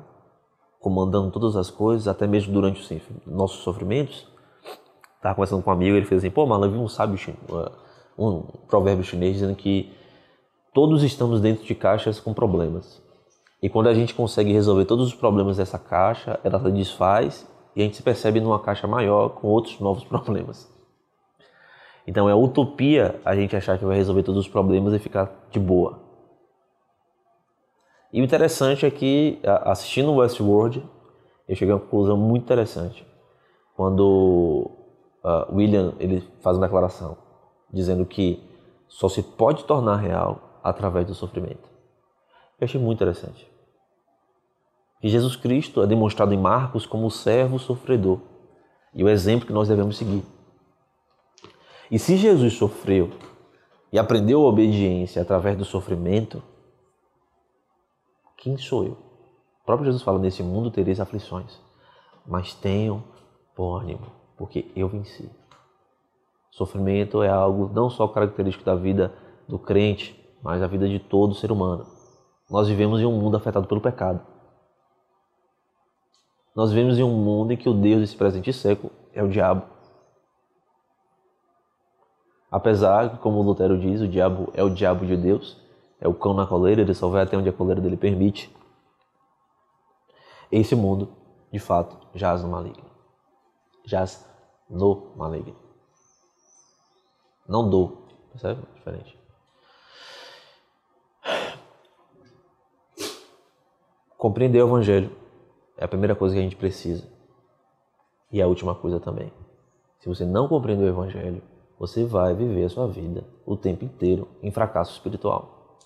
comandando 0.80 1.32
todas 1.32 1.56
as 1.56 1.69
coisas, 1.69 2.08
até 2.08 2.26
mesmo 2.26 2.54
durante 2.54 2.82
os 2.82 3.02
nossos 3.26 3.60
sofrimentos, 3.63 4.26
Estava 5.19 5.36
conversando 5.36 5.62
com 5.62 5.69
um 5.69 5.74
amigo, 5.74 5.98
ele 5.98 6.06
fez 6.06 6.19
assim, 6.19 6.32
pô, 6.32 6.45
mano, 6.45 6.63
eu 6.63 6.72
vi 6.72 6.78
um 6.78 6.88
sábio, 6.88 7.19
um 8.17 8.41
provérbio 8.69 9.04
chinês 9.04 9.34
dizendo 9.34 9.54
que 9.54 9.91
todos 10.74 11.04
estamos 11.04 11.41
dentro 11.41 11.65
de 11.65 11.76
caixas 11.76 12.22
com 12.22 12.34
problemas. 12.34 13.02
E 13.62 13.67
quando 13.67 13.88
a 13.88 13.93
gente 13.93 14.15
consegue 14.15 14.54
resolver 14.54 14.86
todos 14.86 15.10
os 15.10 15.13
problemas 15.13 15.58
dessa 15.58 15.78
caixa, 15.78 16.39
ela 16.41 16.58
se 16.58 16.72
desfaz 16.72 17.45
e 17.76 17.82
a 17.82 17.84
gente 17.84 17.98
se 17.98 18.04
percebe 18.04 18.39
numa 18.39 18.60
caixa 18.62 18.88
maior 18.88 19.28
com 19.28 19.50
outros 19.50 19.78
novos 19.82 20.06
problemas. 20.08 20.72
Então 22.10 22.28
é 22.28 22.34
utopia 22.34 23.22
a 23.24 23.36
gente 23.36 23.56
achar 23.56 23.78
que 23.78 23.86
vai 23.86 23.95
resolver 23.95 24.24
todos 24.24 24.41
os 24.41 24.48
problemas 24.48 24.95
e 24.95 24.98
ficar 24.98 25.32
de 25.52 25.60
boa. 25.60 26.00
E 28.12 28.19
o 28.19 28.24
interessante 28.24 28.84
é 28.84 28.89
que, 28.89 29.39
assistindo 29.63 30.15
Westworld, 30.15 30.84
eu 31.48 31.56
cheguei 31.56 31.72
a 31.72 31.76
uma 31.76 31.84
conclusão 31.84 32.17
muito 32.17 32.41
interessante. 32.41 33.06
Quando 33.75 34.71
uh, 35.23 35.56
William 35.56 35.94
ele 36.00 36.27
faz 36.42 36.58
uma 36.58 36.65
declaração 36.65 37.15
dizendo 37.71 38.04
que 38.08 38.44
só 38.88 39.08
se 39.08 39.21
pode 39.21 39.65
tornar 39.65 39.98
real 39.98 40.60
através 40.63 41.06
do 41.06 41.13
sofrimento. 41.13 41.69
Eu 42.60 42.65
achei 42.65 42.81
muito 42.81 42.98
interessante. 42.98 43.48
E 45.04 45.10
Jesus 45.10 45.36
Cristo 45.36 45.84
é 45.84 45.86
demonstrado 45.86 46.34
em 46.34 46.40
Marcos 46.40 46.88
como 46.88 47.06
o 47.06 47.12
servo 47.12 47.60
sofredor 47.60 48.19
e 48.96 49.04
o 49.04 49.10
exemplo 49.10 49.46
que 49.46 49.54
nós 49.54 49.67
devemos 49.67 49.96
seguir. 49.96 50.23
E 51.92 51.98
se 51.98 52.17
Jesus 52.17 52.54
sofreu 52.54 53.12
e 53.92 53.98
aprendeu 53.98 54.46
a 54.46 54.50
obediência 54.50 55.21
através 55.21 55.58
do 55.58 55.65
sofrimento, 55.65 56.42
quem 58.37 58.58
sou 58.58 58.85
eu? 58.85 58.94
O 59.62 59.65
próprio 59.65 59.85
Jesus 59.85 60.04
fala: 60.04 60.19
nesse 60.19 60.44
mundo 60.44 60.71
tereis 60.71 61.00
aflições, 61.00 61.60
mas 62.25 62.54
tenham 62.54 63.04
bom 63.56 63.75
ânimo 63.75 64.19
porque 64.40 64.71
eu 64.73 64.87
venci. 64.87 65.29
Sofrimento 66.50 67.21
é 67.21 67.27
algo 67.27 67.69
não 67.73 67.90
só 67.90 68.08
característico 68.08 68.63
da 68.63 68.73
vida 68.73 69.13
do 69.50 69.60
crente, 69.60 70.17
mas 70.42 70.62
da 70.62 70.67
vida 70.67 70.87
de 70.87 70.98
todo 70.98 71.35
ser 71.35 71.52
humano. 71.52 71.85
Nós 72.50 72.69
vivemos 72.69 73.02
em 73.02 73.06
um 73.06 73.19
mundo 73.19 73.35
afetado 73.35 73.67
pelo 73.67 73.81
pecado. 73.81 74.25
Nós 76.56 76.71
vivemos 76.71 76.98
em 76.98 77.04
um 77.04 77.13
mundo 77.17 77.52
em 77.52 77.58
que 77.58 77.67
o 77.67 77.73
Deus 77.73 78.00
desse 78.00 78.15
presente 78.15 78.54
século 78.54 78.94
é 79.13 79.21
o 79.21 79.27
diabo. 79.27 79.79
Apesar, 82.52 83.19
como 83.19 83.39
o 83.39 83.43
Lutero 83.43 83.77
diz, 83.77 84.02
o 84.02 84.08
diabo 84.08 84.52
é 84.56 84.63
o 84.63 84.69
diabo 84.69 85.06
de 85.06 85.15
Deus, 85.15 85.58
é 86.02 86.08
o 86.08 86.13
cão 86.13 86.33
na 86.33 86.47
coleira, 86.47 86.81
ele 86.81 86.93
só 86.93 87.08
vai 87.08 87.23
até 87.23 87.37
onde 87.37 87.50
a 87.50 87.54
coleira 87.54 87.79
dele 87.79 87.97
permite. 87.97 88.54
Esse 90.52 90.75
mundo, 90.75 91.10
de 91.52 91.60
fato, 91.60 91.97
jaz 92.15 92.43
no 92.43 92.50
maligno. 92.50 92.89
Jaz 93.85 94.27
no 94.69 95.12
maligno. 95.15 95.56
Não 97.47 97.69
do, 97.69 97.97
percebe? 98.31 98.62
Diferente. 98.75 99.19
Compreender 104.17 104.62
o 104.62 104.67
Evangelho 104.67 105.15
é 105.77 105.85
a 105.85 105.87
primeira 105.87 106.15
coisa 106.15 106.35
que 106.35 106.39
a 106.39 106.43
gente 106.43 106.56
precisa. 106.56 107.08
E 108.31 108.41
a 108.41 108.47
última 108.47 108.75
coisa 108.75 109.00
também. 109.00 109.31
Se 110.00 110.10
você 110.10 110.25
não 110.25 110.47
compreender 110.47 110.83
o 110.83 110.89
Evangelho, 110.89 111.41
você 111.80 112.04
vai 112.04 112.36
viver 112.36 112.65
a 112.65 112.69
sua 112.69 112.88
vida 112.88 113.23
o 113.46 113.56
tempo 113.56 113.86
inteiro 113.86 114.27
em 114.44 114.52
fracasso 114.52 114.92
espiritual. 114.92 115.77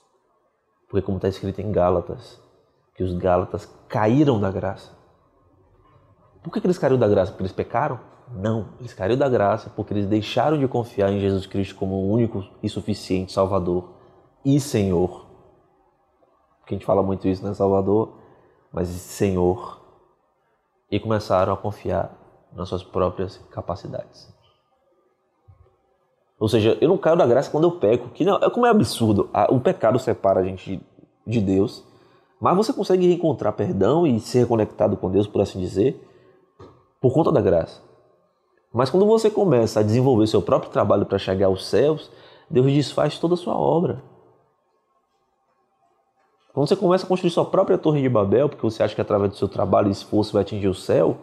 Porque, 0.89 1.05
como 1.05 1.17
está 1.17 1.29
escrito 1.29 1.61
em 1.61 1.71
Gálatas, 1.71 2.41
que 2.95 3.03
os 3.03 3.13
Gálatas 3.13 3.65
caíram 3.87 4.39
da 4.39 4.51
graça. 4.51 4.91
Por 6.43 6.51
que, 6.51 6.59
que 6.59 6.65
eles 6.65 6.77
caíram 6.79 6.97
da 6.97 7.07
graça? 7.07 7.31
Porque 7.31 7.43
eles 7.43 7.53
pecaram? 7.53 7.99
Não, 8.31 8.69
eles 8.79 8.93
caíram 8.93 9.17
da 9.17 9.29
graça 9.29 9.69
porque 9.69 9.93
eles 9.93 10.07
deixaram 10.07 10.57
de 10.57 10.67
confiar 10.67 11.11
em 11.11 11.19
Jesus 11.19 11.45
Cristo 11.45 11.75
como 11.75 11.95
o 11.95 12.11
único 12.11 12.43
e 12.61 12.69
suficiente 12.69 13.31
Salvador 13.31 13.93
e 14.43 14.59
Senhor. 14.59 15.27
Porque 16.59 16.73
a 16.73 16.77
gente 16.77 16.85
fala 16.85 17.03
muito 17.03 17.27
isso, 17.27 17.45
né? 17.45 17.53
Salvador, 17.53 18.17
mas 18.71 18.87
Senhor. 18.87 19.81
E 20.89 20.99
começaram 20.99 21.53
a 21.53 21.57
confiar 21.57 22.15
nas 22.51 22.69
suas 22.69 22.83
próprias 22.83 23.37
capacidades. 23.51 24.32
Ou 26.43 26.49
seja, 26.49 26.77
eu 26.81 26.89
não 26.89 26.97
caio 26.97 27.15
da 27.15 27.25
graça 27.25 27.49
quando 27.49 27.63
eu 27.63 27.71
peco, 27.71 28.09
que 28.09 28.25
não, 28.25 28.35
é 28.35 28.49
como 28.49 28.65
é 28.65 28.69
absurdo. 28.69 29.29
O 29.47 29.61
pecado 29.61 29.97
separa 29.97 30.41
a 30.41 30.43
gente 30.43 30.77
de 31.25 31.39
Deus, 31.39 31.85
mas 32.37 32.57
você 32.57 32.73
consegue 32.73 33.09
encontrar 33.13 33.53
perdão 33.53 34.05
e 34.05 34.19
ser 34.19 34.45
conectado 34.45 34.97
com 34.97 35.09
Deus, 35.09 35.25
por 35.25 35.41
assim 35.41 35.57
dizer, 35.57 36.05
por 36.99 37.13
conta 37.13 37.31
da 37.31 37.39
graça. 37.39 37.81
Mas 38.73 38.89
quando 38.89 39.05
você 39.05 39.29
começa 39.29 39.79
a 39.79 39.83
desenvolver 39.83 40.27
seu 40.27 40.41
próprio 40.41 40.69
trabalho 40.69 41.05
para 41.05 41.17
chegar 41.17 41.45
aos 41.45 41.65
céus, 41.65 42.11
Deus 42.49 42.65
desfaz 42.73 43.17
toda 43.17 43.35
a 43.35 43.37
sua 43.37 43.57
obra. 43.57 44.03
Quando 46.53 46.67
você 46.67 46.75
começa 46.75 47.05
a 47.05 47.07
construir 47.07 47.31
sua 47.31 47.45
própria 47.45 47.77
torre 47.77 48.01
de 48.01 48.09
Babel, 48.09 48.49
porque 48.49 48.63
você 48.63 48.83
acha 48.83 48.93
que 48.93 48.99
através 48.99 49.31
do 49.31 49.37
seu 49.37 49.47
trabalho 49.47 49.87
e 49.87 49.91
esforço 49.91 50.33
vai 50.33 50.41
atingir 50.41 50.67
o 50.67 50.75
céu, 50.75 51.15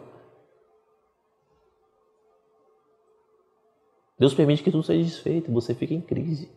Deus 4.21 4.35
permite 4.35 4.61
que 4.61 4.69
tudo 4.69 4.83
seja 4.83 5.03
desfeito 5.03 5.51
você 5.51 5.73
fica 5.73 5.95
em 5.95 5.99
crise. 5.99 6.47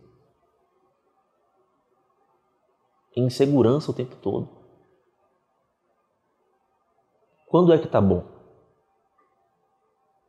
Em 3.17 3.25
insegurança 3.25 3.91
o 3.91 3.95
tempo 3.95 4.17
todo. 4.17 4.51
Quando 7.47 7.73
é 7.73 7.79
que 7.79 7.89
tá 7.89 8.03
bom? 8.03 8.23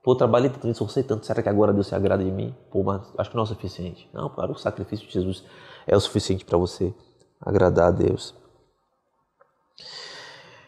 Pô, 0.02 0.16
trabalhei 0.16 0.50
tanto, 0.50 0.70
esforcei 0.70 1.04
tanto, 1.04 1.26
será 1.26 1.44
que 1.44 1.50
agora 1.50 1.74
Deus 1.74 1.88
se 1.88 1.96
agrada 1.96 2.24
de 2.24 2.32
mim? 2.32 2.56
Pô, 2.72 2.84
mas 2.84 3.02
acho 3.18 3.30
que 3.30 3.36
não 3.36 3.42
é 3.42 3.44
o 3.44 3.48
suficiente. 3.48 4.10
Não, 4.14 4.30
claro, 4.30 4.54
o 4.54 4.58
sacrifício 4.58 5.06
de 5.06 5.12
Jesus 5.12 5.44
é 5.86 5.94
o 5.94 6.00
suficiente 6.00 6.46
para 6.46 6.58
você 6.58 6.96
agradar 7.42 7.90
a 7.90 7.92
Deus. 7.92 8.34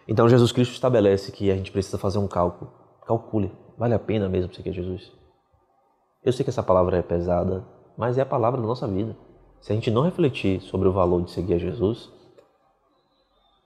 Então 0.06 0.28
Jesus 0.28 0.52
Cristo 0.52 0.74
estabelece 0.74 1.32
que 1.32 1.50
a 1.50 1.56
gente 1.56 1.72
precisa 1.72 1.98
fazer 1.98 2.18
um 2.18 2.28
cálculo. 2.28 2.74
Calcule, 3.06 3.58
vale 3.78 3.94
a 3.94 4.00
pena 4.00 4.28
mesmo 4.28 4.54
seguir 4.54 4.74
Jesus? 4.74 5.16
Eu 6.28 6.34
sei 6.34 6.44
que 6.44 6.50
essa 6.50 6.62
palavra 6.62 6.98
é 6.98 7.02
pesada, 7.02 7.66
mas 7.96 8.18
é 8.18 8.22
a 8.22 8.26
palavra 8.26 8.60
da 8.60 8.68
nossa 8.68 8.86
vida. 8.86 9.16
Se 9.62 9.72
a 9.72 9.76
gente 9.76 9.90
não 9.90 10.02
refletir 10.02 10.60
sobre 10.60 10.86
o 10.86 10.92
valor 10.92 11.22
de 11.22 11.32
seguir 11.32 11.54
a 11.54 11.58
Jesus, 11.58 12.12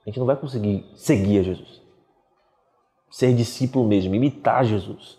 a 0.06 0.08
gente 0.08 0.20
não 0.20 0.26
vai 0.26 0.36
conseguir 0.36 0.88
seguir 0.94 1.40
a 1.40 1.42
Jesus. 1.42 1.82
Ser 3.10 3.34
discípulo 3.34 3.84
mesmo, 3.84 4.14
imitar 4.14 4.64
Jesus. 4.64 5.18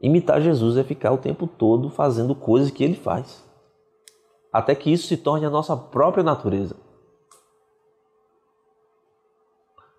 Imitar 0.00 0.40
Jesus 0.40 0.78
é 0.78 0.82
ficar 0.82 1.12
o 1.12 1.18
tempo 1.18 1.46
todo 1.46 1.90
fazendo 1.90 2.34
coisas 2.34 2.70
que 2.70 2.82
ele 2.82 2.94
faz. 2.94 3.46
Até 4.50 4.74
que 4.74 4.90
isso 4.90 5.06
se 5.06 5.18
torne 5.18 5.44
a 5.44 5.50
nossa 5.50 5.76
própria 5.76 6.24
natureza. 6.24 6.76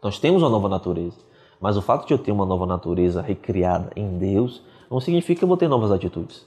Nós 0.02 0.18
temos 0.18 0.42
uma 0.42 0.50
nova 0.50 0.68
natureza, 0.68 1.20
mas 1.62 1.78
o 1.78 1.82
fato 1.84 2.08
de 2.08 2.14
eu 2.16 2.18
ter 2.18 2.32
uma 2.32 2.44
nova 2.44 2.66
natureza 2.66 3.22
recriada 3.22 3.92
em 3.96 4.18
Deus 4.18 4.66
não 4.90 5.00
significa 5.00 5.40
que 5.40 5.44
eu 5.44 5.48
vou 5.48 5.58
ter 5.58 5.68
novas 5.68 5.92
atitudes. 5.92 6.46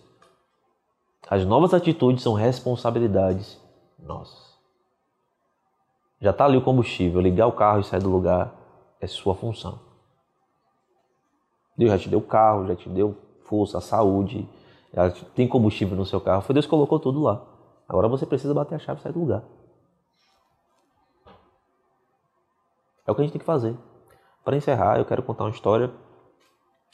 As 1.29 1.45
novas 1.45 1.75
atitudes 1.75 2.23
são 2.23 2.35
responsabilidades 2.35 3.61
nossas. 3.99 4.51
Já 6.21 6.31
está 6.31 6.45
ali 6.45 6.57
o 6.57 6.63
combustível, 6.63 7.21
ligar 7.21 7.47
o 7.47 7.53
carro 7.53 7.81
e 7.81 7.85
sair 7.85 8.03
do 8.03 8.11
lugar 8.11 8.55
é 9.01 9.07
sua 9.07 9.35
função. 9.35 9.79
Deus 11.77 11.91
já 11.91 11.99
te 11.99 12.09
deu 12.09 12.19
o 12.19 12.23
carro, 12.23 12.67
já 12.67 12.77
te 12.77 12.89
deu 12.89 13.17
força, 13.45 13.81
saúde, 13.81 14.47
já 14.93 15.11
tem 15.35 15.49
combustível 15.49 15.97
no 15.97 16.05
seu 16.05 16.21
carro. 16.21 16.43
Foi 16.43 16.53
Deus 16.53 16.67
que 16.67 16.71
colocou 16.71 16.99
tudo 16.99 17.23
lá. 17.23 17.43
Agora 17.89 18.07
você 18.09 18.27
precisa 18.27 18.53
bater 18.53 18.75
a 18.75 18.79
chave 18.79 19.01
e 19.01 19.03
sair 19.03 19.13
do 19.13 19.21
lugar. 19.21 19.43
É 23.07 23.11
o 23.11 23.15
que 23.15 23.23
a 23.23 23.25
gente 23.25 23.33
tem 23.33 23.41
que 23.41 23.47
fazer. 23.47 23.75
Para 24.45 24.57
encerrar, 24.57 24.99
eu 24.99 25.05
quero 25.05 25.23
contar 25.23 25.45
uma 25.45 25.51
história 25.51 25.91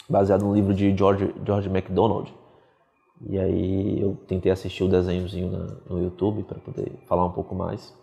baseado 0.09 0.45
no 0.45 0.55
livro 0.55 0.75
de 0.75 0.97
George, 0.97 1.35
George 1.45 1.69
MacDonald. 1.69 2.33
E 3.29 3.39
aí 3.39 4.01
eu 4.01 4.17
tentei 4.27 4.53
assistir 4.53 4.85
o 4.85 4.89
desenhozinho 4.89 5.51
na, 5.51 5.77
no 5.89 6.03
YouTube 6.03 6.43
para 6.45 6.59
poder 6.59 6.93
falar 7.07 7.25
um 7.25 7.33
pouco 7.33 7.55
mais. 7.55 7.95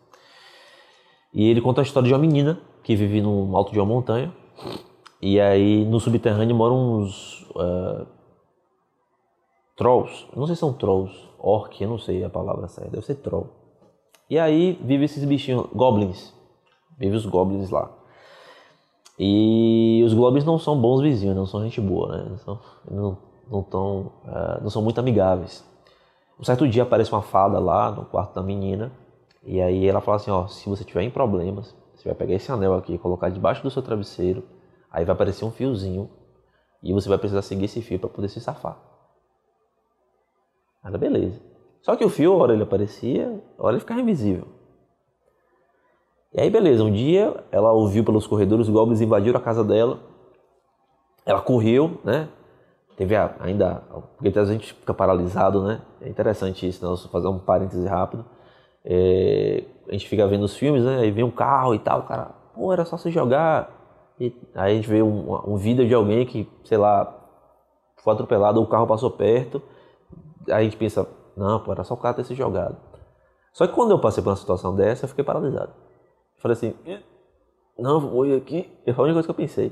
E 1.33 1.49
ele 1.49 1.61
conta 1.61 1.81
a 1.81 1.83
história 1.83 2.07
de 2.07 2.13
uma 2.13 2.19
menina 2.19 2.59
que 2.83 2.95
vive 2.95 3.21
no 3.21 3.55
alto 3.55 3.71
de 3.71 3.79
uma 3.79 3.85
montanha. 3.85 4.33
E 5.21 5.39
aí 5.39 5.85
no 5.85 5.99
subterrâneo 5.99 6.55
moram 6.55 6.99
uns 6.99 7.41
uh, 7.51 8.05
trolls. 9.77 10.27
Não 10.35 10.45
sei 10.45 10.55
se 10.55 10.59
são 10.59 10.73
trolls, 10.73 11.13
orc, 11.39 11.81
eu 11.81 11.89
não 11.89 11.97
sei 11.97 12.23
a 12.23 12.29
palavra 12.29 12.67
certa, 12.67 12.91
deve 12.91 13.05
ser 13.05 13.15
troll. 13.15 13.49
E 14.29 14.39
aí 14.39 14.79
vive 14.83 15.05
esses 15.05 15.23
bichinhos, 15.25 15.67
goblins. 15.73 16.33
Vive 16.97 17.15
os 17.15 17.25
goblins 17.25 17.69
lá. 17.69 17.91
E 19.17 20.01
os 20.05 20.13
Globes 20.13 20.43
não 20.43 20.57
são 20.57 20.79
bons 20.79 21.01
vizinhos, 21.01 21.35
não 21.35 21.45
são 21.45 21.63
gente 21.63 21.79
boa, 21.79 22.17
né? 22.17 22.25
Não, 22.29 22.37
são, 22.37 22.59
não, 22.89 23.17
não, 23.49 23.63
tão, 23.63 24.11
uh, 24.25 24.61
não 24.61 24.69
são 24.69 24.81
muito 24.81 24.99
amigáveis. 24.99 25.63
Um 26.39 26.43
certo 26.43 26.67
dia 26.67 26.83
aparece 26.83 27.11
uma 27.11 27.21
fada 27.21 27.59
lá 27.59 27.91
no 27.91 28.05
quarto 28.05 28.33
da 28.33 28.41
menina 28.41 28.91
e 29.43 29.61
aí 29.61 29.87
ela 29.87 30.01
fala 30.01 30.17
assim, 30.17 30.31
ó, 30.31 30.47
se 30.47 30.67
você 30.67 30.83
tiver 30.83 31.03
em 31.03 31.11
problemas, 31.11 31.75
você 31.95 32.09
vai 32.09 32.15
pegar 32.15 32.33
esse 32.33 32.51
anel 32.51 32.73
aqui, 32.73 32.97
colocar 32.97 33.29
debaixo 33.29 33.61
do 33.61 33.69
seu 33.69 33.81
travesseiro, 33.81 34.43
aí 34.91 35.05
vai 35.05 35.13
aparecer 35.13 35.45
um 35.45 35.51
fiozinho 35.51 36.09
e 36.81 36.91
você 36.91 37.07
vai 37.07 37.17
precisar 37.17 37.41
seguir 37.41 37.65
esse 37.65 37.81
fio 37.81 37.99
para 37.99 38.09
poder 38.09 38.29
se 38.29 38.41
safar. 38.41 38.77
Mas 40.83 40.95
beleza. 40.95 41.39
Só 41.81 41.95
que 41.95 42.03
o 42.03 42.09
fio, 42.09 42.35
hora 42.37 42.53
ele 42.53 42.63
aparecia, 42.63 43.41
hora 43.57 43.75
ele 43.75 43.81
ficava 43.81 44.01
invisível. 44.01 44.47
E 46.33 46.41
aí, 46.41 46.49
beleza, 46.49 46.83
um 46.83 46.91
dia 46.91 47.35
ela 47.51 47.71
ouviu 47.71 48.03
pelos 48.03 48.25
corredores, 48.25 48.67
os 48.67 48.73
goblins 48.73 49.01
invadiram 49.01 49.39
a 49.39 49.43
casa 49.43 49.63
dela. 49.63 49.99
Ela 51.25 51.41
correu, 51.41 51.99
né? 52.03 52.27
Teve 52.97 53.15
a, 53.15 53.35
ainda. 53.39 53.83
Porque 54.17 54.37
a 54.37 54.45
gente 54.45 54.73
fica 54.73 54.93
paralisado, 54.93 55.63
né? 55.63 55.81
É 56.01 56.09
interessante 56.09 56.67
isso, 56.67 56.83
né? 56.83 56.89
Vou 56.89 56.97
fazer 57.09 57.27
um 57.27 57.37
parêntese 57.37 57.87
rápido. 57.87 58.25
É, 58.83 59.63
a 59.87 59.91
gente 59.91 60.07
fica 60.07 60.27
vendo 60.27 60.43
os 60.43 60.55
filmes, 60.55 60.83
né? 60.83 60.99
Aí 60.99 61.11
vem 61.11 61.23
um 61.23 61.31
carro 61.31 61.75
e 61.75 61.79
tal, 61.79 61.99
o 61.99 62.03
cara, 62.03 62.31
pô, 62.55 62.73
era 62.73 62.83
só 62.83 62.97
se 62.97 63.11
jogar. 63.11 63.69
E 64.19 64.35
aí 64.55 64.73
a 64.73 64.75
gente 64.75 64.89
vê 64.89 65.01
um, 65.01 65.53
um 65.53 65.55
vídeo 65.55 65.87
de 65.87 65.93
alguém 65.93 66.25
que, 66.25 66.49
sei 66.63 66.77
lá, 66.77 67.15
foi 67.97 68.13
atropelado 68.13 68.59
ou 68.59 68.65
o 68.65 68.69
carro 68.69 68.87
passou 68.87 69.11
perto. 69.11 69.61
Aí 70.47 70.53
a 70.55 70.63
gente 70.63 70.77
pensa, 70.77 71.07
não, 71.37 71.59
pô, 71.59 71.71
era 71.71 71.83
só 71.83 71.93
o 71.93 71.97
cara 71.97 72.15
ter 72.15 72.23
se 72.23 72.35
jogado. 72.35 72.75
Só 73.53 73.67
que 73.67 73.73
quando 73.73 73.91
eu 73.91 73.99
passei 73.99 74.23
por 74.23 74.31
uma 74.31 74.35
situação 74.35 74.75
dessa, 74.75 75.05
eu 75.05 75.09
fiquei 75.09 75.23
paralisado. 75.23 75.71
Falei 76.43 76.57
assim, 76.57 76.75
não, 77.79 78.01
vou 78.01 78.25
ir 78.25 78.35
aqui. 78.35 78.69
E 78.85 78.91
foi 78.91 79.01
a 79.01 79.05
única 79.05 79.15
coisa 79.15 79.27
que 79.27 79.31
eu 79.31 79.35
pensei. 79.35 79.67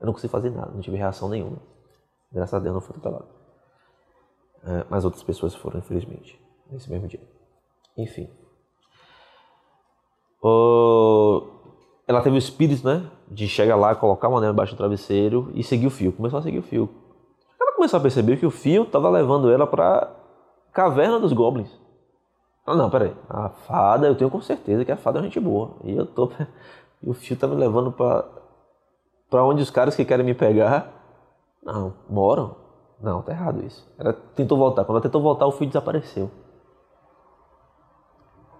Eu 0.00 0.06
não 0.06 0.12
consegui 0.12 0.32
fazer 0.32 0.50
nada, 0.50 0.72
não 0.72 0.80
tive 0.80 0.96
reação 0.96 1.28
nenhuma. 1.28 1.62
Graças 2.32 2.52
a 2.52 2.58
Deus 2.58 2.74
não 2.74 2.80
fui 2.80 2.96
atropelado. 2.96 3.28
É, 4.64 4.84
mas 4.90 5.04
outras 5.04 5.22
pessoas 5.22 5.54
foram, 5.54 5.78
infelizmente, 5.78 6.36
nesse 6.68 6.90
mesmo 6.90 7.06
dia. 7.06 7.22
Enfim. 7.96 8.28
ela 12.08 12.20
teve 12.22 12.34
o 12.34 12.38
espírito, 12.38 12.84
né? 12.84 13.08
De 13.30 13.46
chegar 13.46 13.76
lá, 13.76 13.94
colocar 13.94 14.28
uma 14.28 14.38
anel 14.38 14.50
embaixo 14.50 14.74
do 14.74 14.78
travesseiro 14.78 15.52
e 15.54 15.62
seguir 15.62 15.86
o 15.86 15.90
fio. 15.90 16.12
Começou 16.12 16.40
a 16.40 16.42
seguir 16.42 16.58
o 16.58 16.62
fio. 16.62 16.90
Ela 17.60 17.76
começou 17.76 17.98
a 17.98 18.02
perceber 18.02 18.36
que 18.36 18.46
o 18.46 18.50
fio 18.50 18.82
estava 18.82 19.08
levando 19.08 19.48
ela 19.48 19.64
para 19.64 20.12
caverna 20.72 21.20
dos 21.20 21.32
goblins. 21.32 21.83
Ah, 22.66 22.74
não, 22.74 22.88
peraí. 22.88 23.14
A 23.28 23.50
fada, 23.50 24.06
eu 24.06 24.14
tenho 24.14 24.30
com 24.30 24.40
certeza 24.40 24.84
que 24.84 24.92
a 24.92 24.96
fada 24.96 25.18
é 25.18 25.22
gente 25.22 25.38
boa. 25.40 25.76
E 25.84 25.96
eu 25.96 26.06
tô. 26.06 26.30
E 27.02 27.10
o 27.10 27.12
fio 27.12 27.36
tá 27.36 27.46
me 27.46 27.54
levando 27.54 27.92
pra, 27.92 28.24
pra 29.28 29.44
onde 29.44 29.62
os 29.62 29.68
caras 29.68 29.94
que 29.94 30.06
querem 30.06 30.24
me 30.24 30.32
pegar 30.32 30.90
não, 31.62 31.94
moram. 32.08 32.56
Não, 33.00 33.22
tá 33.22 33.32
errado 33.32 33.64
isso. 33.64 33.86
Ela 33.98 34.12
tentou 34.12 34.56
voltar. 34.56 34.84
Quando 34.84 34.96
ela 34.96 35.02
tentou 35.02 35.20
voltar, 35.20 35.46
o 35.46 35.52
fio 35.52 35.66
desapareceu. 35.66 36.30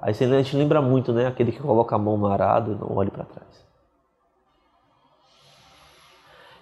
Aí 0.01 0.11
a 0.11 0.13
gente 0.13 0.57
lembra 0.57 0.83
muito, 0.83 1.13
né? 1.13 1.27
Aquele 1.27 1.53
que 1.53 1.63
coloca 1.63 1.97
a 1.97 1.99
mão 1.99 2.19
no 2.19 2.27
arado 2.27 2.73
e 2.73 2.75
não 2.75 2.95
olha 2.97 3.11
para 3.11 3.25
trás. 3.25 3.65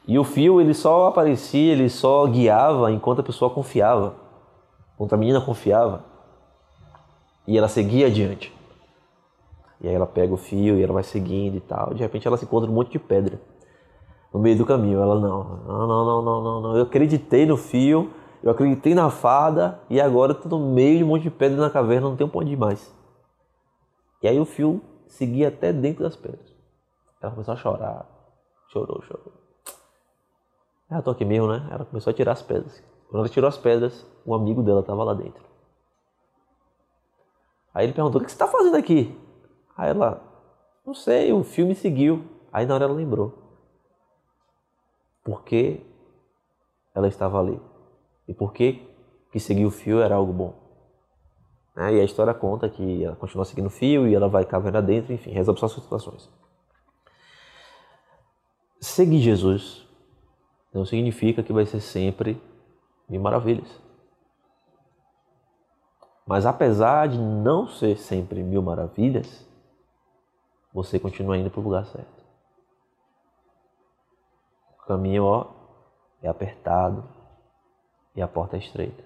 E 0.06 0.18
o 0.18 0.24
fio, 0.24 0.60
ele 0.60 0.74
só 0.74 1.06
aparecia, 1.06 1.72
ele 1.72 1.88
só 1.88 2.26
guiava 2.26 2.90
enquanto 2.92 3.20
a 3.20 3.24
pessoa 3.24 3.50
confiava. 3.50 4.14
Enquanto 4.94 5.14
a 5.14 5.16
menina 5.16 5.40
confiava. 5.40 6.04
E 7.46 7.58
ela 7.58 7.68
seguia 7.68 8.06
adiante. 8.06 8.52
E 9.80 9.88
aí 9.88 9.94
ela 9.94 10.06
pega 10.06 10.32
o 10.32 10.36
fio 10.36 10.78
e 10.78 10.82
ela 10.82 10.92
vai 10.92 11.02
seguindo 11.02 11.56
e 11.56 11.60
tal. 11.60 11.92
De 11.92 12.02
repente 12.02 12.26
ela 12.26 12.36
se 12.36 12.44
encontra 12.44 12.70
um 12.70 12.74
monte 12.74 12.92
de 12.92 12.98
pedra 12.98 13.40
no 14.32 14.40
meio 14.40 14.56
do 14.56 14.64
caminho. 14.64 15.00
Ela 15.00 15.20
não, 15.20 15.44
não, 15.66 15.86
não, 15.86 16.22
não, 16.22 16.42
não, 16.42 16.60
não. 16.60 16.76
Eu 16.76 16.84
acreditei 16.84 17.44
no 17.44 17.56
fio, 17.56 18.10
eu 18.42 18.50
acreditei 18.50 18.94
na 18.94 19.10
fada 19.10 19.80
e 19.90 20.00
agora 20.00 20.32
estou 20.32 20.58
no 20.58 20.72
meio 20.72 20.98
de 20.98 21.04
um 21.04 21.08
monte 21.08 21.22
de 21.22 21.30
pedra 21.30 21.60
na 21.60 21.70
caverna, 21.70 22.08
não 22.08 22.16
tem 22.16 22.26
um 22.26 22.30
ponto 22.30 22.46
de 22.46 22.56
mais. 22.56 22.94
E 24.22 24.28
aí 24.28 24.38
o 24.38 24.44
fio 24.44 24.80
seguia 25.08 25.48
até 25.48 25.72
dentro 25.72 26.04
das 26.04 26.14
pedras. 26.14 26.54
Ela 27.20 27.32
começou 27.32 27.54
a 27.54 27.56
chorar. 27.56 28.06
Chorou, 28.68 29.02
chorou. 29.02 29.32
Ah, 30.88 31.02
tô 31.02 31.10
aqui 31.10 31.24
mesmo, 31.24 31.48
né? 31.48 31.68
Ela 31.70 31.84
começou 31.84 32.10
a 32.10 32.14
tirar 32.14 32.32
as 32.32 32.42
pedras. 32.42 32.82
Quando 33.08 33.20
ela 33.20 33.28
tirou 33.28 33.48
as 33.48 33.58
pedras, 33.58 34.06
um 34.26 34.34
amigo 34.34 34.62
dela 34.62 34.80
estava 34.80 35.02
lá 35.02 35.14
dentro. 35.14 35.51
Aí 37.74 37.86
ele 37.86 37.92
perguntou: 37.92 38.20
O 38.20 38.24
que 38.24 38.30
você 38.30 38.34
está 38.34 38.46
fazendo 38.46 38.76
aqui? 38.76 39.16
Aí 39.76 39.90
ela: 39.90 40.22
Não 40.84 40.94
sei, 40.94 41.32
o 41.32 41.42
filme 41.42 41.74
seguiu. 41.74 42.24
Aí 42.52 42.66
na 42.66 42.74
hora 42.74 42.84
ela 42.84 42.94
lembrou. 42.94 43.38
Por 45.24 45.44
que 45.44 45.80
ela 46.94 47.08
estava 47.08 47.40
ali? 47.40 47.60
E 48.28 48.34
por 48.34 48.52
que 48.52 48.88
que 49.30 49.40
seguir 49.40 49.64
o 49.64 49.70
fio 49.70 50.00
era 50.00 50.16
algo 50.16 50.32
bom? 50.32 50.54
Né? 51.74 51.94
E 51.94 52.00
a 52.00 52.04
história 52.04 52.34
conta 52.34 52.68
que 52.68 53.04
ela 53.04 53.16
continua 53.16 53.44
seguindo 53.44 53.66
o 53.66 53.70
fio 53.70 54.06
e 54.06 54.14
ela 54.14 54.28
vai 54.28 54.44
caverna 54.44 54.82
dentro, 54.82 55.12
enfim, 55.12 55.30
resolve 55.30 55.60
suas 55.60 55.72
situações. 55.72 56.30
Seguir 58.80 59.20
Jesus 59.20 59.88
não 60.74 60.84
significa 60.84 61.42
que 61.42 61.52
vai 61.52 61.64
ser 61.64 61.80
sempre 61.80 62.40
mil 63.08 63.20
maravilhas. 63.20 63.80
Mas 66.26 66.46
apesar 66.46 67.08
de 67.08 67.18
não 67.18 67.66
ser 67.66 67.96
sempre 67.98 68.42
mil 68.42 68.62
maravilhas, 68.62 69.46
você 70.72 70.98
continua 70.98 71.36
indo 71.36 71.50
para 71.50 71.60
o 71.60 71.64
lugar 71.64 71.84
certo. 71.86 72.22
O 74.78 74.86
caminho 74.86 75.24
ó, 75.24 75.46
é 76.22 76.28
apertado 76.28 77.04
e 78.14 78.22
a 78.22 78.28
porta 78.28 78.56
é 78.56 78.60
estreita. 78.60 79.04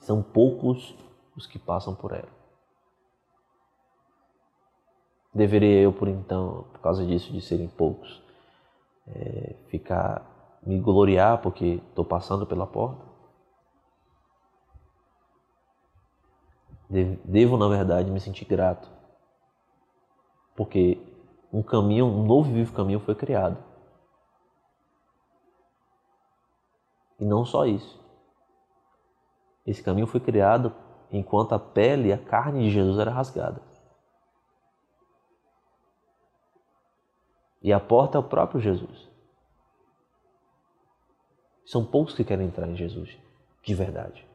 São 0.00 0.22
poucos 0.22 0.94
os 1.36 1.46
que 1.46 1.58
passam 1.58 1.94
por 1.94 2.12
ela. 2.12 2.38
Deveria 5.34 5.82
eu, 5.82 5.92
por 5.92 6.08
então, 6.08 6.64
por 6.72 6.80
causa 6.80 7.04
disso, 7.04 7.32
de 7.32 7.40
serem 7.40 7.68
poucos, 7.68 8.22
é, 9.06 9.54
ficar 9.68 10.24
me 10.62 10.80
gloriar 10.80 11.40
porque 11.40 11.80
estou 11.88 12.04
passando 12.04 12.46
pela 12.46 12.66
porta? 12.66 13.07
Devo, 16.90 17.56
na 17.58 17.68
verdade, 17.68 18.10
me 18.10 18.18
sentir 18.18 18.46
grato, 18.46 18.90
porque 20.56 20.98
um 21.52 21.62
caminho, 21.62 22.06
um 22.06 22.24
novo 22.24 22.50
vivo 22.50 22.72
caminho 22.72 23.00
foi 23.00 23.14
criado. 23.14 23.62
E 27.20 27.24
não 27.24 27.44
só 27.44 27.66
isso. 27.66 27.98
Esse 29.66 29.82
caminho 29.82 30.06
foi 30.06 30.20
criado 30.20 30.74
enquanto 31.10 31.52
a 31.52 31.58
pele 31.58 32.08
e 32.08 32.12
a 32.12 32.18
carne 32.18 32.64
de 32.64 32.70
Jesus 32.70 32.98
era 32.98 33.10
rasgada. 33.10 33.60
E 37.60 37.72
a 37.72 37.80
porta 37.80 38.16
é 38.16 38.20
o 38.20 38.24
próprio 38.24 38.60
Jesus. 38.60 39.08
São 41.66 41.84
poucos 41.84 42.14
que 42.14 42.24
querem 42.24 42.46
entrar 42.46 42.66
em 42.66 42.76
Jesus, 42.76 43.18
de 43.62 43.74
verdade. 43.74 44.26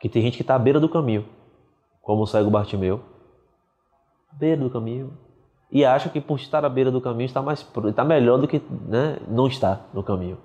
Que 0.00 0.08
tem 0.08 0.22
gente 0.22 0.36
que 0.36 0.42
está 0.42 0.56
à 0.56 0.58
beira 0.58 0.80
do 0.80 0.88
caminho, 0.88 1.28
como 2.08 2.22
o 2.22 2.26
cego 2.26 2.48
Bartimeu, 2.48 3.02
à 4.32 4.34
beira 4.34 4.62
do 4.62 4.70
caminho, 4.70 5.12
e 5.70 5.84
acha 5.84 6.08
que 6.08 6.22
por 6.22 6.38
estar 6.38 6.64
à 6.64 6.68
beira 6.70 6.90
do 6.90 7.02
caminho 7.02 7.26
está, 7.26 7.42
mais, 7.42 7.60
está 7.86 8.02
melhor 8.02 8.38
do 8.38 8.48
que 8.48 8.62
né, 8.88 9.18
não 9.28 9.46
estar 9.46 9.90
no 9.92 10.02
caminho. 10.02 10.38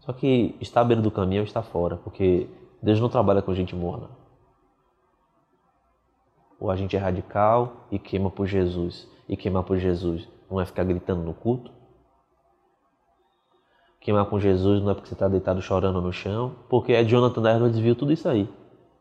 Só 0.00 0.12
que 0.12 0.56
estar 0.60 0.80
à 0.80 0.84
beira 0.84 1.00
do 1.00 1.12
caminho 1.12 1.42
é 1.42 1.44
estar 1.44 1.62
fora, 1.62 1.96
porque 1.96 2.48
Deus 2.82 2.98
não 2.98 3.08
trabalha 3.08 3.40
com 3.40 3.54
gente 3.54 3.76
morna. 3.76 4.10
Ou 6.58 6.72
a 6.72 6.74
gente 6.74 6.96
é 6.96 6.98
radical 6.98 7.86
e 7.88 7.96
queima 7.96 8.32
por 8.32 8.48
Jesus. 8.48 9.08
E 9.28 9.36
queimar 9.36 9.62
por 9.62 9.78
Jesus 9.78 10.28
não 10.50 10.60
é 10.60 10.66
ficar 10.66 10.82
gritando 10.82 11.22
no 11.22 11.34
culto. 11.34 11.70
Queimar 14.00 14.26
com 14.26 14.40
Jesus 14.40 14.82
não 14.82 14.90
é 14.90 14.94
porque 14.94 15.06
você 15.06 15.14
está 15.14 15.28
deitado 15.28 15.62
chorando 15.62 16.02
no 16.02 16.12
chão, 16.12 16.56
porque 16.68 16.94
é 16.94 17.04
Jonathan 17.04 17.48
Edwards 17.48 17.78
viu 17.78 17.94
tudo 17.94 18.10
isso 18.10 18.28
aí. 18.28 18.48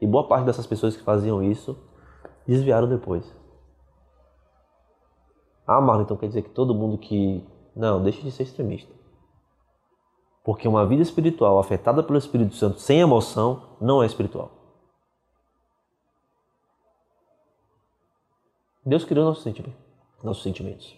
E 0.01 0.07
boa 0.07 0.27
parte 0.27 0.45
dessas 0.45 0.65
pessoas 0.65 0.95
que 0.95 1.03
faziam 1.03 1.43
isso 1.43 1.77
desviaram 2.47 2.87
depois. 2.87 3.35
Ah, 5.67 5.79
Marlon, 5.79 6.03
então 6.03 6.17
quer 6.17 6.27
dizer 6.27 6.41
que 6.41 6.49
todo 6.49 6.73
mundo 6.73 6.97
que. 6.97 7.47
Não, 7.75 8.01
deixe 8.01 8.21
de 8.21 8.31
ser 8.31 8.43
extremista. 8.43 8.91
Porque 10.43 10.67
uma 10.67 10.85
vida 10.85 11.03
espiritual 11.03 11.59
afetada 11.59 12.01
pelo 12.01 12.17
Espírito 12.17 12.55
Santo 12.55 12.79
sem 12.79 12.99
emoção 12.99 13.77
não 13.79 14.01
é 14.01 14.05
espiritual. 14.05 14.51
Deus 18.83 19.05
criou 19.05 19.25
nossos 19.25 19.43
sentimentos. 19.43 19.79
Nossos 20.23 20.41
sentimentos. 20.41 20.97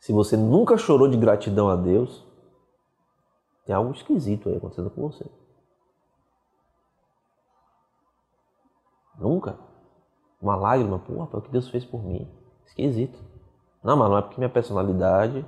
Se 0.00 0.12
você 0.12 0.36
nunca 0.36 0.78
chorou 0.78 1.08
de 1.08 1.16
gratidão 1.18 1.68
a 1.68 1.76
Deus, 1.76 2.24
tem 3.66 3.74
algo 3.74 3.92
esquisito 3.92 4.48
aí 4.48 4.56
acontecendo 4.56 4.88
com 4.88 5.02
você. 5.02 5.26
Nunca? 9.18 9.58
Uma 10.40 10.56
lágrima, 10.56 10.98
pô, 10.98 11.12
o 11.22 11.42
que 11.42 11.50
Deus 11.50 11.68
fez 11.68 11.84
por 11.84 12.02
mim. 12.02 12.30
Esquisito. 12.66 13.18
Não, 13.82 13.96
mas 13.96 14.08
não 14.08 14.18
é 14.18 14.22
porque 14.22 14.38
minha 14.38 14.50
personalidade 14.50 15.44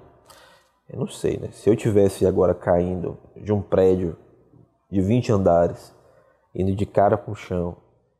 eu 0.92 0.98
não 0.98 1.06
sei, 1.06 1.38
né? 1.38 1.50
Se 1.52 1.70
eu 1.70 1.76
tivesse 1.76 2.26
agora 2.26 2.52
caindo 2.52 3.16
de 3.36 3.52
um 3.52 3.62
prédio 3.62 4.16
de 4.90 5.00
20 5.00 5.30
andares, 5.32 5.94
indo 6.52 6.74
de 6.74 6.84
cara 6.84 7.16
pro 7.16 7.34
chão, 7.34 7.76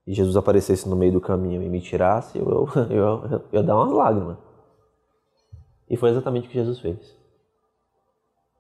e 0.07 0.15
Jesus 0.15 0.37
aparecesse 0.37 0.89
no 0.89 0.95
meio 0.95 1.13
do 1.13 1.21
caminho 1.21 1.63
e 1.63 1.69
me 1.69 1.81
tirasse, 1.81 2.39
eu, 2.39 2.49
eu, 2.49 2.69
eu, 2.91 3.25
eu 3.31 3.45
ia 3.53 3.63
dar 3.63 3.77
umas 3.77 3.93
lágrimas. 3.93 4.39
E 5.89 5.97
foi 5.97 6.11
exatamente 6.11 6.47
o 6.47 6.51
que 6.51 6.59
Jesus 6.59 6.79
fez. 6.79 7.19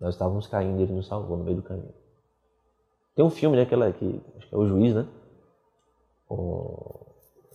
Nós 0.00 0.14
estávamos 0.14 0.48
caindo 0.48 0.80
e 0.80 0.82
ele 0.82 0.92
nos 0.92 1.06
salvou 1.06 1.36
no 1.36 1.44
meio 1.44 1.58
do 1.58 1.62
caminho. 1.62 1.94
Tem 3.14 3.24
um 3.24 3.30
filme, 3.30 3.56
né, 3.56 3.64
que, 3.64 3.74
é, 3.74 3.92
que 3.92 4.20
acho 4.38 4.48
que 4.48 4.54
é 4.54 4.58
o 4.58 4.66
Juiz, 4.66 4.94
né? 4.94 5.06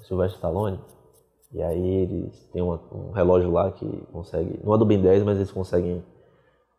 Silvestre 0.03 0.37
Stallone. 0.37 0.79
E 1.51 1.61
aí 1.61 1.87
eles 1.87 2.49
têm 2.51 2.61
uma, 2.61 2.79
um 2.91 3.11
relógio 3.11 3.51
lá 3.51 3.71
que 3.71 3.87
consegue, 4.11 4.59
não 4.63 4.73
é 4.73 4.77
do 4.77 4.85
Ben 4.85 5.01
10, 5.01 5.23
mas 5.23 5.37
eles 5.37 5.51
conseguem 5.51 6.03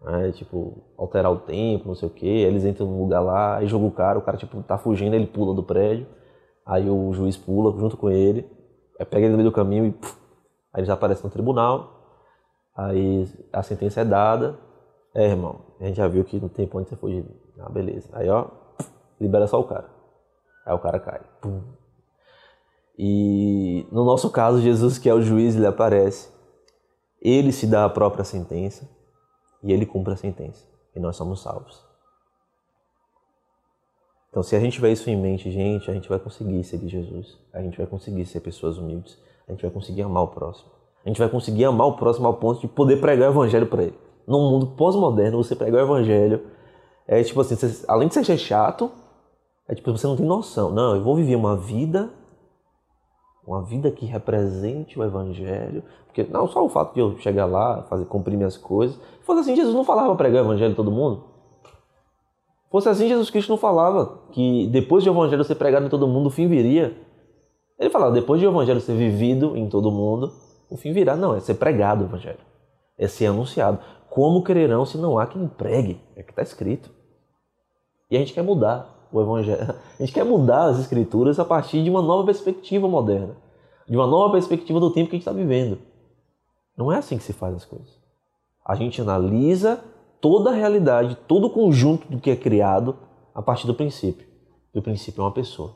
né? 0.03 0.33
Tipo, 0.33 0.85
alterar 0.97 1.33
o 1.33 1.39
tempo, 1.39 1.89
não 1.89 1.95
sei 1.95 2.09
o 2.09 2.13
que. 2.13 2.27
Eles 2.27 2.65
entram 2.65 2.87
num 2.87 3.01
lugar 3.01 3.21
lá, 3.21 3.57
aí 3.57 3.67
joga 3.67 3.87
o 3.87 3.91
cara, 3.91 4.19
o 4.19 4.23
cara 4.23 4.37
tipo, 4.37 4.63
tá 4.63 4.79
fugindo, 4.79 5.15
ele 5.15 5.27
pula 5.27 5.55
do 5.55 5.63
prédio, 5.63 6.07
aí 6.65 6.89
o 6.89 7.13
juiz 7.13 7.37
pula 7.37 7.79
junto 7.79 7.97
com 7.97 8.11
ele, 8.11 8.49
pega 8.99 9.19
ele 9.19 9.31
no 9.31 9.37
meio 9.37 9.51
do 9.51 9.55
caminho 9.55 9.87
e 9.87 9.93
puf, 9.93 10.17
aí 10.73 10.81
eles 10.81 10.91
aparecem 10.91 11.25
no 11.25 11.31
tribunal, 11.31 12.21
aí 12.75 13.29
a 13.53 13.63
sentença 13.63 14.01
é 14.01 14.05
dada. 14.05 14.59
É, 15.15 15.31
irmão, 15.31 15.61
a 15.81 15.85
gente 15.85 15.97
já 15.97 16.07
viu 16.07 16.25
que 16.25 16.39
não 16.39 16.49
tem 16.49 16.67
ponto 16.67 16.85
de 16.85 16.91
você 16.91 16.97
fugir. 16.97 17.25
Ah, 17.59 17.71
beleza. 17.71 18.07
Aí, 18.13 18.29
ó, 18.29 18.49
libera 19.19 19.47
só 19.47 19.59
o 19.59 19.65
cara. 19.65 19.89
Aí 20.67 20.75
o 20.75 20.79
cara 20.79 21.01
cai. 21.01 21.21
Pum. 21.41 21.63
E 22.99 23.87
no 23.93 24.05
nosso 24.05 24.31
caso, 24.31 24.61
Jesus, 24.61 24.99
que 24.99 25.09
é 25.09 25.15
o 25.15 25.21
juiz, 25.21 25.55
ele 25.55 25.67
aparece. 25.67 26.31
Ele 27.21 27.53
se 27.53 27.67
dá 27.67 27.85
a 27.85 27.91
própria 27.91 28.25
sentença 28.25 28.89
e 29.63 29.73
ele 29.73 29.85
cumpre 29.85 30.13
a 30.13 30.17
sentença. 30.17 30.65
E 30.95 31.01
nós 31.01 31.17
somos 31.17 31.43
salvos. 31.43 31.85
Então, 34.31 34.43
se 34.43 34.55
a 34.55 34.61
gente 34.61 34.75
tiver 34.75 34.93
isso 34.93 35.09
em 35.09 35.17
mente, 35.17 35.51
gente, 35.51 35.91
a 35.91 35.95
gente 35.95 36.09
vai 36.09 36.19
conseguir 36.19 36.63
seguir 36.65 36.89
Jesus. 36.89 37.39
A 37.53 37.61
gente 37.63 37.79
vai 37.79 37.87
conseguir 37.87 38.27
ser 38.27 38.41
pessoas 38.41 38.77
humildes. 38.77 39.19
A 39.49 39.53
gente 39.53 39.63
vai 39.63 39.71
conseguir 39.71 40.03
amar 40.03 40.25
o 40.25 40.29
próximo. 40.29 40.71
A 41.05 41.09
gente 41.09 41.19
vai 41.19 41.29
conseguir 41.29 41.65
amar 41.65 41.87
o 41.87 41.97
próximo 41.97 42.27
ao 42.27 42.35
ponto 42.35 42.61
de 42.61 42.69
poder 42.69 43.01
pregar 43.01 43.29
o 43.29 43.33
evangelho 43.33 43.67
para 43.67 43.85
ele. 43.85 43.99
Num 44.27 44.51
mundo 44.51 44.67
pós-moderno, 44.77 45.43
você 45.43 45.55
pregar 45.55 45.83
o 45.83 45.87
evangelho 45.87 46.45
é 47.07 47.23
tipo 47.23 47.41
assim, 47.41 47.55
você, 47.55 47.85
além 47.87 48.09
de 48.09 48.15
ser 48.15 48.37
chato, 48.37 48.91
é 49.69 49.75
tipo, 49.75 49.91
você 49.91 50.07
não 50.07 50.17
tem 50.17 50.27
noção. 50.27 50.71
Não, 50.71 50.97
eu 50.97 51.03
vou 51.03 51.15
viver 51.15 51.37
uma 51.37 51.57
vida 51.57 52.11
uma 53.47 53.63
vida 53.63 53.91
que 53.91 54.05
represente 54.05 54.99
o 54.99 55.05
Evangelho. 55.05 55.85
Porque 56.07 56.25
não 56.25 56.49
só 56.49 56.65
o 56.65 56.69
fato 56.69 56.95
de 56.95 57.01
eu 57.01 57.17
chegar 57.19 57.47
lá, 57.47 57.83
fazer 57.85 58.05
cumprir 58.07 58.37
minhas 58.37 58.57
coisas. 58.57 58.99
Fosse 59.23 59.41
assim, 59.41 59.57
Jesus 59.57 59.75
não 59.75 59.85
falava 59.85 60.15
pregar 60.17 60.43
o 60.43 60.47
Evangelho 60.47 60.73
a 60.73 60.77
todo 60.77 60.91
mundo. 60.91 61.25
Fosse 62.71 62.89
assim, 62.89 63.09
Jesus 63.09 63.31
Cristo 63.31 63.51
não 63.51 63.57
falava 63.57 64.23
que 64.33 64.67
depois 64.69 65.05
de 65.05 65.11
o 65.11 65.13
Evangelho 65.13 65.45
ser 65.45 65.55
pregado 65.55 65.87
em 65.87 65.89
todo 65.89 66.09
mundo, 66.09 66.27
o 66.27 66.31
fim 66.31 66.49
viria. 66.49 66.97
Ele 67.79 67.91
falava, 67.91 68.13
depois 68.13 68.41
de 68.41 68.47
o 68.47 68.51
Evangelho 68.51 68.81
ser 68.81 68.97
vivido 68.97 69.57
em 69.57 69.69
todo 69.69 69.91
mundo, 69.91 70.33
o 70.69 70.77
fim 70.77 70.93
virá. 70.93 71.15
Não, 71.15 71.35
é 71.35 71.41
ser 71.41 71.55
pregado 71.55 72.03
o 72.03 72.07
Evangelho. 72.07 72.41
É 72.99 73.07
ser 73.07 73.27
anunciado. 73.27 73.79
Como 74.11 74.43
crerão 74.43 74.85
se 74.85 74.99
não 74.99 75.19
há 75.19 75.27
quem 75.27 75.47
pregue? 75.47 76.01
É 76.17 76.23
que 76.23 76.31
está 76.31 76.43
escrito. 76.43 76.91
E 78.11 78.17
a 78.17 78.19
gente 78.19 78.33
quer 78.33 78.43
mudar 78.43 78.96
o 79.19 79.23
Evangelho. 79.23 79.75
A 79.99 80.03
gente 80.03 80.13
quer 80.13 80.25
mudar 80.25 80.67
as 80.67 80.79
Escrituras 80.79 81.39
a 81.39 81.45
partir 81.45 81.83
de 81.83 81.91
uma 81.91 82.03
nova 82.03 82.25
perspectiva 82.25 82.89
moderna, 82.89 83.37
de 83.89 83.97
uma 83.97 84.07
nova 84.07 84.33
perspectiva 84.33 84.81
do 84.81 84.91
tempo 84.91 85.11
que 85.11 85.17
a 85.17 85.19
gente 85.19 85.29
está 85.29 85.33
vivendo. 85.33 85.79
Não 86.77 86.93
é 86.93 86.99
assim 86.99 87.17
que 87.17 87.25
se 87.25 87.33
faz 87.33 87.55
as 87.55 87.65
coisas. 87.65 87.99
A 88.65 88.75
gente 88.75 89.01
analisa 89.01 89.83
toda 90.21 90.51
a 90.51 90.55
realidade, 90.55 91.17
todo 91.27 91.47
o 91.47 91.51
conjunto 91.51 92.07
do 92.09 92.21
que 92.21 92.31
é 92.31 92.37
criado 92.37 92.97
a 93.35 93.41
partir 93.41 93.67
do 93.67 93.75
princípio. 93.75 94.27
E 94.75 94.79
o 94.79 94.83
princípio 94.83 95.23
é 95.23 95.25
uma 95.25 95.33
pessoa. 95.33 95.75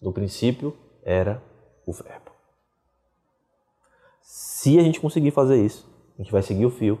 No 0.00 0.12
princípio 0.12 0.74
era 1.04 1.42
o 1.86 1.92
Verbo. 1.92 2.32
Se 4.20 4.78
a 4.78 4.82
gente 4.82 5.00
conseguir 5.00 5.30
fazer 5.30 5.64
isso, 5.64 5.88
a 6.18 6.22
gente 6.22 6.32
vai 6.32 6.42
seguir 6.42 6.66
o 6.66 6.70
fio. 6.70 6.98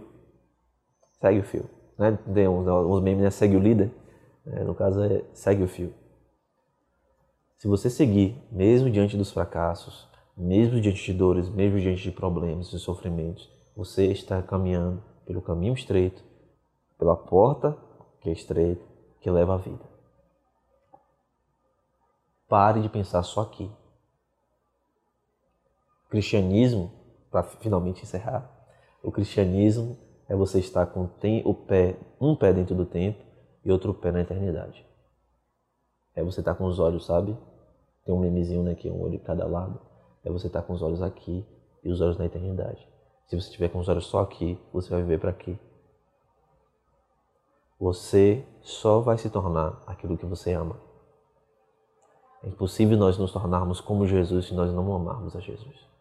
Segue 1.20 1.40
o 1.40 1.44
fio. 1.44 1.64
Né? 1.98 2.18
Tem 2.34 2.48
uns, 2.48 2.66
uns 2.66 3.02
memes, 3.02 3.22
né? 3.22 3.30
Segue 3.30 3.56
o 3.56 3.60
líder. 3.60 3.92
É, 4.46 4.64
no 4.64 4.74
caso, 4.74 5.02
é 5.02 5.24
segue 5.32 5.62
o 5.62 5.68
fio. 5.68 5.94
Se 7.58 7.68
você 7.68 7.88
seguir, 7.88 8.36
mesmo 8.50 8.90
diante 8.90 9.16
dos 9.16 9.30
fracassos, 9.30 10.08
mesmo 10.36 10.80
diante 10.80 11.04
de 11.04 11.12
dores, 11.12 11.48
mesmo 11.48 11.78
diante 11.78 12.02
de 12.02 12.10
problemas 12.10 12.72
e 12.72 12.78
sofrimentos, 12.78 13.48
você 13.76 14.06
está 14.06 14.42
caminhando 14.42 15.02
pelo 15.24 15.40
caminho 15.40 15.74
estreito, 15.74 16.24
pela 16.98 17.14
porta 17.16 17.76
que 18.20 18.28
é 18.28 18.32
estreita, 18.32 18.84
que 19.20 19.30
leva 19.30 19.54
à 19.54 19.58
vida. 19.58 19.84
Pare 22.48 22.82
de 22.82 22.88
pensar 22.88 23.22
só 23.22 23.42
aqui. 23.42 23.70
O 26.06 26.10
cristianismo, 26.10 26.92
para 27.30 27.44
finalmente 27.44 28.02
encerrar, 28.02 28.50
o 29.02 29.10
cristianismo 29.10 29.96
é 30.28 30.34
você 30.34 30.58
estar 30.58 30.86
com 30.86 31.04
o 31.04 31.54
pé, 31.54 31.96
um 32.20 32.34
pé 32.34 32.52
dentro 32.52 32.74
do 32.74 32.84
tempo 32.84 33.31
e 33.64 33.70
outro 33.70 33.94
pé 33.94 34.10
na 34.10 34.20
eternidade. 34.20 34.86
É 36.14 36.22
você 36.22 36.40
estar 36.40 36.52
tá 36.52 36.58
com 36.58 36.64
os 36.64 36.78
olhos, 36.78 37.06
sabe? 37.06 37.36
Tem 38.04 38.14
um 38.14 38.18
memezinho, 38.18 38.62
né? 38.62 38.74
Que 38.74 38.88
é 38.88 38.92
um 38.92 39.00
olho 39.00 39.12
de 39.12 39.24
cada 39.24 39.46
lado. 39.46 39.80
É 40.24 40.30
você 40.30 40.46
estar 40.46 40.60
tá 40.60 40.66
com 40.66 40.72
os 40.72 40.82
olhos 40.82 41.00
aqui 41.00 41.46
e 41.82 41.90
os 41.90 42.00
olhos 42.00 42.18
na 42.18 42.26
eternidade. 42.26 42.86
Se 43.26 43.40
você 43.40 43.46
estiver 43.46 43.68
com 43.68 43.78
os 43.78 43.88
olhos 43.88 44.06
só 44.06 44.20
aqui, 44.20 44.60
você 44.72 44.90
vai 44.90 45.00
viver 45.02 45.18
para 45.18 45.30
aqui. 45.30 45.58
Você 47.80 48.46
só 48.60 49.00
vai 49.00 49.18
se 49.18 49.30
tornar 49.30 49.82
aquilo 49.86 50.18
que 50.18 50.26
você 50.26 50.52
ama. 50.52 50.76
É 52.42 52.48
impossível 52.48 52.96
nós 52.96 53.18
nos 53.18 53.32
tornarmos 53.32 53.80
como 53.80 54.06
Jesus 54.06 54.46
se 54.46 54.54
nós 54.54 54.72
não 54.72 54.94
amarmos 54.94 55.34
a 55.34 55.40
Jesus. 55.40 55.92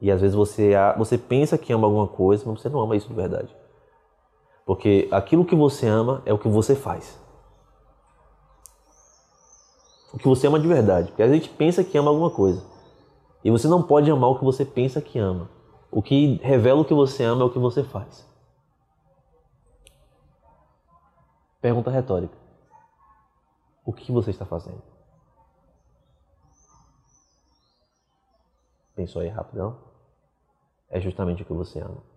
E 0.00 0.10
às 0.10 0.20
vezes 0.20 0.34
você, 0.34 0.72
você 0.98 1.16
pensa 1.16 1.56
que 1.56 1.72
ama 1.72 1.86
alguma 1.86 2.08
coisa, 2.08 2.44
mas 2.46 2.60
você 2.60 2.68
não 2.68 2.80
ama 2.80 2.96
isso 2.96 3.08
de 3.08 3.14
verdade. 3.14 3.54
Porque 4.64 5.08
aquilo 5.10 5.44
que 5.44 5.54
você 5.54 5.86
ama 5.86 6.22
é 6.24 6.32
o 6.32 6.38
que 6.38 6.48
você 6.48 6.74
faz. 6.74 7.20
O 10.12 10.18
que 10.18 10.28
você 10.28 10.46
ama 10.46 10.60
de 10.60 10.68
verdade. 10.68 11.08
Porque 11.08 11.22
a 11.22 11.32
gente 11.32 11.48
pensa 11.48 11.82
que 11.82 11.96
ama 11.98 12.10
alguma 12.10 12.30
coisa. 12.30 12.64
E 13.44 13.50
você 13.50 13.66
não 13.66 13.82
pode 13.82 14.10
amar 14.10 14.30
o 14.30 14.38
que 14.38 14.44
você 14.44 14.64
pensa 14.64 15.00
que 15.00 15.18
ama. 15.18 15.50
O 15.90 16.00
que 16.02 16.36
revela 16.42 16.80
o 16.80 16.84
que 16.84 16.94
você 16.94 17.24
ama 17.24 17.42
é 17.42 17.44
o 17.44 17.50
que 17.50 17.58
você 17.58 17.82
faz. 17.82 18.26
Pergunta 21.60 21.90
retórica. 21.90 22.36
O 23.84 23.92
que 23.92 24.12
você 24.12 24.30
está 24.30 24.44
fazendo? 24.44 24.82
Pensou 28.94 29.22
aí 29.22 29.28
rapidão? 29.28 29.78
É 30.88 31.00
justamente 31.00 31.42
o 31.42 31.46
que 31.46 31.52
você 31.52 31.80
ama. 31.80 32.11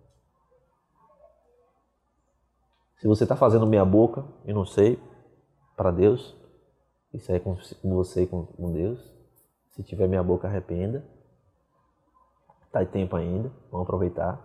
Se 2.96 3.06
você 3.06 3.24
está 3.24 3.36
fazendo 3.36 3.66
meia 3.66 3.84
boca, 3.84 4.24
eu 4.44 4.54
não 4.54 4.64
sei, 4.64 5.00
para 5.76 5.90
Deus, 5.90 6.34
isso 7.12 7.30
aí 7.30 7.38
é 7.38 7.40
com 7.40 7.56
você 7.94 8.22
e 8.22 8.26
com 8.26 8.72
Deus. 8.72 8.98
Se 9.72 9.82
tiver 9.82 10.08
meia 10.08 10.22
boca, 10.22 10.48
arrependa. 10.48 11.04
Está 12.64 12.82
em 12.82 12.86
tempo 12.86 13.16
ainda, 13.16 13.52
vamos 13.70 13.86
aproveitar. 13.86 14.40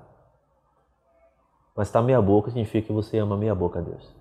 Mas 1.76 1.88
está 1.88 2.02
meia 2.02 2.22
boca 2.22 2.50
significa 2.50 2.88
que 2.88 2.94
você 2.94 3.18
ama 3.18 3.38
meia 3.38 3.56
boca 3.56 3.80
a 3.80 3.82
Deus. 3.82 4.14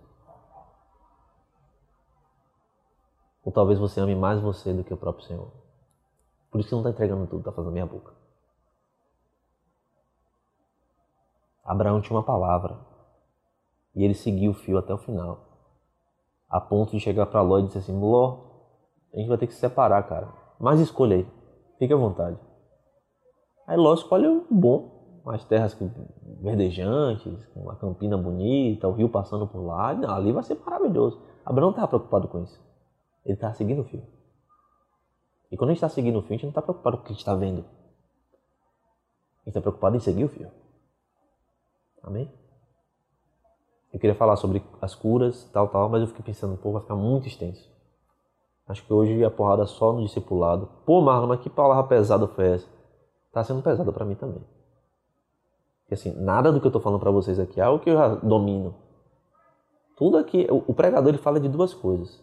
Ou 3.44 3.52
talvez 3.52 3.78
você 3.78 4.00
ame 4.00 4.14
mais 4.14 4.40
você 4.40 4.72
do 4.72 4.84
que 4.84 4.94
o 4.94 4.96
próprio 4.96 5.26
Senhor. 5.26 5.50
Por 6.50 6.60
isso 6.60 6.68
que 6.68 6.74
não 6.74 6.82
está 6.82 6.90
entregando 6.90 7.26
tudo, 7.26 7.40
está 7.40 7.52
fazendo 7.52 7.72
meia 7.72 7.86
boca. 7.86 8.12
Abraão 11.64 12.00
tinha 12.00 12.16
uma 12.16 12.24
palavra. 12.24 12.89
E 14.00 14.04
ele 14.04 14.14
seguiu 14.14 14.52
o 14.52 14.54
fio 14.54 14.78
até 14.78 14.94
o 14.94 14.96
final. 14.96 15.44
A 16.48 16.58
ponto 16.58 16.92
de 16.92 17.00
chegar 17.00 17.26
para 17.26 17.42
Ló 17.42 17.58
e 17.58 17.64
dizer 17.64 17.80
assim: 17.80 18.00
Ló, 18.00 18.38
a 19.12 19.18
gente 19.18 19.28
vai 19.28 19.36
ter 19.36 19.46
que 19.46 19.52
se 19.52 19.60
separar, 19.60 20.02
cara. 20.08 20.32
Mas 20.58 20.80
escolha 20.80 21.16
aí. 21.16 21.28
Fique 21.78 21.92
à 21.92 21.96
vontade. 21.98 22.38
Aí 23.66 23.76
Ló 23.76 23.92
escolhe 23.92 24.26
o 24.26 24.46
bom. 24.50 25.20
As 25.26 25.44
terras 25.44 25.76
verdejantes, 26.40 27.44
com 27.48 27.70
a 27.70 27.76
campina 27.76 28.16
bonita, 28.16 28.88
o 28.88 28.92
rio 28.92 29.10
passando 29.10 29.46
por 29.46 29.60
lá. 29.60 29.92
Não, 29.92 30.14
ali 30.14 30.32
vai 30.32 30.42
ser 30.42 30.58
maravilhoso. 30.64 31.20
Abraão 31.44 31.66
não 31.66 31.72
estava 31.72 31.88
preocupado 31.88 32.26
com 32.26 32.42
isso. 32.42 32.58
Ele 33.22 33.34
estava 33.34 33.52
seguindo 33.52 33.82
o 33.82 33.84
fio. 33.84 34.02
E 35.52 35.58
quando 35.58 35.70
a 35.70 35.72
gente 35.74 35.84
está 35.84 35.90
seguindo 35.90 36.18
o 36.18 36.22
fio, 36.22 36.30
a 36.30 36.32
gente 36.36 36.44
não 36.44 36.50
está 36.50 36.62
preocupado 36.62 36.96
com 36.96 37.02
o 37.02 37.06
que 37.06 37.12
a 37.12 37.12
gente 37.12 37.20
está 37.20 37.34
vendo. 37.34 37.60
A 37.60 39.44
gente 39.44 39.48
está 39.48 39.60
preocupado 39.60 39.94
em 39.94 40.00
seguir 40.00 40.24
o 40.24 40.28
fio. 40.28 40.50
Amém? 42.02 42.39
Eu 43.92 43.98
queria 43.98 44.14
falar 44.14 44.36
sobre 44.36 44.62
as 44.80 44.94
curas, 44.94 45.44
tal, 45.52 45.68
tal, 45.68 45.88
mas 45.88 46.00
eu 46.00 46.06
fiquei 46.06 46.24
pensando, 46.24 46.56
pô, 46.56 46.72
vai 46.72 46.82
ficar 46.82 46.94
muito 46.94 47.26
extenso. 47.26 47.68
Acho 48.68 48.84
que 48.86 48.92
hoje 48.92 49.24
a 49.24 49.30
porrada 49.30 49.66
só 49.66 49.92
no 49.92 50.04
discipulado. 50.04 50.68
Pô, 50.86 51.00
Marlon, 51.00 51.26
mas 51.26 51.40
que 51.40 51.50
palavra 51.50 51.82
pesada 51.84 52.28
foi 52.28 52.52
essa? 52.52 52.68
Tá 53.32 53.42
sendo 53.42 53.62
pesada 53.62 53.92
para 53.92 54.04
mim 54.04 54.14
também. 54.14 54.44
E 55.90 55.94
assim, 55.94 56.12
nada 56.12 56.52
do 56.52 56.60
que 56.60 56.66
eu 56.68 56.70
tô 56.70 56.78
falando 56.78 57.00
para 57.00 57.10
vocês 57.10 57.40
aqui 57.40 57.60
é 57.60 57.64
algo 57.64 57.82
que 57.82 57.90
eu 57.90 57.94
já 57.94 58.14
domino. 58.14 58.76
Tudo 59.96 60.16
aqui, 60.16 60.46
o 60.48 60.72
pregador 60.72 61.08
ele 61.08 61.18
fala 61.18 61.40
de 61.40 61.48
duas 61.48 61.74
coisas: 61.74 62.22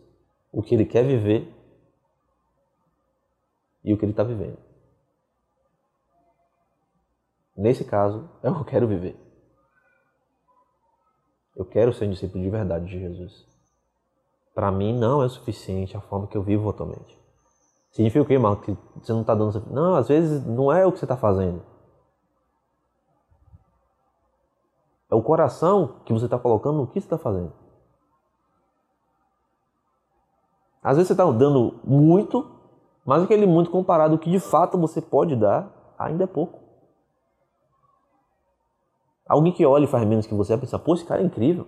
o 0.52 0.64
que 0.64 0.74
ele 0.74 0.86
quer 0.86 1.04
viver 1.04 1.54
e 3.84 3.94
o 3.94 3.98
que 3.98 4.06
ele 4.06 4.14
está 4.14 4.24
vivendo. 4.24 4.58
Nesse 7.56 7.84
caso, 7.84 8.30
é 8.42 8.50
o 8.50 8.54
que 8.54 8.62
eu 8.62 8.66
quero 8.66 8.88
viver. 8.88 9.27
Eu 11.58 11.66
quero 11.66 11.92
ser 11.92 12.06
um 12.06 12.12
discípulo 12.12 12.44
de 12.44 12.50
verdade 12.52 12.86
de 12.86 13.00
Jesus. 13.00 13.48
Para 14.54 14.72
mim 14.72 14.98
não 14.98 15.24
é 15.24 15.28
suficiente 15.28 15.98
a 15.98 16.02
forma 16.02 16.28
que 16.28 16.38
eu 16.38 16.44
vivo 16.44 16.70
atualmente. 16.70 17.18
Significa 17.92 18.22
o 18.22 18.28
quê, 18.28 18.38
Marco? 18.38 18.62
Que 18.62 18.78
você 19.02 19.12
não 19.12 19.22
está 19.22 19.34
dando. 19.34 19.64
Não, 19.72 19.96
às 19.96 20.08
vezes 20.08 20.46
não 20.46 20.72
é 20.72 20.86
o 20.86 20.92
que 20.92 21.00
você 21.00 21.06
está 21.06 21.18
fazendo. 21.18 21.64
É 25.10 25.16
o 25.16 25.24
coração 25.24 26.02
que 26.06 26.14
você 26.14 26.26
está 26.26 26.38
colocando 26.38 26.78
no 26.78 26.88
que 26.88 27.00
você 27.00 27.08
está 27.08 27.18
fazendo. 27.18 27.52
Às 30.84 30.98
vezes 30.98 31.08
você 31.08 31.14
está 31.14 31.26
dando 31.32 31.80
muito, 31.84 32.46
mas 33.04 33.24
aquele 33.24 33.48
muito 33.48 33.72
comparado 33.72 34.14
ao 34.14 34.20
que 34.20 34.30
de 34.30 34.40
fato 34.40 34.78
você 34.78 35.02
pode 35.02 35.36
dar, 35.36 35.96
ainda 35.98 36.26
é 36.26 36.28
pouco. 36.28 36.67
Alguém 39.28 39.52
que 39.52 39.66
olha 39.66 39.84
e 39.84 39.88
faz 39.88 40.06
menos 40.06 40.26
que 40.26 40.34
você 40.34 40.54
vai 40.54 40.62
pensar, 40.62 40.80
pô, 40.80 40.94
esse 40.94 41.06
cara 41.06 41.22
é 41.22 41.26
incrível. 41.26 41.68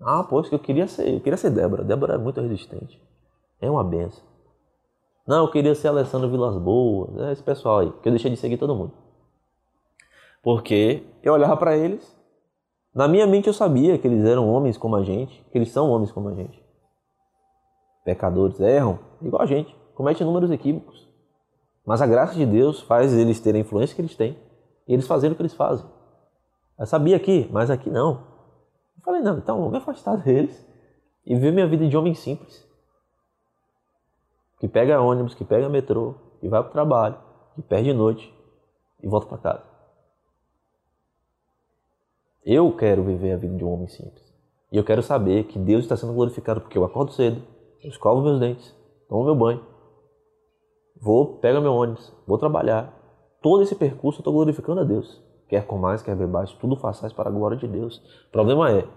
Ah, 0.00 0.22
pô, 0.22 0.40
eu 0.40 0.58
queria 0.58 0.86
ser, 0.86 1.14
eu 1.14 1.20
queria 1.20 1.36
ser 1.36 1.50
Débora. 1.50 1.82
Débora 1.82 2.14
é 2.14 2.18
muito 2.18 2.40
resistente. 2.40 3.00
É 3.60 3.70
uma 3.70 3.82
benção. 3.82 4.22
Não, 5.26 5.44
eu 5.44 5.50
queria 5.50 5.74
ser 5.74 5.88
Alessandro 5.88 6.30
Vilas 6.30 6.56
Boas. 6.56 7.18
É 7.18 7.32
esse 7.32 7.42
pessoal 7.42 7.80
aí, 7.80 7.92
que 8.02 8.08
eu 8.08 8.12
deixei 8.12 8.30
de 8.30 8.36
seguir 8.36 8.58
todo 8.58 8.74
mundo. 8.74 8.92
Porque 10.42 11.02
eu 11.22 11.32
olhava 11.32 11.56
para 11.56 11.76
eles, 11.76 12.16
na 12.94 13.08
minha 13.08 13.26
mente 13.26 13.48
eu 13.48 13.52
sabia 13.52 13.98
que 13.98 14.06
eles 14.06 14.24
eram 14.24 14.48
homens 14.48 14.78
como 14.78 14.94
a 14.94 15.02
gente, 15.02 15.44
que 15.50 15.58
eles 15.58 15.72
são 15.72 15.90
homens 15.90 16.12
como 16.12 16.28
a 16.28 16.34
gente. 16.34 16.64
Pecadores 18.04 18.60
erram, 18.60 19.00
igual 19.20 19.42
a 19.42 19.46
gente, 19.46 19.74
cometem 19.94 20.24
inúmeros 20.24 20.50
equívocos. 20.52 21.08
Mas 21.84 22.00
a 22.00 22.06
graça 22.06 22.34
de 22.34 22.46
Deus 22.46 22.80
faz 22.80 23.12
eles 23.12 23.40
terem 23.40 23.62
a 23.62 23.64
influência 23.64 23.96
que 23.96 24.00
eles 24.00 24.14
têm 24.14 24.38
e 24.86 24.94
eles 24.94 25.06
fazerem 25.06 25.32
o 25.32 25.36
que 25.36 25.42
eles 25.42 25.54
fazem. 25.54 25.84
Eu 26.78 26.86
sabia 26.86 27.16
aqui, 27.16 27.48
mas 27.50 27.70
aqui 27.70 27.90
não. 27.90 28.24
Eu 28.96 29.02
falei, 29.04 29.22
não, 29.22 29.38
então 29.38 29.60
vou 29.60 29.70
me 29.70 29.78
afastar 29.78 30.16
deles 30.16 30.64
e 31.24 31.34
viver 31.34 31.52
minha 31.52 31.66
vida 31.66 31.88
de 31.88 31.96
homem 31.96 32.14
simples. 32.14 32.64
que 34.58 34.68
pega 34.68 35.00
ônibus, 35.00 35.34
que 35.34 35.44
pega 35.44 35.68
metrô, 35.68 36.14
que 36.40 36.48
vai 36.48 36.62
para 36.62 36.70
o 36.70 36.72
trabalho, 36.72 37.18
que 37.54 37.62
perde 37.62 37.92
noite 37.92 38.32
e 39.02 39.08
volta 39.08 39.26
para 39.26 39.38
casa. 39.38 39.64
Eu 42.44 42.74
quero 42.76 43.02
viver 43.02 43.32
a 43.32 43.36
vida 43.36 43.56
de 43.56 43.64
um 43.64 43.72
homem 43.72 43.88
simples. 43.88 44.24
E 44.70 44.76
eu 44.76 44.84
quero 44.84 45.02
saber 45.02 45.44
que 45.44 45.58
Deus 45.58 45.84
está 45.84 45.96
sendo 45.96 46.12
glorificado 46.12 46.60
porque 46.60 46.78
eu 46.78 46.84
acordo 46.84 47.12
cedo, 47.12 47.42
eu 47.82 47.90
escovo 47.90 48.22
meus 48.22 48.40
dentes, 48.40 48.74
tomo 49.08 49.24
meu 49.24 49.34
banho, 49.34 49.64
vou, 51.00 51.38
pego 51.38 51.60
meu 51.60 51.74
ônibus, 51.74 52.12
vou 52.26 52.38
trabalhar. 52.38 52.92
Todo 53.42 53.62
esse 53.62 53.74
percurso 53.74 54.18
eu 54.18 54.22
estou 54.22 54.32
glorificando 54.32 54.80
a 54.80 54.84
Deus. 54.84 55.22
Quer 55.48 55.66
com 55.66 55.78
mais, 55.78 56.02
quer 56.02 56.14
baixo, 56.26 56.56
tudo 56.58 56.76
façais 56.76 57.12
para 57.12 57.28
a 57.28 57.32
glória 57.32 57.56
de 57.56 57.68
Deus. 57.68 57.98
O 58.28 58.32
problema 58.32 58.70
é, 58.70 58.88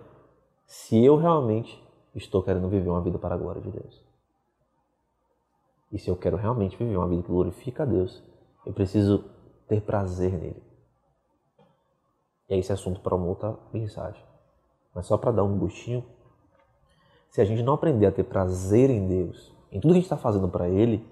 se 0.66 1.04
eu 1.04 1.16
realmente 1.16 1.82
estou 2.16 2.42
querendo 2.42 2.68
viver 2.68 2.90
uma 2.90 3.02
vida 3.02 3.20
para 3.20 3.36
a 3.36 3.38
glória 3.38 3.62
de 3.62 3.70
Deus. 3.70 4.04
E 5.92 5.98
se 5.98 6.10
eu 6.10 6.16
quero 6.16 6.38
realmente 6.38 6.78
viver 6.78 6.98
uma 6.98 7.08
vida 7.08 7.24
que 7.24 7.30
glorifica 7.30 7.84
a 7.84 7.86
Deus, 7.86 8.24
eu 8.66 8.74
preciso 8.74 9.26
ter 9.68 9.82
prazer 9.82 10.32
nele. 10.34 10.64
E 12.50 12.54
é 12.54 12.58
esse 12.58 12.74
assunto 12.74 13.00
para 13.00 13.16
uma 13.16 13.28
outra 13.28 13.58
mensagem. 13.72 14.24
Mas 14.94 15.06
só 15.06 15.18
para 15.18 15.32
dar 15.32 15.44
um 15.44 15.58
gostinho, 15.58 16.04
se 17.30 17.42
a 17.42 17.46
gente 17.46 17.62
não 17.62 17.74
aprender 17.74 18.08
a 18.08 18.12
ter 18.12 18.24
prazer 18.24 18.90
em 18.90 19.08
Deus, 19.08 19.54
em 19.72 19.80
tudo 19.80 19.92
que 19.92 20.00
a 20.00 20.02
gente 20.02 20.06
está 20.06 20.18
fazendo 20.18 20.50
para 20.50 20.68
Ele, 20.68 21.08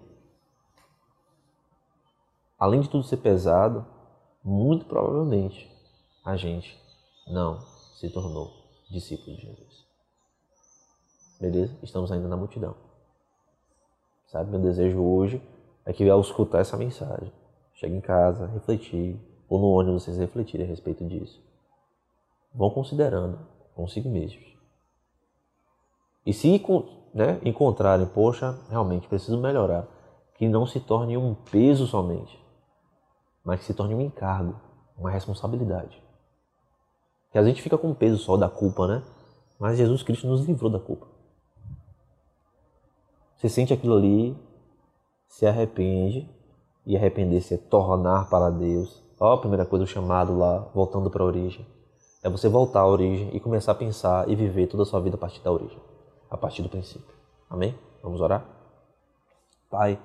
além 2.57 2.81
de 2.81 2.89
tudo 2.89 3.03
ser 3.03 3.17
pesado, 3.17 3.85
muito 4.47 4.85
provavelmente 4.85 5.69
a 6.23 6.37
gente 6.37 6.81
não 7.27 7.59
se 7.99 8.09
tornou 8.09 8.49
discípulo 8.89 9.35
de 9.35 9.41
Jesus. 9.41 9.85
Beleza? 11.37 11.77
Estamos 11.83 12.09
ainda 12.13 12.29
na 12.29 12.37
multidão. 12.37 12.73
Sabe? 14.27 14.49
Meu 14.49 14.61
desejo 14.61 15.03
hoje 15.03 15.41
é 15.85 15.91
que 15.91 16.09
ao 16.09 16.21
escutar 16.21 16.59
essa 16.59 16.77
mensagem, 16.77 17.31
chegue 17.73 17.93
em 17.93 18.01
casa, 18.01 18.47
refletir, 18.47 19.19
ou 19.49 19.59
no 19.59 19.67
ônibus 19.67 20.03
vocês 20.03 20.17
refletirem 20.17 20.65
a 20.65 20.69
respeito 20.69 21.05
disso. 21.05 21.41
Vão 22.55 22.69
considerando 22.69 23.39
consigo 23.75 24.09
mesmos. 24.09 24.57
E 26.25 26.33
se 26.33 26.49
né, 27.13 27.39
encontrarem, 27.43 28.05
poxa, 28.07 28.57
realmente 28.69 29.09
preciso 29.09 29.37
melhorar, 29.37 29.85
que 30.35 30.47
não 30.47 30.65
se 30.65 30.79
torne 30.79 31.17
um 31.17 31.33
peso 31.33 31.85
somente, 31.85 32.46
mas 33.47 33.61
que 33.61 33.65
se 33.65 33.73
torne 33.73 33.95
um 33.95 34.01
encargo, 34.01 34.59
uma 34.97 35.09
responsabilidade. 35.09 36.03
Que 37.31 37.37
a 37.37 37.43
gente 37.43 37.61
fica 37.61 37.77
com 37.77 37.89
o 37.89 37.95
peso 37.95 38.17
só 38.17 38.35
da 38.35 38.49
culpa, 38.49 38.85
né? 38.85 39.01
Mas 39.57 39.77
Jesus 39.77 40.03
Cristo 40.03 40.27
nos 40.27 40.45
livrou 40.45 40.69
da 40.69 40.81
culpa. 40.81 41.07
Você 43.37 43.47
sente 43.47 43.73
aquilo 43.73 43.95
ali, 43.95 44.37
se 45.29 45.47
arrepende, 45.47 46.29
e 46.85 46.97
arrepender-se 46.97 47.53
é 47.53 47.57
tornar 47.57 48.29
para 48.29 48.49
Deus. 48.49 49.01
Ó, 49.17 49.33
a 49.33 49.37
primeira 49.37 49.65
coisa, 49.65 49.85
o 49.85 49.87
chamado 49.87 50.37
lá, 50.37 50.69
voltando 50.73 51.09
para 51.09 51.23
a 51.23 51.25
origem. 51.25 51.65
É 52.21 52.29
você 52.29 52.49
voltar 52.49 52.81
à 52.81 52.87
origem 52.87 53.29
e 53.33 53.39
começar 53.39 53.71
a 53.71 53.75
pensar 53.75 54.27
e 54.27 54.35
viver 54.35 54.67
toda 54.67 54.83
a 54.83 54.85
sua 54.85 54.99
vida 54.99 55.15
a 55.15 55.19
partir 55.19 55.41
da 55.41 55.53
origem, 55.53 55.79
a 56.29 56.35
partir 56.35 56.63
do 56.63 56.69
princípio. 56.69 57.15
Amém? 57.49 57.73
Vamos 58.03 58.19
orar? 58.19 58.45
Pai, 59.69 59.97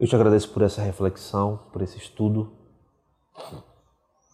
eu 0.00 0.08
te 0.08 0.16
agradeço 0.16 0.50
por 0.50 0.62
essa 0.62 0.80
reflexão, 0.80 1.60
por 1.70 1.82
esse 1.82 1.98
estudo. 1.98 2.50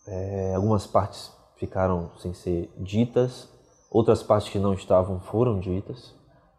É, 0.06 0.54
algumas 0.54 0.86
partes 0.86 1.32
ficaram 1.56 2.12
sem 2.18 2.32
ser 2.32 2.72
ditas, 2.78 3.48
outras 3.90 4.22
partes 4.22 4.48
que 4.48 4.60
não 4.60 4.74
estavam 4.74 5.18
foram 5.18 5.58
ditas. 5.58 6.14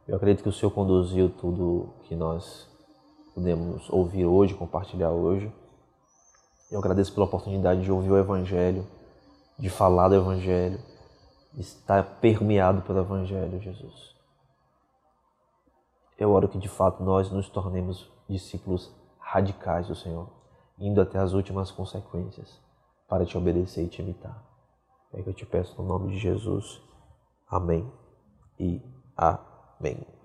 Eu 0.06 0.18
acredito 0.18 0.44
que 0.44 0.50
o 0.50 0.52
Senhor 0.52 0.72
conduziu 0.72 1.30
tudo 1.30 1.94
que 2.04 2.18
nós 2.18 2.68
podemos 3.34 3.90
ouvir 3.90 4.26
hoje, 4.26 4.54
compartilhar 4.54 5.12
hoje. 5.12 5.50
Eu 6.70 6.80
agradeço 6.80 7.14
pela 7.14 7.28
oportunidade 7.28 7.84
de 7.84 7.92
ouvir 7.92 8.12
o 8.12 8.18
Evangelho, 8.18 8.86
de 9.58 9.70
falar 9.70 10.10
do 10.10 10.16
Evangelho, 10.16 10.80
de 11.54 11.62
estar 11.62 12.20
permeado 12.20 12.82
pelo 12.82 13.00
Evangelho, 13.00 13.62
Jesus. 13.62 14.14
Eu 16.20 16.32
oro 16.32 16.50
que 16.50 16.58
de 16.58 16.68
fato 16.68 17.02
nós 17.02 17.32
nos 17.32 17.48
tornemos 17.48 18.12
discípulos 18.28 18.97
radicais 19.28 19.88
do 19.88 19.96
Senhor, 19.96 20.30
indo 20.80 21.02
até 21.02 21.20
as 21.20 21.34
últimas 21.34 21.70
consequências 21.70 22.62
para 23.10 23.26
te 23.26 23.38
obedecer 23.38 23.84
e 23.84 23.90
te 23.90 24.02
imitar. 24.02 24.42
É 25.14 25.22
que 25.22 25.30
eu 25.30 25.34
te 25.34 25.46
peço 25.46 25.82
no 25.82 25.88
nome 25.88 26.12
de 26.12 26.18
Jesus. 26.18 26.82
Amém 27.50 27.92
e 28.58 28.82
amém. 29.18 30.17